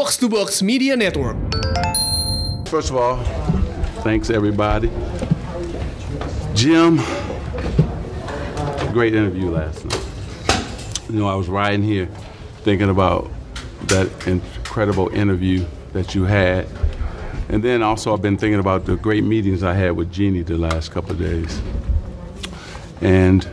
Box 0.00 0.16
to 0.16 0.30
Box 0.30 0.62
Media 0.62 0.96
Network. 0.96 1.36
First 2.68 2.88
of 2.88 2.96
all, 2.96 3.22
thanks 4.02 4.30
everybody. 4.30 4.90
Jim, 6.54 6.96
great 8.94 9.14
interview 9.14 9.50
last 9.50 9.84
night. 9.84 11.06
You 11.10 11.16
know, 11.16 11.28
I 11.28 11.34
was 11.34 11.48
riding 11.48 11.82
here 11.82 12.06
thinking 12.62 12.88
about 12.88 13.30
that 13.88 14.26
incredible 14.26 15.10
interview 15.10 15.66
that 15.92 16.14
you 16.14 16.24
had. 16.24 16.66
And 17.50 17.62
then 17.62 17.82
also, 17.82 18.14
I've 18.14 18.22
been 18.22 18.38
thinking 18.38 18.58
about 18.58 18.86
the 18.86 18.96
great 18.96 19.22
meetings 19.22 19.62
I 19.62 19.74
had 19.74 19.92
with 19.92 20.10
Jeannie 20.10 20.40
the 20.40 20.56
last 20.56 20.92
couple 20.92 21.10
of 21.10 21.18
days. 21.18 21.60
And, 23.02 23.46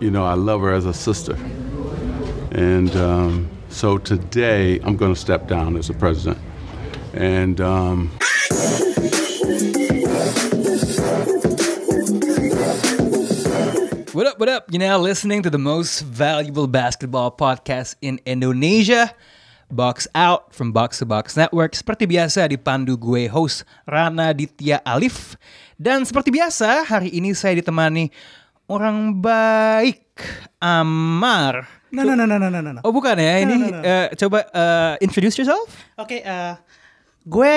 you 0.00 0.10
know, 0.10 0.24
I 0.24 0.34
love 0.34 0.60
her 0.62 0.72
as 0.72 0.86
a 0.86 0.92
sister. 0.92 1.38
And 2.50 2.90
um, 2.96 3.51
so 3.72 3.96
today, 3.96 4.78
I'm 4.84 4.96
going 4.96 5.14
to 5.14 5.18
step 5.18 5.48
down 5.48 5.76
as 5.76 5.88
the 5.88 5.94
president. 5.94 6.38
And 7.16 7.60
um, 7.60 8.12
What 14.12 14.28
up, 14.28 14.36
what 14.36 14.48
up? 14.52 14.68
You're 14.68 14.84
now 14.84 15.00
listening 15.00 15.40
to 15.42 15.50
the 15.50 15.58
most 15.58 16.04
valuable 16.04 16.68
basketball 16.68 17.32
podcast 17.32 17.96
in 18.04 18.20
Indonesia. 18.28 19.08
Box 19.72 20.04
Out 20.12 20.52
from 20.52 20.68
Box 20.76 21.00
to 21.00 21.08
Box 21.08 21.32
Network. 21.32 21.72
Seperti 21.72 22.04
biasa 22.04 22.44
dipandu 22.44 23.00
gue 23.00 23.24
host 23.24 23.64
Rana 23.88 24.36
Ditya 24.36 24.84
Alif. 24.84 25.40
Dan 25.80 26.04
seperti 26.04 26.28
biasa 26.28 26.84
hari 26.84 27.08
ini 27.08 27.32
saya 27.32 27.56
ditemani 27.56 28.12
orang 28.68 29.16
baik 29.16 30.04
Amar. 30.60 31.81
No, 31.92 32.08
no, 32.08 32.16
no, 32.16 32.24
no, 32.24 32.40
no, 32.40 32.48
no, 32.48 32.60
no. 32.72 32.80
Oh 32.88 32.88
bukan 32.88 33.20
ya, 33.20 33.44
ini 33.44 33.68
no, 33.68 33.68
no. 33.68 33.80
eh, 33.84 34.08
coba 34.16 34.48
eh, 34.48 35.04
introduce 35.04 35.36
yourself. 35.36 35.68
Oke, 36.00 36.24
eh, 36.24 36.54
gue 37.28 37.54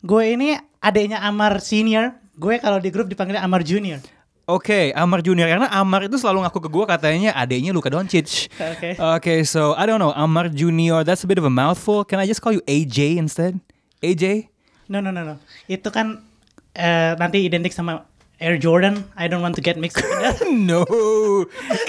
gue 0.00 0.24
ini 0.32 0.56
adiknya 0.80 1.20
Amar 1.20 1.60
Senior. 1.60 2.16
Gue 2.32 2.56
kalau 2.56 2.80
di 2.80 2.88
grup 2.88 3.12
dipanggilnya 3.12 3.44
Amar 3.44 3.60
Junior. 3.60 4.00
Oke, 4.48 4.90
Amar 4.96 5.20
Junior 5.20 5.46
karena 5.46 5.68
Amar 5.68 6.08
itu 6.08 6.16
selalu 6.16 6.48
ngaku 6.48 6.58
ke 6.64 6.70
gue 6.72 6.84
katanya 6.88 7.30
adiknya 7.36 7.76
Luka 7.76 7.92
Doncic. 7.92 8.48
Oke. 8.56 8.96
Okay, 8.98 9.38
so 9.44 9.76
I 9.76 9.84
don't 9.84 10.00
know, 10.00 10.16
Amar 10.16 10.48
Junior, 10.48 11.04
that's 11.04 11.22
a 11.22 11.28
bit 11.28 11.36
of 11.36 11.44
a 11.44 11.52
mouthful. 11.52 12.08
Can 12.08 12.18
I 12.18 12.26
just 12.26 12.40
call 12.40 12.56
you 12.56 12.64
AJ 12.64 13.20
instead? 13.20 13.60
AJ? 14.00 14.48
No, 14.88 15.04
no, 15.04 15.12
no, 15.12 15.22
no. 15.28 15.36
Itu 15.68 15.92
kan 15.92 16.24
eh, 16.72 17.12
nanti 17.20 17.44
identik 17.44 17.76
sama 17.76 18.08
Air 18.40 18.58
Jordan. 18.58 19.06
I 19.16 19.28
don't 19.28 19.40
want 19.40 19.54
to 19.56 19.62
get 19.62 19.78
mixed 19.78 20.02
with 20.02 20.10
that. 20.18 20.42
no, 20.50 20.82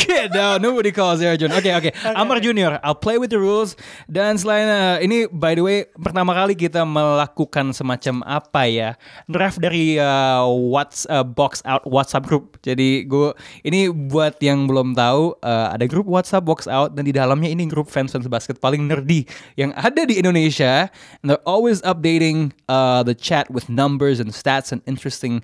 get 0.05 0.31
down. 0.31 0.61
Nobody 0.61 0.93
calls 0.93 1.21
Air 1.21 1.35
Jordan. 1.35 1.57
Oke, 1.57 1.71
oke. 1.73 1.89
Amar 2.13 2.39
Junior, 2.39 2.79
I'll 2.83 2.97
play 2.97 3.17
with 3.17 3.33
the 3.33 3.41
rules. 3.41 3.75
Dan 4.05 4.37
selain 4.37 4.69
uh, 4.69 4.97
ini, 5.01 5.25
by 5.33 5.57
the 5.57 5.63
way, 5.65 5.89
pertama 5.97 6.37
kali 6.37 6.53
kita 6.53 6.85
melakukan 6.85 7.73
semacam 7.73 8.21
apa 8.25 8.69
ya? 8.69 8.89
Draft 9.25 9.57
dari 9.57 9.97
uh, 9.97 10.45
What's 10.45 11.09
uh, 11.09 11.25
Box 11.25 11.65
Out 11.65 11.89
WhatsApp 11.89 12.29
group. 12.29 12.61
Jadi 12.61 13.09
gue 13.09 13.33
ini 13.65 13.89
buat 13.89 14.37
yang 14.37 14.69
belum 14.69 14.93
tahu, 14.93 15.33
uh, 15.41 15.73
ada 15.73 15.89
grup 15.89 16.05
WhatsApp 16.05 16.45
Box 16.45 16.69
Out 16.69 16.93
dan 16.93 17.09
di 17.09 17.13
dalamnya 17.17 17.49
ini 17.49 17.65
grup 17.65 17.89
fans 17.89 18.13
fans 18.13 18.29
basket 18.29 18.61
paling 18.61 18.85
nerdy 18.85 19.25
yang 19.57 19.73
ada 19.73 20.05
di 20.05 20.21
Indonesia. 20.21 20.87
And 21.25 21.33
they're 21.33 21.47
always 21.49 21.81
updating 21.81 22.53
uh, 22.69 23.01
the 23.01 23.17
chat 23.17 23.49
with 23.49 23.73
numbers 23.73 24.21
and 24.21 24.29
stats 24.29 24.69
and 24.69 24.85
interesting 24.85 25.41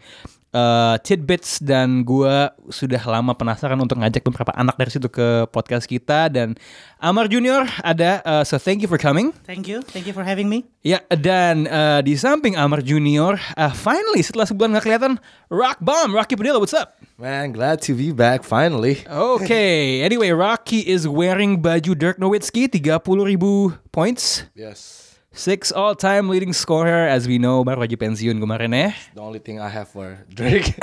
uh, 0.52 0.96
tidbits 1.02 1.58
dan 1.60 2.02
gue 2.02 2.36
sudah 2.70 3.02
lama 3.04 3.34
penasaran 3.34 3.78
untuk 3.78 3.98
ngajak 3.98 4.22
beberapa 4.22 4.54
anak 4.54 4.78
dari 4.78 4.92
situ 4.92 5.08
ke 5.08 5.50
podcast 5.50 5.86
kita 5.86 6.30
dan 6.30 6.54
Amar 6.98 7.26
Junior 7.26 7.66
ada 7.82 8.22
uh, 8.22 8.44
so 8.44 8.58
thank 8.58 8.82
you 8.82 8.90
for 8.90 8.98
coming 8.98 9.34
Thank 9.46 9.66
you, 9.66 9.82
thank 9.82 10.06
you 10.06 10.14
for 10.14 10.22
having 10.22 10.46
me. 10.48 10.66
ya 10.80 11.02
dan 11.12 11.66
uh, 11.66 12.00
di 12.00 12.16
samping 12.16 12.56
Amar 12.56 12.80
Junior 12.82 13.36
uh, 13.56 13.74
finally 13.74 14.22
setelah 14.22 14.46
sebulan 14.46 14.78
nggak 14.78 14.86
kelihatan 14.86 15.14
Rock 15.50 15.82
Bomb 15.82 16.14
Rocky 16.14 16.38
Padilla 16.38 16.58
what's 16.62 16.76
up 16.76 16.96
Man, 17.20 17.52
glad 17.52 17.84
to 17.84 18.00
be 18.00 18.16
back 18.16 18.48
finally. 18.48 19.04
Okay, 19.04 20.00
anyway 20.00 20.32
Rocky 20.32 20.88
is 20.88 21.04
wearing 21.04 21.60
baju 21.60 21.92
Dirk 21.92 22.16
Nowitzki 22.16 22.72
30 22.72 23.04
ribu 23.28 23.76
points 23.92 24.48
Yes. 24.56 25.09
Six 25.40 25.72
all-time 25.72 26.28
leading 26.28 26.52
scorer 26.52 27.08
as 27.08 27.24
we 27.24 27.40
know 27.40 27.64
baru 27.64 27.88
aja 27.88 27.96
pensiun 27.96 28.44
kemarin 28.44 28.76
ya 28.76 28.92
The 29.16 29.24
only 29.24 29.40
thing 29.40 29.64
I 29.64 29.72
have 29.72 29.88
for 29.88 30.20
Drake. 30.28 30.76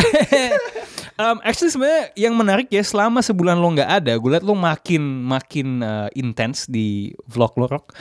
um, 1.21 1.45
actually 1.45 1.77
sebenarnya 1.77 2.17
yang 2.17 2.33
menarik 2.41 2.73
ya 2.73 2.81
selama 2.81 3.21
sebulan 3.21 3.61
lo 3.61 3.77
nggak 3.77 3.91
ada, 4.01 4.17
gue 4.17 4.31
liat 4.33 4.41
lo 4.41 4.57
makin 4.57 5.29
makin 5.29 5.85
uh, 5.85 6.09
intens 6.17 6.65
di 6.73 7.13
vlog 7.29 7.53
lo 7.61 7.69
Rock. 7.69 7.93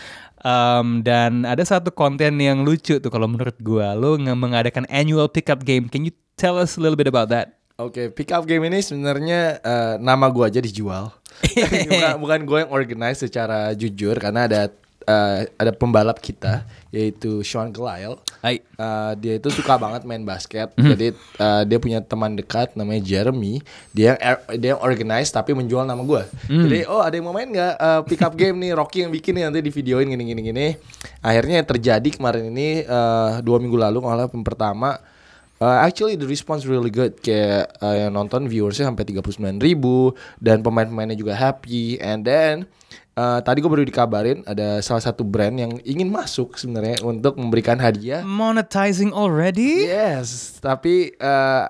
Um, 0.48 1.04
dan 1.04 1.44
ada 1.44 1.60
satu 1.60 1.92
konten 1.92 2.40
yang 2.40 2.64
lucu 2.64 3.04
tuh 3.04 3.12
kalau 3.12 3.28
menurut 3.28 3.60
gue, 3.60 3.88
lo 4.00 4.16
mengadakan 4.16 4.88
annual 4.88 5.28
pickup 5.28 5.60
game. 5.68 5.92
Can 5.92 6.08
you 6.08 6.16
tell 6.40 6.56
us 6.56 6.80
a 6.80 6.82
little 6.82 6.96
bit 6.96 7.12
about 7.12 7.28
that? 7.36 7.60
Oke, 7.76 8.16
pick 8.16 8.32
up 8.32 8.48
game 8.48 8.64
ini 8.72 8.80
sebenarnya 8.80 9.60
eh, 9.60 9.96
nama 10.00 10.32
gua 10.32 10.48
aja 10.48 10.64
dijual. 10.64 11.12
bukan 11.92 12.16
bukan 12.24 12.40
gue 12.48 12.58
yang 12.64 12.72
organize 12.72 13.20
secara 13.28 13.76
jujur 13.76 14.16
karena 14.16 14.48
ada 14.48 14.72
eh, 15.06 15.48
ada 15.56 15.72
pembalap 15.72 16.18
kita 16.20 16.66
yaitu 16.90 17.44
Sean 17.44 17.70
Gelael. 17.70 18.16
Hai. 18.40 18.60
Eh, 18.64 19.12
dia 19.20 19.34
itu 19.38 19.52
suka 19.52 19.76
banget 19.76 20.08
main 20.08 20.24
basket. 20.26 20.72
Jadi 20.76 21.14
eh, 21.16 21.62
dia 21.68 21.78
punya 21.78 22.00
teman 22.02 22.34
dekat 22.34 22.74
namanya 22.74 23.02
Jeremy. 23.06 23.62
Dia 23.94 24.16
yang 24.16 24.20
er- 24.20 24.46
dia 24.58 24.70
yang 24.76 24.82
organize 24.82 25.30
tapi 25.30 25.54
menjual 25.54 25.86
nama 25.86 26.02
gua. 26.02 26.26
Jadi 26.48 26.88
oh 26.90 27.02
ada 27.04 27.14
yang 27.14 27.26
mau 27.30 27.36
main 27.36 27.48
nggak 27.48 27.74
eh, 27.78 28.02
pick 28.10 28.22
up 28.26 28.34
game 28.34 28.58
nih 28.60 28.72
Rocky 28.74 29.06
yang 29.06 29.12
bikin 29.14 29.38
nih 29.38 29.44
nanti 29.48 29.60
di 29.62 29.72
videoin 29.72 30.08
gini 30.10 30.24
gini 30.24 30.42
gini. 30.42 30.68
Akhirnya 31.22 31.62
yang 31.62 31.68
terjadi 31.68 32.10
kemarin 32.12 32.50
ini 32.50 32.82
eh, 32.84 33.32
dua 33.46 33.58
minggu 33.62 33.78
lalu 33.78 34.02
kalau 34.02 34.26
pertama 34.42 34.98
Uh, 35.56 35.88
actually 35.88 36.20
the 36.20 36.28
response 36.28 36.68
really 36.68 36.92
good 36.92 37.16
kayak 37.24 37.72
uh, 37.80 37.96
yang 37.96 38.12
nonton 38.12 38.44
viewersnya 38.44 38.92
sampai 38.92 39.08
39 39.08 39.56
ribu 39.64 40.12
dan 40.36 40.60
pemain-pemainnya 40.60 41.16
juga 41.16 41.32
happy 41.32 41.96
and 42.04 42.28
then 42.28 42.68
uh, 43.16 43.40
tadi 43.42 43.64
gue 43.64 43.72
baru 43.72 43.88
dikabarin 43.88 44.44
ada 44.46 44.80
salah 44.84 45.02
satu 45.02 45.24
brand 45.24 45.56
yang 45.56 45.74
ingin 45.88 46.12
masuk 46.12 46.60
sebenarnya 46.60 47.02
untuk 47.02 47.40
memberikan 47.40 47.80
hadiah. 47.80 48.22
Monetizing 48.22 49.16
already? 49.16 49.88
yes 49.88 50.60
tapi 50.60 51.16
uh, 51.20 51.68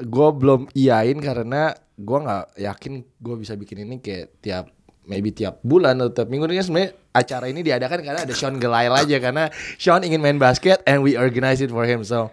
gue 0.00 0.28
belum 0.34 0.72
iyain 0.74 1.16
karena 1.20 1.76
gue 1.94 2.18
nggak 2.18 2.44
yakin 2.58 2.92
gue 3.04 3.34
bisa 3.38 3.54
bikin 3.54 3.86
ini 3.86 4.02
kayak 4.02 4.42
tiap 4.42 4.66
maybe 5.06 5.30
tiap 5.30 5.60
bulan 5.62 6.00
atau 6.00 6.10
tiap 6.22 6.28
minggu. 6.32 6.48
Ini 6.50 6.64
sebenarnya 6.64 6.90
acara 7.12 7.46
ini 7.52 7.60
diadakan 7.60 8.00
karena 8.00 8.20
ada 8.24 8.34
Sean 8.34 8.56
Gelail 8.56 8.92
aja 8.92 9.16
karena 9.20 9.52
Sean 9.76 10.02
ingin 10.02 10.18
main 10.18 10.40
basket 10.40 10.80
and 10.88 11.04
we 11.04 11.14
organize 11.14 11.60
it 11.60 11.70
for 11.70 11.84
him. 11.84 12.02
So 12.02 12.32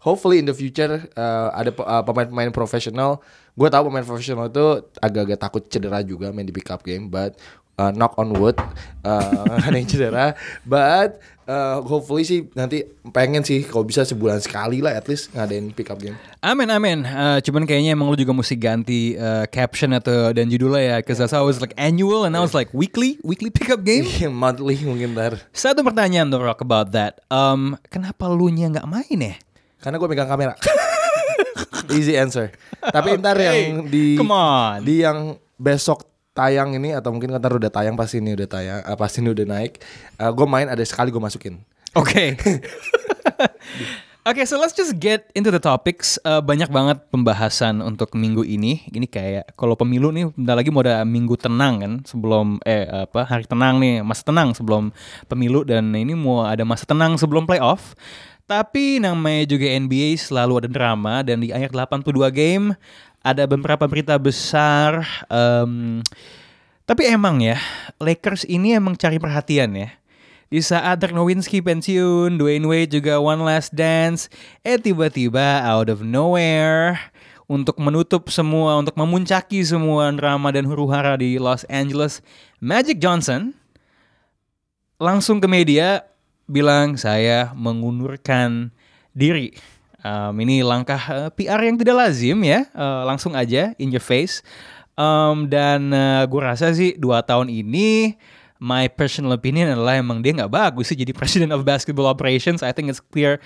hopefully 0.00 0.40
in 0.40 0.48
the 0.48 0.56
future 0.56 1.06
uh, 1.14 1.48
ada 1.52 1.70
pe- 1.70 1.84
uh, 1.84 2.02
pemain-pemain 2.02 2.50
profesional 2.50 3.20
gue 3.52 3.68
tahu 3.68 3.92
pemain 3.92 4.06
profesional 4.06 4.48
itu 4.48 4.88
agak-agak 4.96 5.38
takut 5.38 5.62
cedera 5.68 6.00
juga 6.00 6.32
main 6.32 6.48
di 6.48 6.54
pick 6.56 6.72
up 6.72 6.80
game 6.80 7.12
but 7.12 7.36
uh, 7.80 7.88
knock 7.96 8.12
on 8.20 8.36
wood 8.36 8.60
uh, 9.08 9.56
ada 9.64 9.72
yang 9.72 9.88
cedera 9.88 10.36
but 10.68 11.16
uh, 11.48 11.80
hopefully 11.80 12.20
sih 12.20 12.44
nanti 12.52 12.84
pengen 13.16 13.40
sih 13.40 13.64
kalau 13.64 13.88
bisa 13.88 14.04
sebulan 14.04 14.44
sekali 14.44 14.84
lah 14.84 14.92
at 14.92 15.08
least 15.08 15.32
ngadain 15.32 15.72
pick 15.72 15.88
up 15.88 15.96
game 15.96 16.20
Amin 16.40 16.72
amin. 16.72 17.04
Uh, 17.04 17.36
cuman 17.44 17.68
kayaknya 17.68 17.92
emang 17.92 18.08
lu 18.08 18.16
juga 18.16 18.32
mesti 18.32 18.56
ganti 18.56 19.12
uh, 19.12 19.44
caption 19.52 19.92
atau 19.92 20.32
dan 20.32 20.48
judulnya 20.48 20.96
ya. 20.96 20.96
Cause 21.04 21.20
that's 21.20 21.36
always 21.36 21.60
like 21.60 21.76
annual 21.76 22.24
and 22.24 22.32
now 22.32 22.40
it's 22.40 22.56
like 22.56 22.72
weekly, 22.72 23.20
weekly 23.20 23.52
pickup 23.52 23.84
game. 23.84 24.08
monthly 24.32 24.80
mungkin 24.80 25.12
ntar 25.12 25.36
Satu 25.52 25.84
pertanyaan 25.84 26.32
tuh 26.32 26.40
Rock 26.40 26.64
about 26.64 26.96
that. 26.96 27.20
Um, 27.28 27.76
kenapa 27.92 28.24
lu 28.32 28.48
nya 28.48 28.72
nggak 28.72 28.88
main 28.88 29.20
ya? 29.20 29.36
karena 29.80 29.96
gue 29.96 30.08
megang 30.12 30.28
kamera 30.28 30.54
easy 31.96 32.14
answer 32.14 32.52
tapi 32.92 33.16
ntar 33.16 33.36
yang 33.40 33.88
di 33.88 34.14
Come 34.20 34.32
on. 34.36 34.84
di 34.84 35.00
yang 35.02 35.40
besok 35.56 36.04
tayang 36.40 36.72
ini 36.72 36.96
atau 36.96 37.12
mungkin 37.12 37.36
ntar 37.36 37.52
udah 37.52 37.68
tayang 37.68 38.00
pasti 38.00 38.24
ini 38.24 38.32
udah 38.32 38.48
tayang 38.48 38.80
uh, 38.88 38.96
pasti 38.96 39.20
ini 39.20 39.36
udah 39.36 39.44
naik 39.44 39.84
gue 40.16 40.46
main 40.48 40.72
ada 40.72 40.80
sekali 40.88 41.12
gue 41.12 41.20
masukin 41.20 41.60
Oke. 41.98 42.38
Oke, 44.30 44.44
so 44.46 44.60
let's 44.62 44.76
just 44.76 45.00
get 45.02 45.26
into 45.34 45.50
the 45.50 45.58
topics. 45.58 46.22
Eh, 46.22 46.38
banyak 46.38 46.70
banget 46.70 47.02
pembahasan 47.10 47.82
untuk 47.82 48.14
minggu 48.14 48.46
ini. 48.46 48.86
Ini 48.92 49.10
kayak 49.10 49.58
kalau 49.58 49.74
pemilu 49.74 50.14
nih, 50.14 50.30
bentar 50.30 50.54
lagi 50.54 50.70
mau 50.70 50.86
ada 50.86 51.02
minggu 51.02 51.34
tenang 51.34 51.82
kan, 51.82 51.92
sebelum 52.06 52.62
eh 52.62 52.86
apa 52.86 53.26
hari 53.26 53.48
tenang 53.48 53.82
nih, 53.82 54.06
masa 54.06 54.22
tenang 54.22 54.54
sebelum 54.54 54.94
pemilu 55.26 55.66
dan 55.66 55.90
ini 55.96 56.14
mau 56.14 56.46
ada 56.46 56.62
masa 56.62 56.86
tenang 56.86 57.18
sebelum 57.18 57.42
playoff. 57.42 57.98
Tapi 58.46 59.02
namanya 59.02 59.46
juga 59.50 59.66
NBA 59.66 60.14
selalu 60.14 60.66
ada 60.66 60.68
drama 60.70 61.22
dan 61.26 61.42
di 61.42 61.50
akhir 61.50 61.70
82 61.74 62.30
game 62.30 62.74
ada 63.20 63.44
beberapa 63.44 63.84
berita 63.84 64.16
besar. 64.16 65.04
em, 65.28 66.04
tapi 66.88 67.06
emang 67.06 67.38
ya, 67.38 67.60
Lakers 68.02 68.48
ini 68.50 68.74
emang 68.74 68.98
cari 68.98 69.22
perhatian 69.22 69.70
ya. 69.76 69.90
Di 70.50 70.58
saat 70.58 70.98
Dirk 70.98 71.14
Nowitzki 71.14 71.62
pensiun, 71.62 72.34
Dwayne 72.34 72.66
Wade 72.66 72.98
juga 72.98 73.22
one 73.22 73.46
last 73.46 73.70
dance, 73.70 74.26
eh 74.66 74.74
tiba-tiba 74.74 75.62
out 75.62 75.86
of 75.86 76.02
nowhere 76.02 76.98
untuk 77.46 77.78
menutup 77.78 78.26
semua, 78.34 78.82
untuk 78.82 78.98
memuncaki 78.98 79.62
semua 79.62 80.10
drama 80.10 80.50
dan 80.50 80.66
huru-hara 80.66 81.14
di 81.14 81.38
Los 81.38 81.62
Angeles, 81.70 82.18
Magic 82.58 82.98
Johnson 82.98 83.54
langsung 84.98 85.38
ke 85.38 85.46
media 85.46 86.02
bilang 86.50 86.98
saya 86.98 87.54
mengundurkan 87.54 88.74
diri. 89.14 89.54
Um, 90.00 90.34
ini 90.40 90.64
langkah 90.64 91.00
uh, 91.12 91.28
PR 91.32 91.60
yang 91.60 91.76
tidak 91.76 91.96
lazim 91.96 92.40
ya, 92.40 92.64
uh, 92.72 93.04
langsung 93.04 93.36
aja 93.36 93.76
in 93.76 93.92
your 93.92 94.02
face. 94.02 94.40
Um, 94.96 95.48
dan 95.48 95.92
uh, 95.92 96.24
gue 96.28 96.40
rasa 96.40 96.72
sih 96.76 96.96
dua 96.96 97.24
tahun 97.24 97.48
ini 97.48 98.16
my 98.60 98.92
personal 98.92 99.32
opinion 99.32 99.72
adalah 99.72 99.96
emang 99.96 100.20
dia 100.20 100.36
nggak 100.36 100.52
bagus 100.52 100.92
sih 100.92 100.96
jadi 100.96 101.16
president 101.20 101.50
of 101.52 101.64
basketball 101.64 102.08
operations. 102.08 102.60
I 102.60 102.72
think 102.72 102.92
it's 102.92 103.00
clear 103.00 103.40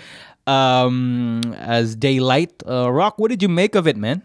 um, 0.47 1.41
as 1.59 1.95
daylight. 1.95 2.55
Uh, 2.67 2.91
Rock, 2.91 3.17
what 3.19 3.31
did 3.31 3.41
you 3.41 3.51
make 3.51 3.79
of 3.79 3.87
it, 3.87 3.99
man? 3.99 4.21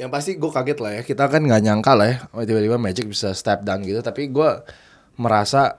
Yang 0.00 0.10
pasti 0.16 0.30
gue 0.40 0.50
kaget 0.50 0.78
lah 0.80 0.90
ya. 0.96 1.02
Kita 1.04 1.28
kan 1.28 1.44
nggak 1.44 1.60
nyangka 1.60 1.92
lah 1.92 2.06
ya. 2.08 2.16
oh, 2.32 2.40
Tiba-tiba 2.40 2.80
Magic 2.80 3.04
bisa 3.04 3.36
step 3.36 3.60
down 3.68 3.84
gitu. 3.84 4.00
Tapi 4.00 4.32
gue 4.32 4.50
merasa 5.20 5.76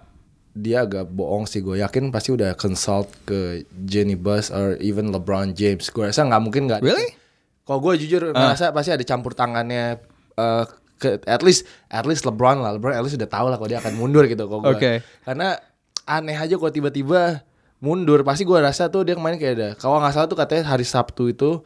dia 0.52 0.84
agak 0.84 1.08
bohong 1.12 1.48
sih. 1.48 1.64
Gue 1.64 1.80
yakin 1.80 2.12
pasti 2.12 2.36
udah 2.36 2.56
consult 2.60 3.12
ke 3.24 3.64
Jenny 3.88 4.20
Buss 4.20 4.52
or 4.52 4.76
even 4.84 5.10
LeBron 5.12 5.56
James. 5.56 5.88
Gue 5.90 6.12
rasa 6.12 6.28
nggak 6.28 6.42
mungkin 6.44 6.68
nggak. 6.68 6.82
Really? 6.84 7.16
Kalau 7.64 7.80
gue 7.80 7.94
jujur 8.04 8.36
merasa 8.36 8.74
pasti 8.76 8.92
ada 8.92 9.04
campur 9.08 9.32
tangannya. 9.32 10.00
eh, 10.32 10.64
ke 11.02 11.18
at 11.26 11.42
least 11.42 11.66
at 11.90 12.06
least 12.06 12.24
LeBron 12.28 12.62
lah. 12.62 12.78
LeBron 12.78 12.94
at 12.94 13.04
least 13.04 13.18
udah 13.18 13.28
tahu 13.30 13.48
lah 13.50 13.58
kalau 13.58 13.70
dia 13.70 13.80
akan 13.82 13.94
mundur 13.98 14.24
gitu. 14.30 14.46
Kalau 14.46 14.62
gue. 14.64 14.76
Oke. 14.76 14.92
Karena 15.26 15.58
aneh 16.06 16.38
aja 16.38 16.56
kalau 16.60 16.72
tiba-tiba 16.72 17.42
mundur. 17.82 18.22
Pasti 18.22 18.46
gue 18.46 18.58
rasa 18.60 18.88
tuh 18.92 19.08
dia 19.08 19.16
kemarin 19.18 19.42
kayak 19.42 19.54
ada. 19.58 19.70
Kalau 19.80 19.98
nggak 20.00 20.14
salah 20.14 20.28
tuh 20.30 20.38
katanya 20.38 20.72
hari 20.72 20.86
Sabtu 20.86 21.32
itu 21.34 21.64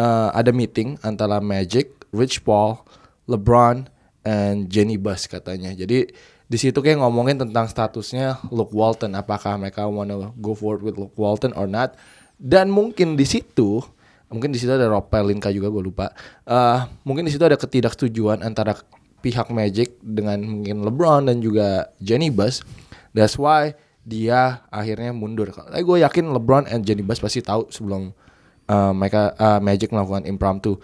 eh, 0.00 0.28
ada 0.32 0.50
meeting 0.50 0.98
antara 1.06 1.38
Magic, 1.38 1.92
Rich 2.10 2.42
Paul, 2.42 2.82
LeBron, 3.30 3.86
and 4.26 4.72
Jenny 4.72 4.96
Buss 4.98 5.28
katanya. 5.30 5.70
Jadi 5.76 6.08
di 6.44 6.60
situ 6.60 6.76
kayak 6.84 7.00
ngomongin 7.00 7.40
tentang 7.40 7.64
statusnya 7.66 8.44
Luke 8.52 8.76
Walton, 8.76 9.16
apakah 9.16 9.56
mereka 9.56 9.88
wanna 9.88 10.32
go 10.36 10.52
forward 10.52 10.84
with 10.84 10.96
Luke 11.00 11.16
Walton 11.16 11.56
or 11.56 11.64
not. 11.64 11.96
Dan 12.36 12.68
mungkin 12.68 13.16
di 13.16 13.24
situ, 13.24 13.80
mungkin 14.28 14.52
di 14.52 14.58
situ 14.60 14.74
ada 14.74 14.90
Rob 14.90 15.08
Pelinka 15.08 15.48
juga 15.48 15.72
gue 15.72 15.82
lupa. 15.82 16.12
Eh, 16.44 16.78
mungkin 17.08 17.24
di 17.24 17.32
situ 17.32 17.40
ada 17.46 17.56
ketidaksetujuan 17.56 18.44
antara 18.44 18.76
pihak 19.24 19.48
Magic 19.48 19.96
dengan 20.04 20.42
mungkin 20.44 20.84
LeBron 20.84 21.32
dan 21.32 21.40
juga 21.40 21.88
Jenny 22.04 22.28
Buss. 22.28 22.60
That's 23.16 23.40
why 23.40 23.72
dia 24.04 24.60
akhirnya 24.68 25.16
mundur. 25.16 25.48
Tapi 25.48 25.80
gue 25.80 26.04
yakin 26.04 26.28
LeBron 26.28 26.68
and 26.68 26.84
Jenny 26.84 27.00
Buss 27.00 27.24
pasti 27.24 27.40
tahu 27.40 27.72
sebelum 27.72 28.12
uh, 28.68 28.92
mereka 28.92 29.32
uh, 29.40 29.60
Magic 29.64 29.88
melakukan 29.88 30.28
impromptu. 30.28 30.76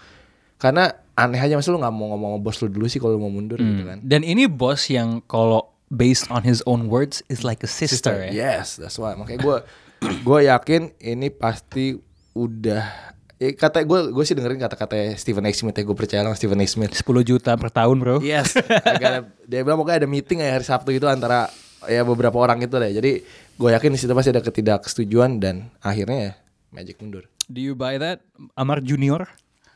Karena 0.57 0.89
aneh 1.15 1.39
aja 1.39 1.59
masa 1.59 1.69
lu 1.71 1.79
nggak 1.79 1.93
mau 1.93 2.15
ngomong 2.15 2.29
sama 2.35 2.39
bos 2.39 2.57
lu 2.63 2.67
dulu 2.71 2.85
sih 2.87 2.99
kalau 2.99 3.19
mau 3.19 3.31
mundur 3.31 3.59
gitu 3.59 3.83
kan. 3.83 3.99
Dan 4.01 4.23
ini 4.23 4.47
bos 4.47 4.87
yang 4.87 5.19
kalau 5.27 5.71
based 5.91 6.31
on 6.31 6.41
his 6.47 6.63
own 6.63 6.87
words 6.87 7.19
is 7.27 7.43
like 7.43 7.59
a 7.61 7.69
sister, 7.69 8.15
ya. 8.15 8.31
Yes, 8.31 8.79
that's 8.79 8.95
why. 8.95 9.13
Makanya 9.13 9.39
gue 9.43 9.57
gue 10.27 10.39
yakin 10.47 10.95
ini 11.03 11.27
pasti 11.29 11.99
udah 12.31 13.11
eh, 13.43 13.51
kata 13.57 13.83
gue 13.83 14.15
gue 14.15 14.23
sih 14.23 14.33
dengerin 14.37 14.63
kata-kata 14.63 15.19
Stephen 15.19 15.43
A. 15.43 15.51
Smith 15.51 15.75
ya 15.75 15.83
gue 15.83 15.97
percaya 15.97 16.23
sama 16.23 16.35
Stephen 16.39 16.63
A. 16.63 16.65
Smith. 16.65 16.95
10 16.95 17.03
juta 17.27 17.51
per 17.59 17.69
tahun, 17.69 17.99
bro. 17.99 18.17
Yes. 18.23 18.55
Agak 18.87 19.35
dia 19.45 19.61
bilang 19.67 19.83
pokoknya 19.83 20.07
ada 20.07 20.09
meeting 20.09 20.39
ya 20.39 20.55
hari 20.55 20.63
Sabtu 20.63 20.95
itu 20.95 21.05
antara 21.11 21.51
ya 21.91 22.07
beberapa 22.07 22.39
orang 22.39 22.63
itu 22.63 22.71
deh. 22.79 22.91
Jadi 22.95 23.11
gue 23.59 23.69
yakin 23.69 23.91
di 23.93 23.99
situ 23.99 24.15
pasti 24.15 24.31
ada 24.31 24.41
ketidaksetujuan 24.41 25.43
dan 25.43 25.69
akhirnya 25.83 26.19
ya 26.21 26.33
Magic 26.71 27.03
mundur. 27.03 27.27
Do 27.51 27.59
you 27.59 27.75
buy 27.75 27.99
that? 27.99 28.23
Amar 28.55 28.79
Junior? 28.79 29.27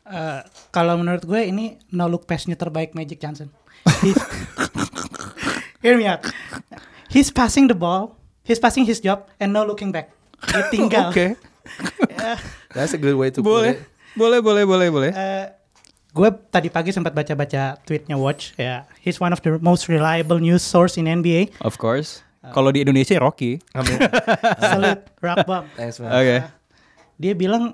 Eh, 0.05 0.41
kalau 0.69 1.01
menurut 1.01 1.25
gue 1.25 1.41
ini 1.49 1.81
no 1.89 2.05
look 2.05 2.29
pass-nya 2.29 2.53
terbaik 2.53 2.93
Magic 2.93 3.17
Johnson. 3.17 3.49
Hear 5.81 5.97
me 5.97 6.05
out. 6.05 6.21
He's 7.09 7.33
passing 7.33 7.65
the 7.65 7.73
ball, 7.77 8.13
he's 8.45 8.61
passing 8.61 8.85
his 8.85 9.01
job, 9.01 9.25
and 9.41 9.49
no 9.49 9.65
looking 9.65 9.89
back. 9.89 10.13
Dia 10.45 10.69
tinggal. 10.69 11.09
Oke. 11.13 11.33
That's 12.77 12.93
a 12.93 13.01
good 13.01 13.17
way 13.17 13.33
to 13.33 13.41
put 13.41 13.49
Boleh. 13.49 13.73
it. 13.73 13.77
Boleh, 14.13 14.39
boleh, 14.45 14.63
boleh, 14.63 14.87
boleh. 14.93 15.11
Eh, 15.11 15.45
gue 16.13 16.29
tadi 16.53 16.69
pagi 16.69 16.93
sempat 16.93 17.17
baca-baca 17.17 17.81
tweetnya 17.81 18.13
Watch. 18.13 18.53
Ya, 18.61 18.85
he's 19.01 19.17
one 19.17 19.33
of 19.33 19.41
the 19.41 19.57
most 19.57 19.89
reliable 19.89 20.37
news 20.37 20.61
source 20.61 21.01
in 21.01 21.09
NBA. 21.09 21.57
Of 21.65 21.81
course. 21.81 22.21
Kalau 22.45 22.69
di 22.69 22.85
Indonesia 22.85 23.17
Rocky. 23.17 23.57
Amin. 23.73 23.97
Salute, 24.61 25.01
rock 25.17 25.49
bomb. 25.49 25.65
Thanks 25.73 25.97
man. 25.97 26.13
Oke. 26.13 26.45
Dia 27.17 27.33
bilang 27.33 27.73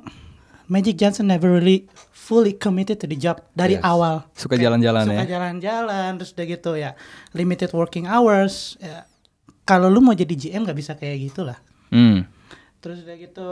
Magic 0.72 0.96
Johnson 0.96 1.28
never 1.28 1.52
really 1.52 1.92
fully 2.22 2.54
committed 2.54 2.96
to 2.96 3.06
the 3.06 3.18
job 3.18 3.42
dari 3.52 3.76
Yes. 3.76 3.84
awal. 3.84 4.30
Suka 4.32 4.54
jalan-jalan 4.56 5.04
suka 5.04 5.26
ya. 5.26 5.26
jalan-jalan 5.32 6.10
terus 6.16 6.32
udah 6.32 6.46
gitu 6.48 6.72
ya 6.76 6.94
limited 7.32 7.72
working 7.72 8.06
hours 8.06 8.78
ya. 8.78 9.10
kalau 9.64 9.88
lu 9.88 10.00
mau 10.00 10.14
jadi 10.14 10.30
GM 10.30 10.62
nggak 10.62 10.78
bisa 10.78 10.94
kayak 10.94 11.18
gitulah 11.24 11.58
Hmm. 11.90 12.30
terus 12.78 13.02
udah 13.02 13.16
gitu 13.16 13.48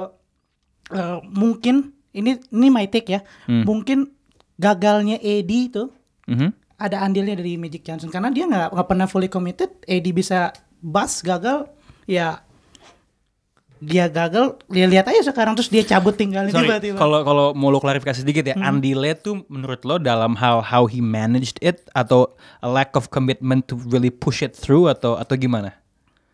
eh, 0.90 1.18
mungkin 1.26 1.92
ini 2.12 2.38
ini 2.48 2.68
my 2.68 2.86
take 2.86 3.10
ya 3.10 3.22
Hmm. 3.44 3.62
mungkin 3.64 4.14
gagalnya 4.56 5.18
AD 5.18 5.52
itu 5.66 5.90
Mhm. 6.26 6.50
ada 6.78 7.02
andilnya 7.02 7.34
dari 7.34 7.56
Magic 7.56 7.82
Johnson 7.82 8.08
karena 8.08 8.30
dia 8.30 8.46
nggak 8.46 8.70
nggak 8.72 8.88
pernah 8.88 9.06
fully 9.06 9.28
committed 9.28 9.70
AD 9.84 10.08
bisa 10.10 10.50
bust 10.80 11.22
gagal 11.22 11.68
ya 12.06 12.42
dia 13.80 14.12
gagal 14.12 14.60
dia 14.68 14.86
lihat 14.92 15.08
aja 15.08 15.24
sekarang 15.24 15.56
terus 15.56 15.72
dia 15.72 15.88
cabut 15.88 16.12
tinggalin 16.12 16.52
tiba-tiba. 16.52 17.00
kalau 17.00 17.24
kalau 17.24 17.46
mau 17.56 17.72
lo 17.72 17.80
klarifikasi 17.80 18.28
sedikit 18.28 18.44
ya, 18.44 18.56
Andy 18.60 18.92
Le 18.92 19.16
tuh 19.16 19.48
menurut 19.48 19.82
lo 19.88 19.96
dalam 19.96 20.36
hal 20.36 20.60
how 20.60 20.84
he 20.84 21.00
managed 21.00 21.56
it 21.64 21.88
atau 21.96 22.36
a 22.60 22.68
lack 22.68 22.94
of 23.00 23.08
commitment 23.08 23.72
to 23.72 23.80
really 23.88 24.12
push 24.12 24.44
it 24.44 24.52
through 24.52 24.92
atau 24.92 25.16
atau 25.16 25.40
gimana? 25.40 25.80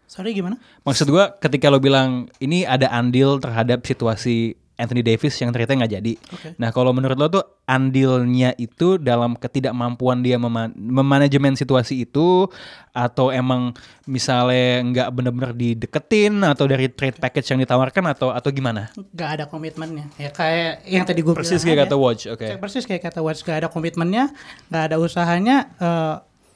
sorry 0.10 0.32
gimana? 0.32 0.56
Maksud 0.88 1.12
gua 1.12 1.36
ketika 1.38 1.68
lo 1.68 1.78
bilang 1.78 2.32
ini 2.40 2.64
ada 2.64 2.88
andil 2.90 3.38
terhadap 3.38 3.84
situasi 3.84 4.56
Anthony 4.76 5.02
Davis 5.02 5.36
yang 5.40 5.56
ternyata 5.56 5.76
nggak 5.76 5.94
jadi. 5.96 6.14
Oke. 6.32 6.50
Nah 6.60 6.70
kalau 6.70 6.92
menurut 6.92 7.16
lo 7.16 7.28
tuh 7.32 7.44
andilnya 7.64 8.52
itu 8.60 9.00
dalam 9.00 9.34
ketidakmampuan 9.34 10.20
dia 10.20 10.36
mema- 10.36 10.72
memanajemen 10.76 11.56
situasi 11.56 12.04
itu 12.04 12.46
atau 12.92 13.32
emang 13.32 13.72
misalnya 14.06 14.84
nggak 14.84 15.08
benar-benar 15.12 15.52
dideketin 15.52 16.44
atau 16.44 16.68
dari 16.68 16.88
trade 16.88 17.18
package 17.18 17.56
yang 17.56 17.60
ditawarkan 17.64 18.04
atau 18.12 18.30
atau 18.32 18.50
gimana? 18.52 18.92
nggak 18.96 19.30
ada 19.40 19.46
komitmennya 19.48 20.08
ya 20.16 20.30
kayak 20.32 20.86
yang 20.88 21.04
tadi 21.04 21.20
gue 21.24 21.34
Persis 21.36 21.64
kayak 21.64 21.88
kata 21.88 21.96
Watch, 21.96 22.28
oke. 22.32 22.46
Kayak 22.46 22.62
persis 22.62 22.86
kayak 22.86 23.02
kata 23.12 23.20
Watch 23.20 23.42
gak 23.44 23.66
ada 23.66 23.70
komitmennya, 23.72 24.32
gak 24.70 24.92
ada 24.92 24.96
usahanya. 25.00 25.72
eh, 25.80 26.16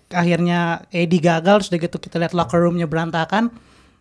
akhirnya 0.10 0.90
Eddie 0.90 1.22
gagal, 1.22 1.62
terus 1.62 1.70
udah 1.70 1.82
gitu 1.86 1.98
kita 2.02 2.18
lihat 2.18 2.34
locker 2.34 2.58
roomnya 2.58 2.90
berantakan. 2.90 3.54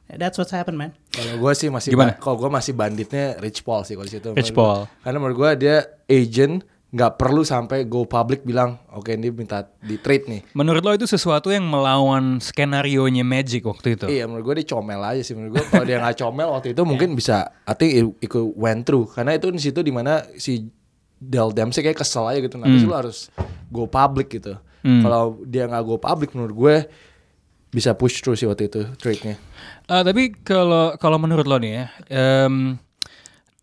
That's 0.09 0.41
what's 0.41 0.57
happened, 0.57 0.81
man. 0.81 0.97
Kalau 1.13 1.37
gue 1.37 1.53
sih 1.53 1.69
masih 1.69 1.93
Gimana? 1.93 2.17
kalau 2.17 2.41
gue 2.41 2.49
masih 2.49 2.73
banditnya 2.73 3.37
Rich 3.37 3.61
Paul 3.61 3.85
sih 3.85 3.93
kalau 3.93 4.09
di 4.09 4.17
situ. 4.17 4.33
Rich 4.33 4.57
gua. 4.57 4.57
Paul. 4.57 4.81
Karena 5.05 5.17
menurut 5.21 5.37
gue 5.37 5.51
dia 5.69 5.77
agent 6.09 6.65
nggak 6.89 7.21
perlu 7.21 7.45
sampai 7.45 7.85
go 7.85 8.09
public 8.09 8.49
bilang 8.49 8.81
oke 8.97 9.13
ini 9.13 9.29
minta 9.29 9.69
di 9.85 10.01
trade 10.01 10.25
nih. 10.25 10.41
Menurut 10.57 10.81
lo 10.81 10.97
itu 10.97 11.05
sesuatu 11.05 11.53
yang 11.53 11.69
melawan 11.69 12.41
skenario 12.41 13.05
nya 13.13 13.21
Magic 13.21 13.61
waktu 13.69 14.01
itu? 14.01 14.09
Iya 14.09 14.25
menurut 14.25 14.49
gue 14.49 14.65
dia 14.65 14.73
comel 14.73 15.05
aja 15.05 15.21
sih 15.21 15.37
menurut 15.37 15.61
gue 15.61 15.65
kalau 15.69 15.85
dia 15.85 16.01
nggak 16.01 16.17
comel 16.17 16.49
waktu 16.49 16.73
itu 16.73 16.83
mungkin 16.89 17.13
bisa 17.13 17.53
I 17.69 17.77
think 17.77 17.93
it, 17.93 18.05
it 18.25 18.29
could 18.33 18.49
went 18.57 18.89
through 18.89 19.05
karena 19.13 19.37
itu 19.37 19.53
di 19.53 19.61
situ 19.61 19.85
di 19.85 19.93
mana 19.93 20.25
si 20.41 20.65
Del 21.21 21.53
Dempsey 21.53 21.85
kayak 21.85 22.01
kesel 22.01 22.25
aja 22.25 22.41
gitu 22.41 22.57
nanti 22.57 22.81
lu 22.87 22.95
harus 22.97 23.29
go 23.69 23.85
public 23.85 24.33
gitu 24.33 24.57
kalau 24.81 25.43
dia 25.45 25.69
nggak 25.69 25.85
go 25.85 26.01
public 26.01 26.33
menurut 26.33 26.55
gue 26.57 26.77
bisa 27.69 27.93
push 27.93 28.25
through 28.25 28.39
sih 28.39 28.49
waktu 28.49 28.69
itu 28.73 28.89
trade-nya 28.97 29.37
Eh, 29.89 30.03
tapi 30.05 30.37
kalau 30.45 31.01
kalau 31.01 31.17
menurut 31.17 31.49
lo 31.49 31.57
nih 31.57 31.73
ya, 31.73 31.85
em, 32.13 32.77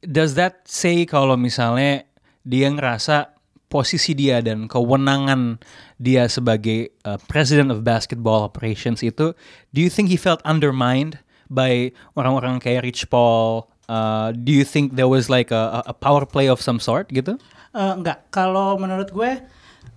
does 0.02 0.34
that 0.34 0.66
say 0.66 1.06
kalau 1.06 1.38
misalnya 1.38 2.02
dia 2.42 2.66
ngerasa 2.74 3.30
posisi 3.70 4.18
dia 4.18 4.42
dan 4.42 4.66
kewenangan 4.66 5.62
dia 6.02 6.26
sebagai 6.26 6.90
uh, 7.06 7.22
president 7.30 7.70
of 7.70 7.86
basketball 7.86 8.42
operations 8.42 9.06
itu, 9.06 9.38
do 9.70 9.80
you 9.82 9.90
think 9.90 10.10
he 10.10 10.18
felt 10.18 10.42
undermined 10.50 11.22
by 11.46 11.94
orang-orang 12.18 12.58
kayak 12.58 12.90
Rich 12.90 13.14
Paul? 13.14 13.70
Uh, 13.86 14.34
do 14.34 14.50
you 14.50 14.66
think 14.66 14.98
there 14.98 15.10
was 15.10 15.30
like 15.30 15.54
a, 15.54 15.86
a 15.86 15.94
power 15.94 16.26
play 16.26 16.50
of 16.50 16.58
some 16.58 16.82
sort 16.82 17.06
gitu? 17.14 17.38
Eh, 17.76 17.94
enggak, 18.02 18.34
kalau 18.34 18.82
menurut 18.82 19.14
gue 19.14 19.46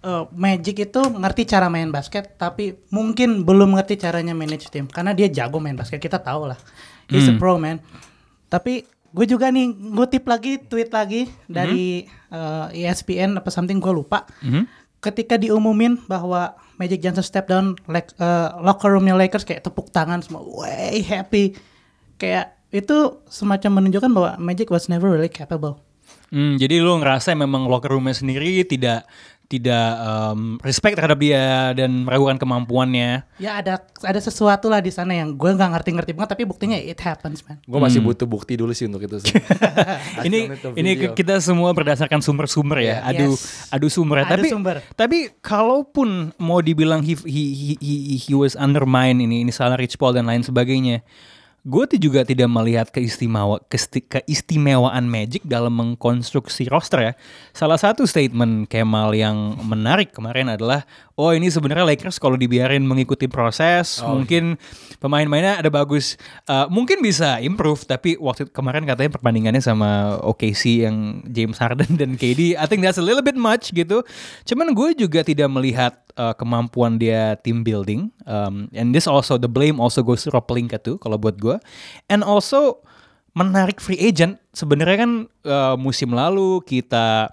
eh, 0.02 0.24
Magic 0.34 0.76
itu 0.90 1.00
ngerti 1.00 1.42
cara 1.48 1.66
main 1.72 1.90
basket, 1.90 2.38
tapi 2.38 2.76
mungkin 2.92 3.42
belum 3.42 3.74
ngerti 3.78 3.98
caranya 3.98 4.34
manage 4.36 4.70
tim. 4.70 4.86
Karena 4.86 5.16
dia 5.16 5.26
jago 5.30 5.58
main 5.58 5.74
basket, 5.74 5.98
kita 5.98 6.20
tahu 6.20 6.50
lah. 6.54 6.58
He's 7.08 7.28
a 7.28 7.34
pro 7.40 7.56
man. 7.56 7.80
Tapi 8.52 8.84
gue 9.08 9.26
juga 9.26 9.48
nih 9.48 9.72
ngutip 9.72 10.28
lagi 10.28 10.60
tweet 10.60 10.92
lagi 10.92 11.26
dari 11.48 12.04
eh, 12.08 12.66
ESPN 12.84 13.40
apa 13.40 13.48
something 13.48 13.80
gue 13.80 13.92
lupa. 13.92 14.28
Ketika 14.98 15.38
diumumin 15.38 15.94
bahwa 16.10 16.58
Magic 16.78 17.02
Johnson 17.02 17.26
step 17.26 17.50
down 17.50 17.74
like, 17.90 18.14
eh, 18.18 18.48
locker 18.62 18.94
roomnya 18.94 19.18
Lakers 19.18 19.42
kayak 19.42 19.66
tepuk 19.66 19.90
tangan 19.90 20.22
semua, 20.22 20.46
way 20.46 21.02
happy. 21.02 21.58
Kayak 22.18 22.54
itu 22.70 23.18
semacam 23.26 23.82
menunjukkan 23.82 24.10
bahwa 24.12 24.30
Magic 24.38 24.68
was 24.70 24.86
never 24.86 25.08
really 25.08 25.30
capable. 25.30 25.82
Hmm, 26.28 26.60
jadi 26.60 26.84
lu 26.84 27.00
ngerasa 27.00 27.32
memang 27.32 27.64
locker 27.66 27.88
roomnya 27.88 28.12
sendiri 28.12 28.60
tidak 28.68 29.08
tidak 29.48 29.96
um, 30.04 30.60
respect 30.60 31.00
terhadap 31.00 31.16
dia 31.16 31.72
dan 31.72 32.04
meragukan 32.04 32.36
kemampuannya. 32.36 33.24
Ya 33.40 33.56
ada 33.56 33.80
ada 34.04 34.20
sesuatu 34.20 34.68
lah 34.68 34.84
di 34.84 34.92
sana 34.92 35.16
yang 35.16 35.32
gue 35.32 35.50
nggak 35.56 35.72
ngerti-ngerti 35.72 36.12
banget 36.12 36.36
tapi 36.36 36.44
buktinya 36.44 36.76
it 36.76 37.00
happens 37.00 37.40
man. 37.48 37.56
Gue 37.64 37.80
masih 37.80 38.04
butuh 38.04 38.28
bukti 38.28 38.60
dulu 38.60 38.76
sih 38.76 38.84
untuk 38.84 39.08
itu 39.08 39.24
sih. 39.24 39.32
ini 40.28 40.52
ini 40.76 41.16
kita 41.16 41.40
semua 41.40 41.72
berdasarkan 41.72 42.20
sumber-sumber 42.20 42.84
ya. 42.84 43.00
Adu 43.00 43.32
Yes. 43.40 43.72
adu 43.72 43.88
sumber. 43.88 44.20
Adu 44.20 44.36
tapi 44.36 44.48
sumber. 44.52 44.76
tapi 44.92 45.18
kalaupun 45.40 46.36
mau 46.36 46.60
dibilang 46.60 47.00
he 47.00 47.16
he 47.24 47.44
he, 47.56 47.72
he, 47.80 48.16
he 48.20 48.32
was 48.36 48.52
undermine 48.52 49.16
ini 49.16 49.48
ini 49.48 49.52
salah 49.52 49.80
Rich 49.80 49.96
Paul 49.96 50.12
dan 50.12 50.28
lain 50.28 50.44
sebagainya. 50.44 51.00
Gue 51.66 51.84
juga 51.98 52.22
tidak 52.22 52.48
melihat 52.48 52.86
keistimewa 52.92 53.58
keistimewaan 53.68 55.04
Magic 55.10 55.42
dalam 55.44 55.74
mengkonstruksi 55.74 56.70
roster 56.70 57.00
ya. 57.00 57.12
Salah 57.56 57.76
satu 57.76 58.06
statement 58.06 58.70
Kemal 58.70 59.14
yang 59.16 59.58
menarik 59.66 60.14
kemarin 60.14 60.54
adalah, 60.54 60.86
oh 61.18 61.34
ini 61.34 61.50
sebenarnya 61.50 61.84
Lakers 61.84 62.22
kalau 62.22 62.38
dibiarin 62.38 62.86
mengikuti 62.86 63.26
proses, 63.26 64.00
mungkin 64.06 64.56
pemain-mainnya 65.02 65.60
ada 65.60 65.70
bagus, 65.72 66.18
Uh, 66.48 66.64
mungkin 66.72 67.04
bisa 67.04 67.40
improve. 67.44 67.84
Tapi 67.84 68.16
waktu 68.16 68.48
kemarin 68.48 68.88
katanya 68.88 69.12
perbandingannya 69.16 69.60
sama 69.60 70.16
OKC 70.24 70.88
yang 70.88 71.20
James 71.28 71.60
Harden 71.60 71.96
dan 72.00 72.16
KD, 72.16 72.56
I 72.56 72.64
think 72.64 72.80
that's 72.80 72.96
a 73.00 73.04
little 73.04 73.24
bit 73.24 73.36
much 73.36 73.72
gitu. 73.72 74.04
Cuman 74.48 74.72
gue 74.72 74.96
juga 74.96 75.20
tidak 75.24 75.48
melihat 75.52 75.96
uh, 76.18 76.34
kemampuan 76.36 77.00
dia 77.00 77.38
team 77.40 77.64
building. 77.64 78.12
Um, 78.28 78.68
and 78.76 78.92
this 78.92 79.08
also 79.08 79.40
the 79.40 79.48
blame 79.48 79.80
also 79.80 80.04
goes 80.04 80.26
to 80.26 80.32
Rob 80.34 80.44
Pelinka 80.44 80.76
tuh 80.76 81.00
kalau 81.00 81.16
buat 81.16 81.40
gue. 81.40 81.47
And 82.12 82.20
also 82.20 82.84
menarik 83.32 83.80
free 83.80 83.96
agent. 83.96 84.36
Sebenarnya 84.52 85.08
kan 85.08 85.12
uh, 85.48 85.76
musim 85.80 86.12
lalu 86.12 86.60
kita 86.68 87.32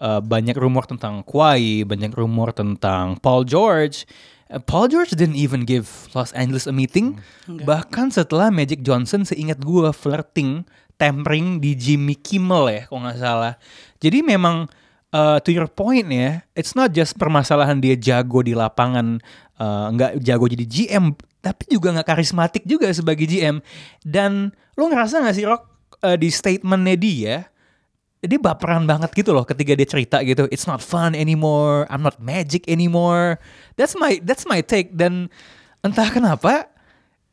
uh, 0.00 0.20
banyak 0.24 0.56
rumor 0.58 0.88
tentang 0.88 1.22
Kawhi, 1.22 1.86
banyak 1.86 2.10
rumor 2.16 2.50
tentang 2.50 3.20
Paul 3.20 3.46
George. 3.46 4.08
Uh, 4.50 4.58
Paul 4.58 4.90
George 4.90 5.14
didn't 5.14 5.38
even 5.38 5.68
give 5.68 6.08
Los 6.16 6.32
Angeles 6.32 6.64
a 6.64 6.74
meeting. 6.74 7.20
Bahkan 7.46 8.16
setelah 8.16 8.48
Magic 8.48 8.80
Johnson 8.80 9.28
seingat 9.28 9.60
gue 9.60 9.90
flirting, 9.92 10.64
tampering 10.96 11.60
di 11.60 11.76
Jimmy 11.76 12.16
Kimmel 12.16 12.70
ya 12.70 12.82
kalau 12.88 13.04
nggak 13.04 13.20
salah. 13.20 13.54
Jadi 14.00 14.24
memang 14.24 14.70
uh, 15.14 15.38
to 15.42 15.50
your 15.54 15.70
point 15.70 16.10
ya, 16.10 16.42
it's 16.58 16.74
not 16.74 16.90
just 16.90 17.14
permasalahan 17.18 17.78
dia 17.78 17.94
jago 17.94 18.42
di 18.42 18.52
lapangan, 18.56 19.22
uh, 19.58 19.86
nggak 19.94 20.22
jago 20.22 20.46
jadi 20.50 20.64
GM, 20.66 21.14
tapi 21.44 21.68
juga 21.68 21.92
nggak 21.92 22.08
karismatik 22.08 22.64
juga 22.64 22.88
sebagai 22.88 23.28
GM. 23.28 23.60
Dan 24.00 24.48
lo 24.80 24.88
ngerasa 24.88 25.20
nggak 25.20 25.36
sih 25.36 25.44
Rock 25.44 25.68
uh, 26.00 26.16
di 26.16 26.32
statementnya 26.32 26.96
dia, 26.96 27.34
dia 28.24 28.40
baperan 28.40 28.88
banget 28.88 29.12
gitu 29.12 29.36
loh 29.36 29.44
ketika 29.44 29.76
dia 29.76 29.84
cerita 29.84 30.24
gitu. 30.24 30.48
It's 30.48 30.64
not 30.64 30.80
fun 30.80 31.12
anymore. 31.12 31.84
I'm 31.92 32.00
not 32.00 32.16
magic 32.24 32.64
anymore. 32.64 33.36
That's 33.76 33.92
my 33.92 34.24
that's 34.24 34.48
my 34.48 34.64
take. 34.64 34.96
Dan 34.96 35.28
entah 35.84 36.08
kenapa 36.08 36.72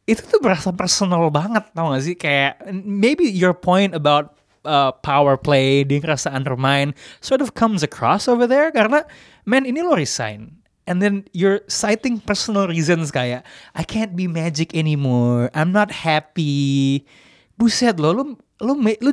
itu 0.03 0.27
tuh 0.27 0.43
berasa 0.43 0.75
personal 0.75 1.31
banget 1.31 1.63
tau 1.71 1.95
gak 1.95 2.03
sih 2.03 2.15
kayak 2.19 2.59
maybe 2.83 3.31
your 3.31 3.55
point 3.55 3.95
about 3.95 4.35
uh, 4.67 4.91
power 5.05 5.39
play 5.39 5.87
dia 5.87 6.03
ngerasa 6.03 6.33
undermine 6.33 6.91
sort 7.23 7.39
of 7.39 7.55
comes 7.55 7.85
across 7.85 8.27
over 8.27 8.49
there 8.49 8.73
karena 8.73 9.05
man 9.47 9.63
ini 9.63 9.79
lo 9.79 9.95
resign 9.95 10.60
and 10.91 10.99
then 10.99 11.23
you're 11.31 11.63
citing 11.71 12.19
personal 12.19 12.67
reasons 12.67 13.15
kayak 13.15 13.47
I 13.71 13.87
can't 13.87 14.11
be 14.11 14.27
magic 14.27 14.75
anymore 14.75 15.47
I'm 15.55 15.71
not 15.71 15.95
happy 15.95 17.07
buset 17.55 17.95
lo 17.95 18.11
lo 18.11 18.23
lo, 18.59 18.73
lo 18.75 19.11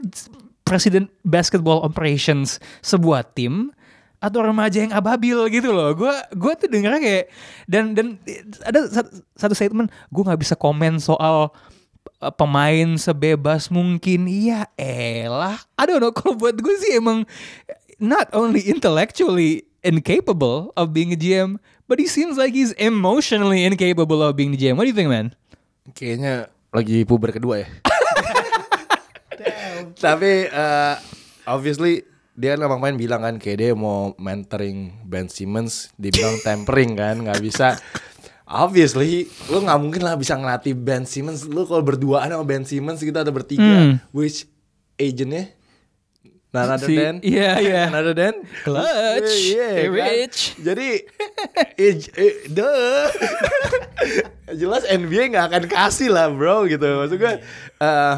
presiden 0.67 1.09
basketball 1.25 1.81
operations 1.87 2.61
sebuah 2.83 3.33
tim 3.33 3.71
atau 4.19 4.43
remaja 4.43 4.83
yang 4.83 4.93
ababil 4.93 5.39
gitu 5.49 5.71
loh. 5.71 5.95
Gue 5.95 6.13
gue 6.35 6.53
tuh 6.59 6.69
dengernya 6.69 7.01
kayak 7.01 7.25
dan 7.71 7.95
dan 7.95 8.07
ada 8.67 8.85
satu, 9.39 9.55
statement 9.55 9.89
gue 10.11 10.23
nggak 10.27 10.43
bisa 10.43 10.59
komen 10.59 10.99
soal 10.99 11.55
uh, 12.21 12.33
pemain 12.35 12.99
sebebas 12.99 13.71
mungkin. 13.71 14.27
Iya 14.27 14.67
elah. 14.77 15.63
I 15.79 15.87
don't 15.87 16.03
know 16.03 16.13
kalau 16.13 16.35
buat 16.35 16.59
gue 16.59 16.75
sih 16.83 16.99
emang 16.99 17.25
not 18.03 18.29
only 18.35 18.67
intellectually 18.67 19.68
incapable 19.89 20.77
of 20.77 20.93
being 20.93 21.17
a 21.17 21.19
GM, 21.19 21.57
but 21.89 21.97
he 21.97 22.05
seems 22.05 22.37
like 22.37 22.53
he's 22.53 22.77
emotionally 22.77 23.65
incapable 23.65 24.21
of 24.21 24.37
being 24.37 24.53
the 24.53 24.61
GM. 24.61 24.77
What 24.77 24.85
do 24.85 24.93
you 24.93 24.99
think, 24.99 25.09
man? 25.09 25.33
Kayaknya 25.97 26.53
lagi 26.69 27.09
puber 27.09 27.33
kedua 27.33 27.65
ya. 27.65 27.69
Tapi 29.97 30.53
eh, 30.53 30.95
obviously 31.49 32.05
dia 32.39 32.55
kan 32.55 32.71
emang 32.71 32.79
main 32.79 32.95
bilang 32.95 33.25
kan 33.25 33.35
kayak 33.41 33.59
dia 33.59 33.71
mau 33.75 34.15
mentoring 34.15 34.95
Ben 35.03 35.27
Simmons, 35.27 35.91
dibilang 35.99 36.39
tampering 36.47 36.95
kan, 36.95 37.19
nggak 37.25 37.41
bisa. 37.41 37.81
Obviously, 38.49 39.29
lu 39.53 39.61
nggak 39.61 39.81
mungkin 39.81 40.03
lah 40.07 40.17
bisa 40.17 40.33
ngelatih 40.39 40.73
Ben 40.73 41.05
Simmons. 41.05 41.45
Lu 41.45 41.69
kalau 41.69 41.85
berduaan 41.85 42.33
sama 42.33 42.45
Ben 42.47 42.65
Simmons 42.65 43.03
kita 43.03 43.21
ada 43.27 43.33
bertiga, 43.35 43.99
which 44.15 44.49
agentnya 44.97 45.53
none 46.49 46.71
other 46.71 46.89
Si- 46.89 46.97
than 46.97 47.21
iya, 47.21 47.61
iya. 47.61 47.83
none 47.93 48.01
other 48.01 48.17
than 48.17 48.35
Clutch, 48.65 49.33
Iya, 49.53 49.69
hey, 49.69 49.87
kan? 49.87 49.95
Rich. 49.95 50.41
Jadi 50.59 50.89
eh, 51.85 51.95
eh, 52.17 52.35
duh. 52.49 53.09
jelas 54.61 54.83
NBA 54.85 55.29
nggak 55.29 55.47
akan 55.53 55.65
kasih 55.69 56.09
lah 56.09 56.33
bro 56.33 56.65
gitu 56.65 56.81
maksud 56.81 57.21
gue 57.21 57.35
eh, 57.79 58.15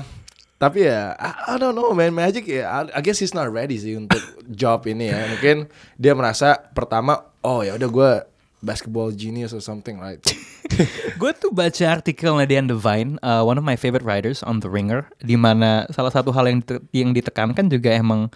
tapi 0.57 0.87
ya 0.87 1.17
I, 1.17 1.31
I 1.51 1.59
don't 1.59 1.75
know 1.75 1.91
man 1.91 2.15
Magic 2.15 2.47
ya 2.47 2.87
I, 2.87 2.99
I 2.99 3.01
guess 3.01 3.19
he's 3.19 3.35
not 3.35 3.51
ready 3.51 3.75
sih 3.75 3.99
untuk 3.99 4.21
job 4.47 4.87
ini 4.87 5.11
ya 5.11 5.27
mungkin 5.27 5.67
dia 5.97 6.15
merasa 6.15 6.55
pertama 6.71 7.19
oh 7.43 7.67
ya 7.67 7.75
udah 7.75 7.91
gue 7.91 8.13
basketball 8.61 9.13
genius 9.13 9.53
or 9.53 9.61
something 9.61 9.97
right? 9.99 10.21
Gue 11.21 11.33
tuh 11.37 11.51
baca 11.51 11.85
artikelnya 12.01 12.47
Dan 12.47 12.71
Devine, 12.71 13.19
uh, 13.21 13.43
one 13.43 13.59
of 13.59 13.65
my 13.67 13.75
favorite 13.75 14.07
writers 14.07 14.41
on 14.47 14.63
The 14.63 14.71
Ringer, 14.71 15.09
di 15.21 15.35
mana 15.35 15.89
salah 15.91 16.13
satu 16.15 16.31
hal 16.31 16.47
yang 16.47 16.61
yang 16.95 17.11
ditekankan 17.13 17.69
juga 17.69 17.91
emang 17.93 18.31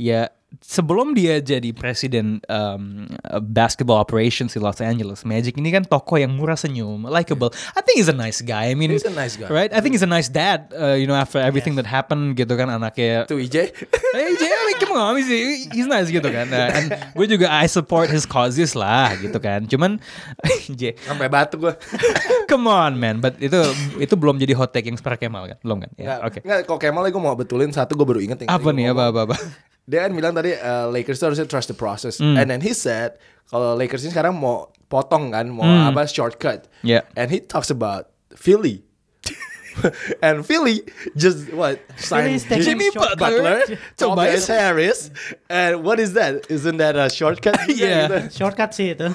ya 0.00 0.30
sebelum 0.60 1.16
dia 1.16 1.40
jadi 1.40 1.72
presiden 1.72 2.38
um, 2.46 3.08
basketball 3.50 3.98
operations 3.98 4.52
di 4.52 4.60
Los 4.60 4.78
Angeles, 4.78 5.24
Magic 5.24 5.56
ini 5.56 5.72
kan 5.72 5.82
tokoh 5.82 6.20
yang 6.20 6.36
murah 6.36 6.54
senyum, 6.54 7.08
likable. 7.08 7.50
I 7.72 7.80
think 7.82 7.98
he's 7.98 8.10
a 8.10 8.16
nice 8.16 8.38
guy. 8.38 8.70
I 8.70 8.76
mean, 8.76 8.92
He's 8.92 9.08
a 9.08 9.14
nice 9.14 9.34
guy. 9.34 9.48
right? 9.48 9.70
I 9.72 9.80
think 9.80 9.96
he's 9.96 10.04
a 10.04 10.10
nice 10.10 10.28
dad. 10.28 10.70
Uh, 10.70 10.94
you 10.94 11.08
know, 11.08 11.16
after 11.16 11.40
everything 11.40 11.74
that 11.80 11.88
happened, 11.88 12.36
gitu 12.36 12.54
kan 12.54 12.68
anaknya 12.68 13.26
tuh 13.26 13.40
IJ 13.40 13.72
Hey 14.14 14.30
Jay, 14.38 14.52
I 14.52 14.62
mean, 14.70 14.78
come 14.78 14.94
on, 14.94 15.18
he's, 15.18 15.30
he's 15.72 15.88
nice 15.90 16.06
gitu 16.06 16.28
kan. 16.30 16.46
Nah, 16.46 16.70
and 16.70 16.86
gue 17.18 17.26
juga 17.26 17.50
I 17.50 17.66
support 17.66 18.12
his 18.12 18.22
causes 18.22 18.78
lah 18.78 19.16
gitu 19.18 19.40
kan. 19.42 19.66
Cuman 19.66 19.98
Jay, 20.78 20.94
sampai 21.02 21.26
batuk 21.26 21.66
gue 21.66 21.74
come 22.50 22.70
on 22.70 22.94
man, 22.94 23.18
but 23.18 23.34
itu 23.40 23.58
itu 23.98 24.14
belum 24.14 24.38
jadi 24.38 24.54
hot 24.54 24.70
take 24.70 24.86
yang 24.86 24.94
separah 24.94 25.18
Kemal 25.18 25.50
kan? 25.50 25.58
Belum 25.64 25.82
kan? 25.82 25.90
Ya, 25.98 26.04
Nggak, 26.04 26.18
oke. 26.22 26.38
nggak, 26.44 26.58
kok 26.68 26.78
Kemal 26.78 27.02
gue 27.10 27.22
mau 27.22 27.34
betulin 27.34 27.70
satu 27.74 27.98
gue 27.98 28.06
baru 28.06 28.20
inget 28.22 28.46
Apa 28.46 28.70
nih? 28.70 28.94
Apa 28.94 29.10
apa 29.10 29.20
apa? 29.30 29.36
Dia 29.84 30.08
kan 30.08 30.16
bilang 30.16 30.32
tadi 30.32 30.56
uh, 30.56 30.88
Lakers 30.88 31.20
tuh 31.20 31.28
harusnya 31.28 31.44
trust 31.44 31.68
the 31.68 31.76
process. 31.76 32.16
Hmm. 32.16 32.36
And 32.36 32.48
then 32.48 32.64
he 32.64 32.72
said 32.72 33.20
kalau 33.48 33.76
Lakers 33.76 34.02
ini 34.02 34.10
sekarang 34.10 34.32
mau 34.34 34.72
potong 34.88 35.30
kan, 35.30 35.48
mau 35.48 35.64
Hmm. 35.64 35.92
apa 35.92 36.08
shortcut. 36.08 36.66
Yeah. 36.80 37.04
And 37.14 37.28
he 37.28 37.40
talks 37.40 37.68
about 37.68 38.08
Philly. 38.32 38.80
and 40.24 40.42
Philly 40.42 40.82
just 41.14 41.50
what 41.52 41.78
signed 41.96 42.38
Jimmy 42.60 42.90
Butler, 43.18 43.62
Tobias 43.94 44.46
Harris, 44.46 45.10
and 45.46 45.82
what 45.82 45.98
is 45.98 46.14
that? 46.14 46.46
Isn't 46.48 46.78
that 46.78 46.94
a 46.94 47.08
shortcut? 47.08 47.56
juga 47.66 47.72
Yeah. 47.84 48.30
Shortcut 48.30 48.70
sih 48.72 48.94
itu. 48.94 49.08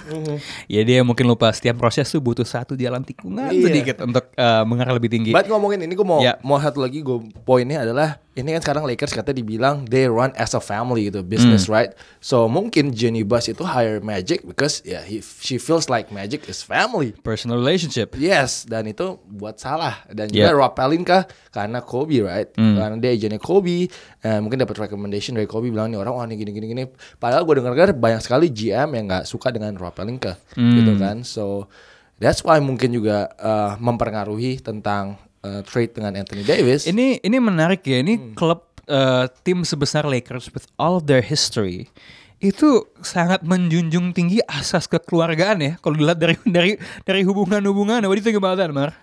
Ya 0.68 0.82
dia 0.84 1.00
mungkin 1.02 1.26
lupa 1.26 1.50
setiap 1.50 1.78
proses 1.78 2.06
tuh 2.06 2.20
butuh 2.20 2.44
satu 2.44 2.74
jalan 2.74 3.02
tikungan 3.02 3.50
Iya. 3.50 3.66
sedikit 3.66 3.96
untuk 4.04 4.30
uh, 4.36 4.64
mengarah 4.64 4.94
lebih 4.94 5.10
tinggi. 5.10 5.32
But 5.32 5.48
ngomongin 5.48 5.82
ini 5.82 5.94
gue 5.94 6.06
mau 6.06 6.20
Ya. 6.20 6.38
mau 6.42 6.58
satu 6.58 6.80
lagi 6.80 7.00
gue 7.00 7.18
poinnya 7.44 7.82
adalah 7.82 8.20
ini 8.34 8.56
kan 8.56 8.62
sekarang 8.64 8.88
Lakers 8.88 9.12
katanya 9.12 9.44
dibilang 9.44 9.76
they 9.84 10.08
run 10.08 10.32
as 10.34 10.56
a 10.56 10.64
family 10.64 11.12
gitu 11.12 11.20
business 11.22 11.68
Hmm. 11.68 11.76
right. 11.76 11.92
So 12.20 12.48
mungkin 12.48 12.96
Jenny 12.96 13.22
Buss 13.22 13.48
itu 13.48 13.64
hire 13.64 14.00
Magic 14.00 14.48
because 14.48 14.80
ya 14.82 15.04
he, 15.04 15.20
she 15.20 15.60
feels 15.60 15.88
like 15.88 16.08
Magic 16.10 16.48
is 16.48 16.64
family. 16.64 17.12
Personal 17.20 17.60
relationship. 17.60 18.16
Yes, 18.16 18.64
dan 18.64 18.88
itu 18.88 19.20
buat 19.26 19.60
salah 19.60 20.08
dan 20.08 20.32
Yeah. 20.32 20.48
juga 20.48 20.49
Rob 20.52 20.74
Pelinka 20.74 21.24
karena 21.50 21.80
Kobe 21.80 22.22
right, 22.22 22.50
Hmm. 22.54 22.76
karena 22.76 22.96
dia 22.98 23.12
agennya 23.12 23.38
Kobe, 23.38 23.90
eh, 24.20 24.40
mungkin 24.40 24.58
dapat 24.58 24.78
recommendation 24.80 25.34
dari 25.34 25.46
Kobe 25.46 25.70
bilang 25.70 25.90
nih 25.90 25.98
orang 25.98 26.14
wah 26.14 26.26
nih 26.26 26.38
gini 26.38 26.52
gini 26.52 26.68
gini. 26.68 26.84
Padahal 27.16 27.44
gue 27.44 27.58
dengar 27.58 27.92
banyak 27.92 28.22
sekali 28.22 28.50
GM 28.50 28.90
yang 28.94 29.06
nggak 29.08 29.24
suka 29.24 29.50
dengan 29.50 29.74
Rob 29.74 29.92
Pelinka 29.92 30.38
Hmm. 30.54 30.76
gitu 30.76 30.94
kan. 30.96 31.22
So 31.22 31.70
that's 32.18 32.42
why 32.42 32.58
mungkin 32.60 32.92
juga 32.92 33.32
eh, 33.32 33.72
mempengaruhi 33.78 34.60
tentang 34.60 35.16
eh, 35.40 35.64
trade 35.64 35.96
dengan 35.96 36.20
Anthony 36.20 36.44
Davis. 36.44 36.84
Ini 36.84 37.22
ini 37.22 37.38
menarik 37.40 37.80
ya. 37.82 38.00
Ini 38.00 38.36
klub 38.36 38.68
uh, 38.90 39.30
tim 39.46 39.62
sebesar 39.62 40.04
Lakers 40.04 40.50
with 40.50 40.66
all 40.76 40.98
of 40.98 41.06
their 41.06 41.22
history 41.22 41.88
itu 42.40 42.88
sangat 43.00 43.44
menjunjung 43.44 44.16
tinggi 44.16 44.40
asas 44.48 44.88
kekeluargaan 44.88 45.60
ya. 45.60 45.72
Kalau 45.78 45.96
dilihat 45.96 46.18
dari 46.18 46.36
dari 46.58 46.72
dari 47.04 47.22
hubungan-hubungan, 47.22 48.02
what 48.04 48.16
do 48.16 48.20
you 48.20 48.26
think 48.26 48.36
about 48.36 48.56
that, 48.58 48.72
Mar? 48.72 48.96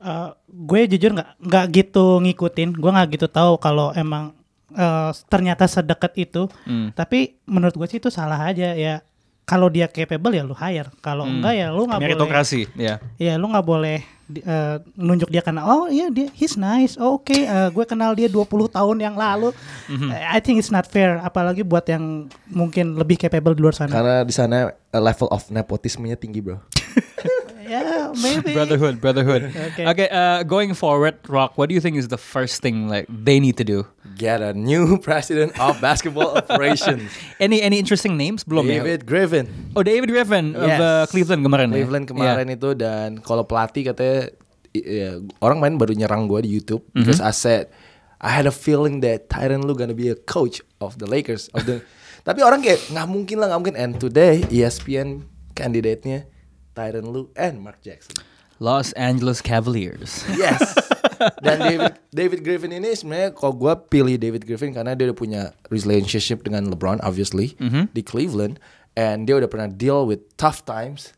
Uh, 0.00 0.32
gue 0.48 0.88
jujur 0.88 1.12
nggak 1.12 1.30
nggak 1.38 1.64
gitu 1.70 2.18
ngikutin 2.18 2.72
gue 2.72 2.88
nggak 2.90 3.08
gitu 3.14 3.28
tahu 3.28 3.60
kalau 3.60 3.92
emang 3.92 4.32
uh, 4.72 5.12
ternyata 5.26 5.68
sedekat 5.68 6.16
itu 6.16 6.48
Hmm. 6.64 6.88
tapi 6.90 7.36
menurut 7.44 7.76
gue 7.76 7.84
sih 7.86 7.98
itu 7.98 8.08
salah 8.08 8.40
aja 8.40 8.72
ya 8.72 9.04
kalau 9.42 9.66
dia 9.66 9.84
capable 9.84 10.30
ya 10.30 10.40
lu 10.40 10.54
hire. 10.54 10.88
Kalau 11.00 11.26
enggak 11.26 11.52
ya 11.52 11.68
lu 11.68 11.82
nggak 11.82 11.98
boleh. 11.98 12.14
Meritokrasi, 12.14 12.60
ya. 12.78 13.02
Ya 13.18 13.34
lu 13.34 13.50
nggak 13.50 13.66
boleh 13.66 13.98
di- 14.24 14.40
eh, 14.40 14.78
nunjuk 14.94 15.26
dia 15.26 15.42
karena 15.42 15.66
oh 15.66 15.84
iya 15.84 16.06
dia 16.06 16.30
he's 16.32 16.54
nice. 16.54 16.94
Oh, 16.94 17.18
Oke, 17.18 17.34
eh, 17.34 17.68
gue 17.68 17.82
kenal 17.82 18.14
dia 18.14 18.24
20 18.24 18.46
tahun 18.46 18.96
yang 18.96 19.18
lalu. 19.18 19.50
Eh, 19.90 20.22
I 20.22 20.38
think 20.38 20.56
it's 20.56 20.70
not 20.70 20.86
fair 20.86 21.18
apalagi 21.18 21.60
buat 21.60 21.82
yang 21.84 22.24
mungkin 22.46 22.94
lebih 22.94 23.18
capable 23.18 23.52
di 23.52 23.60
luar 23.60 23.74
sana. 23.74 23.90
Karena 23.90 24.16
di 24.22 24.30
sana 24.30 24.70
uh, 24.70 24.96
level 24.96 25.26
of 25.28 25.42
nepotismenya 25.50 26.14
tinggi, 26.14 26.38
Bro. 26.38 26.62
Ya, 27.70 28.10
maybe. 28.26 28.50
Brotherhood, 28.50 28.98
brotherhood. 28.98 29.42
Okay. 29.70 29.86
okay, 29.86 30.08
uh, 30.10 30.42
going 30.42 30.74
forward, 30.74 31.22
Rock, 31.30 31.54
what 31.54 31.70
do 31.70 31.74
you 31.74 31.80
think 31.80 31.94
is 31.94 32.10
the 32.10 32.18
first 32.18 32.58
thing 32.58 32.90
like 32.90 33.06
they 33.06 33.38
need 33.38 33.54
to 33.56 33.64
do? 33.64 33.86
Get 34.18 34.42
a 34.42 34.50
new 34.50 34.98
president 35.06 35.54
of 35.62 35.78
basketball 35.78 36.34
operations. 36.34 37.06
Any 37.38 37.62
any 37.62 37.78
interesting 37.78 38.18
names 38.18 38.42
belum 38.42 38.66
ya? 38.66 38.82
David 38.82 39.06
Griffin. 39.06 39.46
Oh, 39.78 39.86
David 39.86 40.10
Griffin 40.10 40.58
of 40.58 40.66
Yes. 40.66 40.82
uh, 40.82 41.04
Cleveland 41.06 41.46
kemarin. 41.46 41.70
ya? 41.70 41.78
Cleveland 41.78 42.06
kemarin 42.10 42.46
itu 42.50 42.74
dan 42.74 43.22
kalau 43.22 43.46
pelatih 43.46 43.94
katanya 43.94 44.34
ya, 44.74 45.22
orang 45.38 45.62
main 45.62 45.78
baru 45.78 45.94
nyerang 45.94 46.26
gue 46.26 46.42
di 46.42 46.50
YouTube 46.50 46.82
because 46.90 47.22
I 47.22 47.30
said 47.30 47.70
I 48.18 48.34
had 48.34 48.50
a 48.50 48.52
feeling 48.52 48.98
that 49.06 49.30
Tyron 49.30 49.62
Lu 49.62 49.78
gonna 49.78 49.94
be 49.96 50.10
a 50.10 50.18
coach 50.18 50.58
of 50.82 50.98
the 50.98 51.06
Lakers 51.06 51.46
of 51.54 51.64
the 51.64 51.86
tapi 52.26 52.42
orang 52.42 52.60
kayak 52.60 52.82
nggak 52.90 53.06
mungkin 53.08 53.38
lah 53.40 53.48
nggak 53.54 53.60
mungkin 53.62 53.76
and 53.78 53.92
today 53.96 54.42
ESPN 54.50 55.24
kandidatnya 55.54 56.26
Tyron 56.80 57.12
Lu 57.12 57.28
and 57.36 57.60
Mark 57.60 57.84
Jackson. 57.84 58.16
Los 58.56 58.96
Angeles 58.96 59.44
Cavaliers. 59.44 60.24
yes. 60.40 60.60
Dan 61.44 61.60
David 61.60 61.92
David 62.08 62.40
Griffin 62.40 62.72
ini 62.72 62.96
sebenarnya 62.96 63.36
kalau 63.36 63.52
gue 63.52 63.72
pilih 63.92 64.16
David 64.16 64.48
Griffin 64.48 64.72
karena 64.72 64.96
dia 64.96 65.12
udah 65.12 65.16
punya 65.16 65.42
relationship 65.68 66.40
dengan 66.40 66.72
LeBron 66.72 67.04
obviously 67.04 67.52
di 67.92 68.00
Cleveland. 68.00 68.56
And 68.96 69.28
dia 69.28 69.36
udah 69.36 69.48
pernah 69.48 69.68
deal 69.68 70.08
with 70.08 70.24
tough 70.40 70.64
times 70.64 71.12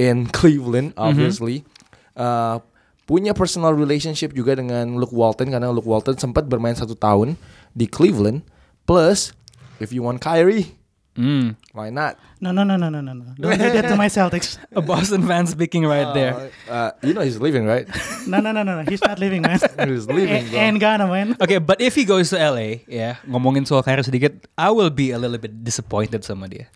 in 0.00 0.28
Cleveland 0.36 0.96
obviously. 0.96 1.68
Uh, 2.16 2.60
punya 3.04 3.36
personal 3.36 3.76
relationship 3.76 4.32
juga 4.32 4.56
dengan 4.56 4.96
Luke 4.96 5.12
Walton 5.12 5.52
karena 5.52 5.68
Luke 5.68 5.88
Walton 5.88 6.16
sempat 6.16 6.48
bermain 6.48 6.76
satu 6.76 6.96
tahun 6.96 7.36
di 7.76 7.84
Cleveland. 7.88 8.44
Plus 8.88 9.36
if 9.80 9.92
you 9.92 10.04
want 10.04 10.20
Kyrie 10.20 10.76
Hmm. 11.12 11.60
Why 11.72 11.88
not 11.88 12.20
No, 12.42 12.52
no, 12.52 12.64
no, 12.64 12.76
no, 12.76 12.92
no, 12.92 13.00
no, 13.00 13.12
no. 13.16 13.32
Don't 13.38 13.56
do 13.56 13.68
that 13.72 13.88
to 13.88 13.96
my 13.96 14.08
Celtics. 14.08 14.58
A 14.76 14.82
Boston 14.82 15.24
fan 15.24 15.46
speaking 15.48 15.86
right 15.88 16.10
there. 16.12 16.52
Uh, 16.68 16.92
you 17.00 17.14
know 17.16 17.22
he's 17.24 17.40
leaving 17.40 17.64
right 17.64 17.88
No, 18.28 18.44
no, 18.44 18.52
no, 18.52 18.62
no, 18.62 18.82
no. 18.82 18.84
He's 18.84 19.00
not 19.00 19.16
leaving, 19.18 19.40
man. 19.42 19.56
he's 19.88 20.04
leaving 20.06 20.52
bro. 20.52 20.58
Ain't 20.58 20.78
gonna, 20.80 21.06
man. 21.08 21.34
Okay, 21.40 21.58
but 21.58 21.80
if 21.80 21.94
he 21.96 22.04
goes 22.04 22.30
to 22.30 22.38
LA, 22.38 22.84
ya 22.84 23.16
ngomongin 23.24 23.64
soal 23.64 23.80
karir 23.80 24.04
sedikit, 24.04 24.46
I 24.58 24.68
will 24.70 24.90
be 24.92 25.10
a 25.14 25.18
little 25.18 25.38
bit 25.40 25.64
disappointed 25.64 26.22
sama 26.26 26.46
dia. 26.46 26.68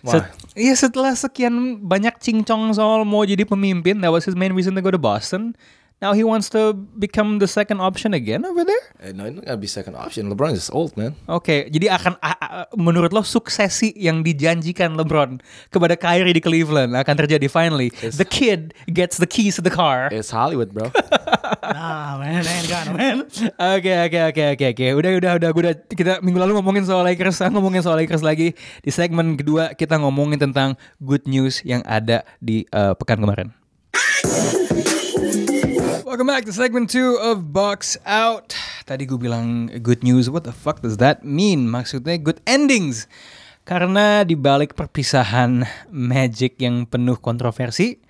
Set- 0.00 0.32
Iya 0.56 0.74
setelah 0.74 1.12
sekian 1.12 1.84
banyak 1.84 2.16
cincong 2.18 2.72
soal 2.72 3.04
mau 3.04 3.20
jadi 3.22 3.44
pemimpin, 3.44 4.00
that 4.00 4.08
was 4.08 4.24
his 4.24 4.34
main 4.34 4.56
reason 4.56 4.72
to 4.72 4.80
go 4.80 4.88
to 4.90 4.98
Boston. 5.00 5.52
Now 6.00 6.16
he 6.16 6.24
wants 6.24 6.48
to 6.56 6.72
become 6.96 7.44
the 7.44 7.48
second 7.48 7.84
option 7.84 8.16
again 8.16 8.40
over 8.48 8.64
there. 8.64 8.84
Eh, 9.04 9.12
no 9.12 9.28
itu 9.28 9.44
gonna 9.44 9.60
be 9.60 9.68
second 9.68 10.00
option 10.00 10.32
LeBron 10.32 10.56
is 10.56 10.72
old 10.72 10.96
man 10.96 11.12
Oke, 11.28 11.68
jadi 11.68 11.92
akan 11.92 12.16
menurut 12.72 13.12
lo 13.12 13.20
suksesi 13.20 13.92
yang 13.92 14.24
dijanjikan 14.24 14.96
LeBron 14.96 15.44
kepada 15.68 16.00
Kyrie 16.00 16.32
di 16.32 16.40
Cleveland 16.40 16.96
akan 16.96 17.14
terjadi 17.20 17.52
finally. 17.52 17.92
The 17.92 18.24
kid 18.24 18.72
gets 18.88 19.20
the 19.20 19.28
keys 19.28 19.60
to 19.60 19.62
the 19.62 19.68
car. 19.68 20.08
it's 20.08 20.32
Hollywood 20.32 20.72
bro 20.72 20.88
Nah, 21.60 22.16
man, 22.16 22.42
ain't 22.42 22.66
gonna, 22.66 22.92
man. 22.96 23.16
Oke 23.60 23.92
oke 24.08 24.18
oke 24.32 24.42
oke 24.56 24.64
oke 24.72 24.86
udah 24.96 25.10
udah 25.20 25.32
udah 25.36 25.50
udah 25.52 25.72
kita 25.92 26.12
minggu 26.24 26.40
lalu 26.40 26.56
ngomongin 26.58 26.88
soal 26.88 27.04
Lakers 27.04 27.36
sekarang 27.36 27.54
ngomongin 27.60 27.84
soal 27.84 28.00
Lakers 28.00 28.24
lagi 28.24 28.56
di 28.80 28.90
segmen 28.90 29.36
kedua 29.36 29.76
kita 29.76 30.00
ngomongin 30.00 30.40
tentang 30.40 30.80
good 30.96 31.28
news 31.28 31.60
yang 31.62 31.84
ada 31.84 32.24
di 32.40 32.64
uh, 32.72 32.96
pekan 32.96 33.20
kemarin. 33.20 33.52
Welcome 36.04 36.28
back 36.28 36.44
to 36.44 36.52
segment 36.52 36.92
2 36.92 37.16
of 37.20 37.56
Box 37.56 37.96
Out. 38.04 38.52
Tadi 38.84 39.08
gue 39.08 39.16
bilang 39.16 39.72
good 39.80 40.04
news, 40.04 40.28
what 40.28 40.44
the 40.44 40.52
fuck 40.52 40.84
does 40.84 41.00
that 41.00 41.24
mean? 41.24 41.70
Maksudnya 41.70 42.20
good 42.20 42.44
endings. 42.44 43.08
Karena 43.64 44.26
di 44.26 44.36
balik 44.36 44.76
perpisahan 44.76 45.64
Magic 45.88 46.60
yang 46.60 46.84
penuh 46.84 47.16
kontroversi, 47.16 48.02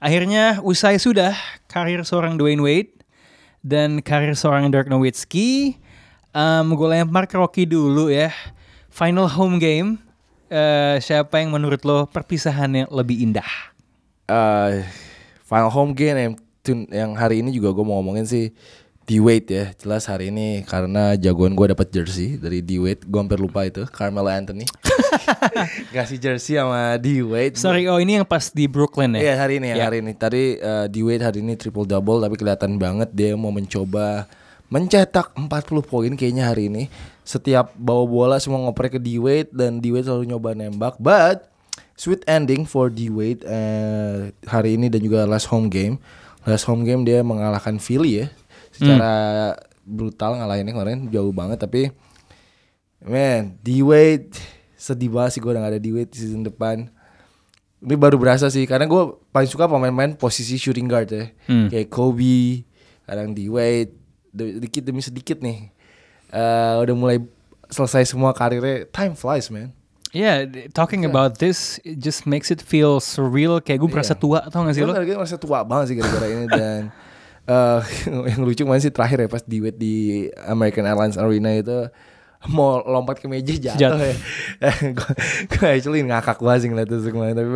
akhirnya 0.00 0.64
usai 0.64 0.96
sudah 0.96 1.36
karir 1.68 2.00
seorang 2.06 2.40
Dwayne 2.40 2.64
Wade 2.64 2.92
dan 3.60 4.00
karir 4.00 4.32
seorang 4.32 4.72
Dirk 4.72 4.88
Nowitzki. 4.88 5.76
Um, 6.32 6.72
gue 6.76 6.88
lempar 6.88 7.28
ke 7.28 7.36
Rocky 7.36 7.68
dulu 7.68 8.08
ya. 8.08 8.32
Final 8.88 9.28
home 9.28 9.60
game, 9.60 10.00
eh, 10.48 10.96
siapa 11.02 11.44
yang 11.44 11.52
menurut 11.52 11.84
lo 11.84 12.08
perpisahannya 12.08 12.88
lebih 12.88 13.20
indah? 13.20 13.76
uh, 14.28 14.84
final 15.48 15.72
home 15.72 15.96
game 15.96 16.14
yang 16.14 16.32
yang 16.92 17.10
hari 17.16 17.40
ini 17.40 17.48
juga 17.48 17.72
gue 17.72 17.80
mau 17.80 17.96
ngomongin 17.96 18.28
sih 18.28 18.52
D 19.02 19.24
Wade 19.24 19.48
ya. 19.48 19.64
Jelas 19.72 20.04
hari 20.04 20.28
ini 20.28 20.60
karena 20.62 21.16
jagoan 21.16 21.56
gue 21.56 21.72
dapat 21.72 21.88
jersey 21.88 22.36
dari 22.36 22.60
D 22.60 22.76
Wade 22.76 23.08
gue 23.08 23.16
hampir 23.16 23.40
lupa 23.40 23.64
itu 23.64 23.88
Carmelo 23.88 24.28
Anthony. 24.28 24.68
Kasih 25.96 26.20
jersey 26.20 26.60
sama 26.60 27.00
D 27.00 27.24
Wade 27.24 27.56
Sorry, 27.56 27.88
oh 27.88 27.96
ini 27.96 28.20
yang 28.20 28.28
pas 28.28 28.52
di 28.52 28.68
Brooklyn 28.68 29.16
ya? 29.16 29.32
Iya 29.32 29.34
hari 29.40 29.54
ini 29.56 29.72
ya 29.72 29.76
Ya. 29.80 29.84
hari 29.88 30.04
ini. 30.04 30.12
Tadi 30.12 30.60
uh, 30.60 30.84
D 30.86 31.00
Wade 31.00 31.24
hari 31.24 31.40
ini 31.40 31.56
triple 31.56 31.88
double 31.88 32.20
tapi 32.20 32.36
kelihatan 32.36 32.76
banget 32.76 33.08
dia 33.10 33.32
mau 33.32 33.48
mencoba 33.48 34.28
mencetak 34.68 35.32
40 35.32 35.48
poin 35.80 36.12
kayaknya 36.12 36.44
hari 36.44 36.68
ini. 36.68 36.92
Setiap 37.24 37.72
bawa 37.76 38.04
bola 38.04 38.36
semua 38.36 38.60
ngoper 38.60 38.92
ke 38.92 39.00
D 39.00 39.16
Wade 39.16 39.48
dan 39.52 39.80
D 39.80 39.88
Wade 39.88 40.04
selalu 40.04 40.28
nyoba 40.28 40.52
nembak. 40.52 41.00
But 41.00 41.47
sweet 41.98 42.22
ending 42.30 42.62
for 42.62 42.86
D 42.86 43.10
Wade 43.10 43.42
uh, 43.42 44.30
hari 44.46 44.78
ini 44.78 44.86
dan 44.86 45.02
juga 45.02 45.26
last 45.26 45.50
home 45.50 45.66
game. 45.66 45.98
Last 46.46 46.64
home 46.70 46.86
game 46.86 47.02
dia 47.02 47.26
mengalahkan 47.26 47.82
Philly 47.82 48.22
ya. 48.22 48.26
Secara 48.70 49.10
brutal 49.82 50.38
ngalahinnya 50.38 50.70
kemarin 50.70 51.10
jauh 51.10 51.34
banget 51.34 51.58
tapi 51.58 51.90
man 53.02 53.58
D 53.58 53.82
Wade 53.82 54.38
sedih 54.78 55.10
banget 55.10 55.34
sih 55.34 55.40
gue 55.42 55.50
udah 55.50 55.66
gak 55.66 55.72
ada 55.74 55.82
D 55.82 55.90
Wade 55.90 56.14
di 56.14 56.18
season 56.22 56.46
depan. 56.46 56.86
Ini 57.82 57.94
baru 57.98 58.14
berasa 58.18 58.46
sih 58.50 58.62
karena 58.70 58.86
gue 58.86 59.02
paling 59.34 59.50
suka 59.50 59.66
pemain-pemain 59.66 60.14
posisi 60.14 60.54
shooting 60.54 60.86
guard 60.86 61.10
ya. 61.10 61.34
Hmm. 61.50 61.66
kayak 61.66 61.90
Kobe 61.90 62.62
kadang 63.02 63.34
D 63.34 63.50
Wade 63.50 63.92
de- 64.30 64.62
dikit 64.62 64.86
demi 64.86 65.02
sedikit 65.02 65.42
nih. 65.42 65.74
Eh, 66.30 66.74
udah 66.78 66.94
mulai 66.94 67.18
selesai 67.72 68.06
semua 68.06 68.30
karirnya 68.36 68.86
time 68.88 69.12
flies 69.18 69.48
man 69.50 69.72
Yeah, 70.08 70.48
talking 70.72 71.04
about 71.04 71.36
this 71.36 71.76
it 71.84 72.00
just 72.00 72.24
makes 72.24 72.48
it 72.48 72.64
feel 72.64 72.96
surreal 72.96 73.60
kayak 73.60 73.84
gue 73.84 73.90
berasa 73.92 74.16
Iya. 74.16 74.22
tua 74.24 74.38
tau 74.48 74.64
gak 74.64 74.72
sih 74.72 74.80
Gue 74.80 74.88
lo? 74.88 74.96
gara-gara 74.96 75.18
merasa 75.20 75.36
tua 75.36 75.58
banget 75.62 75.84
sih 75.92 75.96
gara-gara 76.00 76.26
ini 76.26 76.46
dan 76.56 76.80
eh 77.44 77.80
yang 78.32 78.40
lucu 78.40 78.64
kemarin 78.64 78.80
sih 78.80 78.88
terakhir 78.88 79.20
ya 79.20 79.28
pas 79.28 79.44
di 79.44 79.60
Wade 79.60 79.76
di 79.76 79.94
American 80.44 80.84
Airlines 80.84 81.16
Arena 81.16 81.52
itu 81.52 81.92
mau 82.48 82.78
lompat 82.80 83.18
ke 83.18 83.26
meja 83.26 83.50
jatuh, 83.50 83.76
Jatuh. 83.76 83.98
ya. 83.98 84.14
gue, 84.96 85.12
gue 85.50 85.66
actually 85.68 86.06
ngakak 86.06 86.38
banget 86.38 86.60
sih 86.62 86.68
ngeliat 86.70 86.88
itu 86.88 87.08
kemarin 87.10 87.34
tapi 87.34 87.50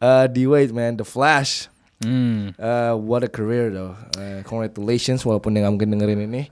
uh, 0.00 0.26
di 0.26 0.42
Wade 0.46 0.72
man 0.72 0.96
the 0.96 1.04
Flash 1.04 1.68
Hmm. 2.04 2.52
Uh, 2.60 2.94
what 3.00 3.24
a 3.24 3.30
career 3.32 3.72
though. 3.72 3.96
Uh, 4.14 4.44
congratulations 4.44 5.24
walaupun 5.24 5.56
dia 5.56 5.64
nggak 5.64 5.74
mungkin 5.74 5.90
dengerin 5.96 6.20
ini. 6.28 6.42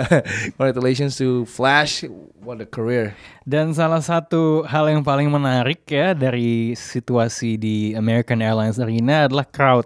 congratulations 0.56 1.20
to 1.20 1.44
Flash. 1.44 2.08
What 2.40 2.64
a 2.64 2.68
career. 2.68 3.12
Dan 3.44 3.76
salah 3.76 4.00
satu 4.00 4.64
hal 4.64 4.88
yang 4.88 5.04
paling 5.04 5.28
menarik 5.28 5.84
ya 5.84 6.16
dari 6.16 6.72
situasi 6.72 7.60
di 7.60 7.92
American 7.92 8.40
Airlines 8.40 8.80
Arena 8.80 9.28
adalah 9.28 9.44
crowd 9.44 9.84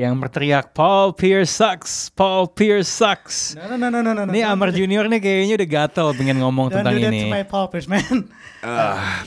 yang 0.00 0.16
berteriak 0.16 0.72
Paul 0.72 1.12
Pierce 1.12 1.52
sucks, 1.52 2.08
Paul 2.16 2.48
Pierce 2.48 2.88
sucks. 2.88 3.52
No, 3.52 3.76
no, 3.76 3.76
no, 3.76 4.00
no, 4.00 4.00
no, 4.16 4.24
no. 4.24 4.32
Ini 4.32 4.48
Amar 4.48 4.72
Junior 4.72 5.04
nih 5.04 5.20
kayaknya 5.20 5.54
udah 5.60 5.68
gatel 5.68 6.08
pengen 6.16 6.40
ngomong 6.40 6.72
Don't 6.72 6.80
tentang 6.80 6.96
do 6.96 7.04
that 7.04 7.12
ini. 7.12 7.28
to 7.28 7.36
my 7.36 7.44
paupers, 7.44 7.84
man. 7.84 8.32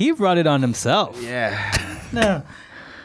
He 0.01 0.09
brought 0.17 0.41
it 0.41 0.49
on 0.49 0.65
himself. 0.65 1.13
Yeah. 1.21 1.53
No. 2.09 2.41